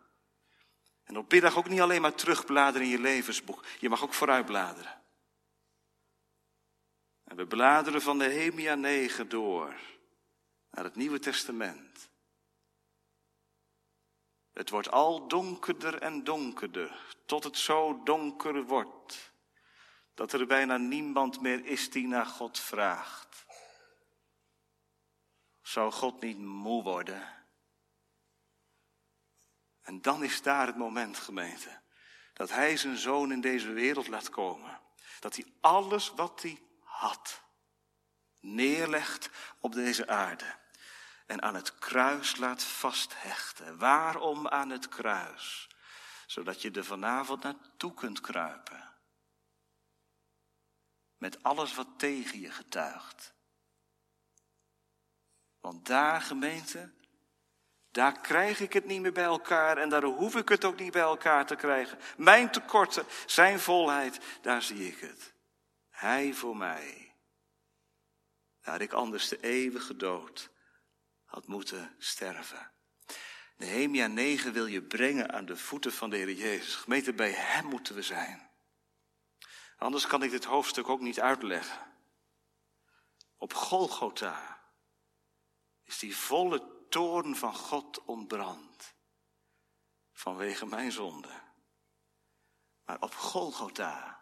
En 1.04 1.18
op 1.18 1.32
middag 1.32 1.58
ook 1.58 1.70
niet 1.70 1.82
alleen 1.82 2.02
maar 2.02 2.16
terugbladeren 2.16 2.88
in 2.88 2.94
je 2.94 3.00
levensboek. 3.00 3.66
Je 3.80 3.90
mag 3.90 4.04
ook 4.04 4.14
vooruitbladeren. 4.14 5.02
En 7.24 7.36
we 7.36 7.48
bladeren 7.48 8.02
van 8.02 8.18
Nehemia 8.18 8.76
9 8.76 9.30
door 9.30 9.76
naar 10.70 10.84
het 10.84 10.96
Nieuwe 10.96 11.20
Testament. 11.20 12.14
Het 14.56 14.70
wordt 14.70 14.92
al 14.92 15.28
donkerder 15.28 16.02
en 16.02 16.24
donkerder, 16.24 17.16
tot 17.26 17.44
het 17.44 17.58
zo 17.58 18.04
donker 18.04 18.64
wordt 18.64 19.34
dat 20.14 20.34
er 20.34 20.48
bijna 20.48 20.78
niemand 20.78 21.42
meer 21.42 21.66
is 21.66 21.90
die 21.90 22.08
naar 22.08 22.26
God 22.26 22.60
vraagt. 22.60 23.46
Zou 25.62 25.92
God 25.92 26.22
niet 26.22 26.38
moe 26.38 26.84
worden? 26.84 27.46
En 29.82 30.02
dan 30.02 30.24
is 30.24 30.42
daar 30.42 30.68
het 30.68 30.78
moment, 30.78 31.18
gemeente, 31.18 31.82
dat 32.34 32.50
Hij 32.50 32.78
zijn 32.78 32.98
zoon 32.98 33.32
in 33.32 33.42
deze 33.42 33.72
wereld 33.72 34.08
laat 34.08 34.30
komen. 34.30 34.82
Dat 35.20 35.36
hij 35.36 35.46
alles 35.62 36.10
wat 36.10 36.42
hij 36.42 36.62
had 36.80 37.44
neerlegt 38.40 39.30
op 39.60 39.74
deze 39.74 40.08
aarde. 40.08 40.64
En 41.26 41.42
aan 41.42 41.56
het 41.56 41.80
kruis 41.80 42.36
laat 42.36 42.64
vasthechten. 42.64 43.78
Waarom 43.78 44.48
aan 44.48 44.70
het 44.70 44.90
kruis? 44.90 45.70
Zodat 46.28 46.62
je 46.62 46.72
er 46.72 46.86
vanavond 46.86 47.44
naartoe 47.44 47.94
kunt 47.94 48.22
kruipen. 48.22 48.94
Met 51.18 51.44
alles 51.44 51.76
wat 51.76 51.88
tegen 51.98 52.40
je 52.40 52.52
getuigt. 52.52 53.34
Want 55.60 55.86
daar, 55.86 56.22
gemeente, 56.22 56.92
daar 57.92 58.20
krijg 58.20 58.60
ik 58.60 58.74
het 58.74 58.86
niet 58.86 59.02
meer 59.02 59.14
bij 59.14 59.24
elkaar 59.24 59.78
en 59.78 59.90
daar 59.90 60.04
hoef 60.04 60.36
ik 60.36 60.50
het 60.50 60.66
ook 60.66 60.80
niet 60.80 60.92
bij 60.92 61.02
elkaar 61.02 61.46
te 61.46 61.56
krijgen. 61.56 62.00
Mijn 62.18 62.52
tekorten, 62.52 63.06
zijn 63.26 63.60
volheid, 63.60 64.20
daar 64.42 64.62
zie 64.62 64.88
ik 64.88 65.00
het. 65.00 65.34
Hij 65.90 66.34
voor 66.34 66.58
mij. 66.58 67.16
Daar 68.62 68.82
ik 68.82 68.94
anders 68.94 69.28
de 69.28 69.40
eeuwige 69.40 69.96
dood 69.96 70.50
had 71.36 71.48
moeten 71.48 71.96
sterven. 71.98 72.72
Nehemia 73.58 74.08
9 74.08 74.54
wil 74.54 74.66
je 74.66 74.82
brengen 74.82 75.34
aan 75.34 75.46
de 75.46 75.58
voeten 75.58 75.94
van 75.94 76.10
de 76.10 76.16
Heer 76.16 76.32
Jezus. 76.32 76.76
Gemeente, 76.76 77.14
bij 77.14 77.32
Hem 77.32 77.66
moeten 77.66 77.96
we 77.96 78.02
zijn. 78.02 78.50
Anders 79.78 80.08
kan 80.08 80.24
ik 80.24 80.32
dit 80.32 80.44
hoofdstuk 80.44 80.90
ook 80.90 81.00
niet 81.00 81.20
uitleggen. 81.20 81.80
Op 83.38 83.54
Golgotha 83.54 84.62
is 85.84 86.00
die 86.00 86.18
volle 86.18 86.88
toorn 86.90 87.36
van 87.36 87.56
God 87.56 88.04
ontbrand. 88.06 88.94
Vanwege 90.14 90.66
mijn 90.66 90.92
zonde. 90.92 91.42
Maar 92.86 93.02
op 93.02 93.16
Golgotha 93.16 94.22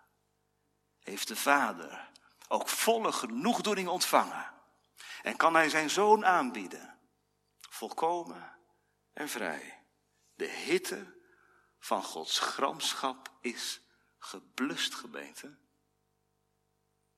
heeft 1.00 1.28
de 1.28 1.36
Vader 1.36 2.12
ook 2.48 2.70
volle 2.70 3.12
genoegdoening 3.12 3.88
ontvangen. 3.88 4.52
En 5.22 5.36
kan 5.36 5.54
hij 5.54 5.70
zijn 5.70 5.90
zoon 5.90 6.26
aanbieden. 6.26 6.93
Volkomen 7.84 8.58
en 9.14 9.30
vrij. 9.30 9.84
De 10.36 10.46
hitte 10.46 11.18
van 11.80 12.04
Gods 12.04 12.40
gramschap 12.40 13.32
is 13.42 13.82
geblust, 14.18 14.94
gemeente. 14.94 15.58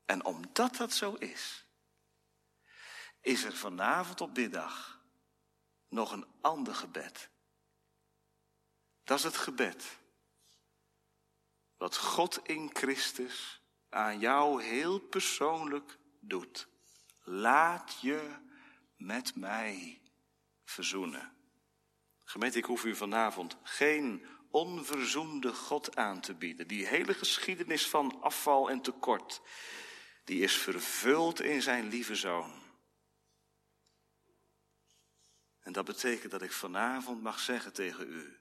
En 0.06 0.26
omdat 0.26 0.76
dat 0.76 0.94
zo 0.94 1.14
is, 1.14 1.66
is 3.22 3.44
er 3.44 3.56
vanavond 3.56 4.22
op 4.22 4.38
middag 4.38 5.02
nog 5.88 6.12
een 6.12 6.28
ander 6.42 6.76
gebed. 6.76 7.30
Dat 9.04 9.18
is 9.18 9.24
het 9.24 9.38
gebed. 9.38 10.00
Wat 11.78 11.98
God 11.98 12.48
in 12.48 12.70
Christus 12.74 13.62
aan 13.90 14.20
jou 14.20 14.64
heel 14.64 15.00
persoonlijk 15.00 15.98
doet. 16.20 16.68
Laat 17.22 18.00
je 18.02 18.36
met 18.96 19.36
mij 19.36 20.04
verzoenen. 20.66 21.34
Gemeente, 22.24 22.58
ik 22.58 22.66
hoef 22.66 22.84
u 22.86 22.96
vanavond 22.96 23.58
geen 23.64 24.26
onverzoende 24.50 25.54
God 25.54 25.96
aan 25.96 26.22
te 26.22 26.34
bieden. 26.34 26.68
Die 26.68 26.88
hele 26.88 27.14
geschiedenis 27.14 27.88
van 27.88 28.22
afval 28.22 28.70
en 28.70 28.82
tekort, 28.82 29.42
die 30.24 30.42
is 30.42 30.58
vervuld 30.58 31.42
in 31.42 31.62
zijn 31.62 31.88
lieve 31.88 32.16
zoon. 32.16 32.64
En 35.60 35.72
dat 35.72 35.86
betekent 35.86 36.32
dat 36.32 36.42
ik 36.42 36.52
vanavond 36.52 37.22
mag 37.22 37.40
zeggen 37.40 37.74
tegen 37.74 38.08
u, 38.08 38.40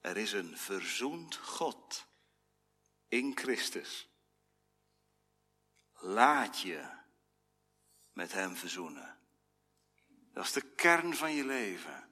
er 0.00 0.16
is 0.16 0.32
een 0.32 0.56
verzoend 0.56 1.36
God 1.36 2.06
in 3.08 3.36
Christus. 3.36 4.08
Laat 5.92 6.60
je 6.60 6.88
met 8.12 8.32
Hem 8.32 8.56
verzoenen. 8.56 9.15
Dat 10.36 10.44
is 10.44 10.52
de 10.52 10.74
kern 10.74 11.16
van 11.16 11.32
je 11.32 11.44
leven. 11.44 12.08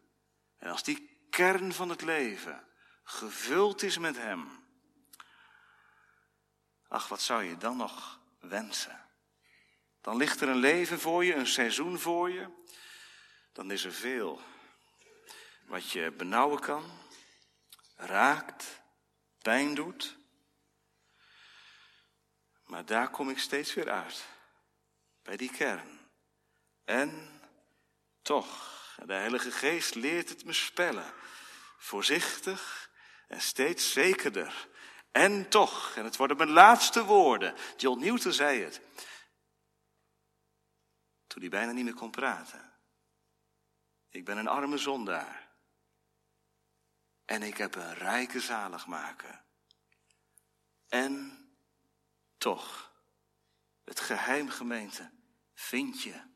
En 0.59 0.71
als 0.71 0.83
die 0.83 1.27
kern 1.31 1.73
van 1.73 1.89
het 1.89 2.03
leven 2.03 2.67
gevuld 3.03 3.83
is 3.83 3.99
met 3.99 4.17
Hem, 4.17 4.67
ach, 6.89 7.09
wat 7.09 7.21
zou 7.21 7.43
je 7.43 7.57
dan 7.57 7.77
nog 7.77 8.21
wensen? 8.41 9.09
Dan 10.01 10.17
ligt 10.17 10.41
er 10.41 10.49
een 10.49 10.57
leven 10.57 11.01
voor 11.01 11.25
je, 11.25 11.35
een 11.35 11.47
seizoen 11.47 11.99
voor 11.99 12.31
je. 12.31 12.51
Dan 13.53 13.71
is 13.71 13.85
er 13.85 13.93
veel 13.93 14.41
wat 15.67 15.91
je 15.91 16.13
benauwen 16.13 16.61
kan, 16.61 16.91
raakt, 17.97 18.83
pijn 19.39 19.75
doet. 19.75 20.17
Maar 22.65 22.85
daar 22.85 23.11
kom 23.11 23.31
ik 23.31 23.39
steeds 23.39 23.75
weer 23.75 23.91
uit. 23.91 24.27
Bij 25.23 25.37
die 25.37 25.51
kern. 25.51 26.01
En 26.85 27.34
toch, 28.25 28.97
de 29.07 29.13
Heilige 29.13 29.51
Geest 29.51 29.95
leert 29.95 30.29
het 30.29 30.45
me 30.45 30.53
spellen. 30.53 31.13
Voorzichtig 31.79 32.91
en 33.29 33.41
steeds 33.41 33.93
zekerder. 33.93 34.69
En 35.13 35.49
toch, 35.49 35.97
en 35.97 36.05
het 36.05 36.17
worden 36.17 36.37
mijn 36.37 36.51
laatste 36.51 37.05
woorden. 37.05 37.55
John 37.77 38.01
Newton 38.01 38.33
zei 38.33 38.63
het. 38.63 38.81
Toen 41.27 41.41
hij 41.41 41.51
bijna 41.51 41.73
niet 41.73 41.85
meer 41.85 41.95
kon 41.95 42.11
praten. 42.11 42.73
Ik 44.09 44.25
ben 44.25 44.37
een 44.37 44.49
arme 44.49 44.79
zondaar. 44.79 45.49
En 47.25 47.43
ik 47.43 47.57
heb 47.57 47.75
een 47.75 47.95
rijke 47.95 48.41
zaligmaker. 48.41 49.45
En 50.89 51.39
toch, 52.39 52.93
het 53.85 54.01
geheim 54.01 54.49
gemeente 54.49 55.11
vind 55.55 56.03
je 56.03 56.34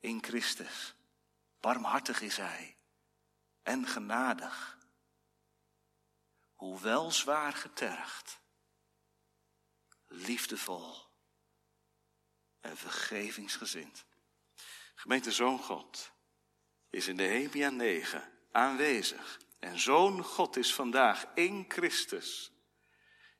in 0.00 0.22
Christus. 0.22 0.94
Barmhartig 1.60 2.20
is 2.20 2.36
Hij 2.36 2.76
en 3.62 3.86
genadig, 3.86 4.78
hoewel 6.54 7.10
zwaar 7.10 7.52
getergd, 7.52 8.40
liefdevol 10.06 11.06
en 12.60 12.76
vergevingsgezind. 12.76 14.04
Gemeente 14.94 15.32
Zoon 15.32 15.58
God 15.58 16.12
is 16.90 17.08
in 17.08 17.16
de 17.16 17.22
Hebia 17.22 17.70
9 17.70 18.32
aanwezig. 18.52 19.40
En 19.58 19.78
Zoon 19.78 20.24
God 20.24 20.56
is 20.56 20.74
vandaag 20.74 21.26
in 21.34 21.64
Christus, 21.68 22.52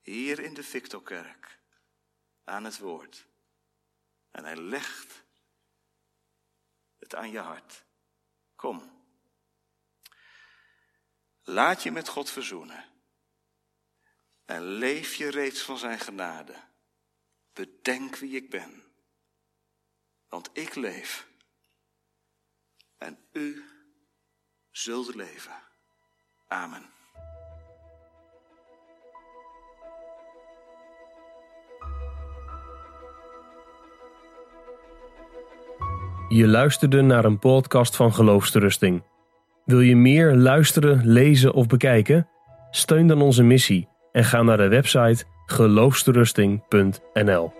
hier 0.01 0.39
in 0.39 0.55
de 0.55 0.63
Victorkerk 0.63 1.59
aan 2.45 2.65
het 2.65 2.79
woord. 2.79 3.27
En 4.31 4.45
hij 4.45 4.57
legt 4.57 5.25
het 6.99 7.15
aan 7.15 7.31
je 7.31 7.39
hart. 7.39 7.85
Kom. 8.55 8.97
Laat 11.43 11.83
je 11.83 11.91
met 11.91 12.09
God 12.09 12.31
verzoenen. 12.31 12.85
En 14.45 14.63
leef 14.63 15.15
je 15.15 15.29
reeds 15.29 15.63
van 15.63 15.79
zijn 15.79 15.99
genade. 15.99 16.55
Bedenk 17.53 18.17
wie 18.17 18.37
ik 18.37 18.51
ben. 18.51 18.85
Want 20.29 20.51
ik 20.53 20.75
leef. 20.75 21.29
En 22.97 23.29
u 23.33 23.65
zult 24.71 25.15
leven. 25.15 25.63
Amen. 26.47 26.98
Je 36.29 36.47
luisterde 36.47 37.03
naar 37.03 37.25
een 37.25 37.39
podcast 37.39 37.97
van 37.97 38.15
Geloofsterusting. 38.15 39.03
Wil 39.65 39.81
je 39.81 39.97
meer 39.97 40.35
luisteren, 40.35 41.01
lezen 41.05 41.55
of 41.55 41.67
bekijken? 41.67 42.29
Steun 42.71 43.07
dan 43.07 43.23
onze 43.23 43.43
missie 43.43 43.89
en 44.13 44.25
ga 44.25 44.43
naar 44.43 44.57
de 44.57 44.69
website 44.69 45.25
geloofsterusting.nl. 45.47 47.58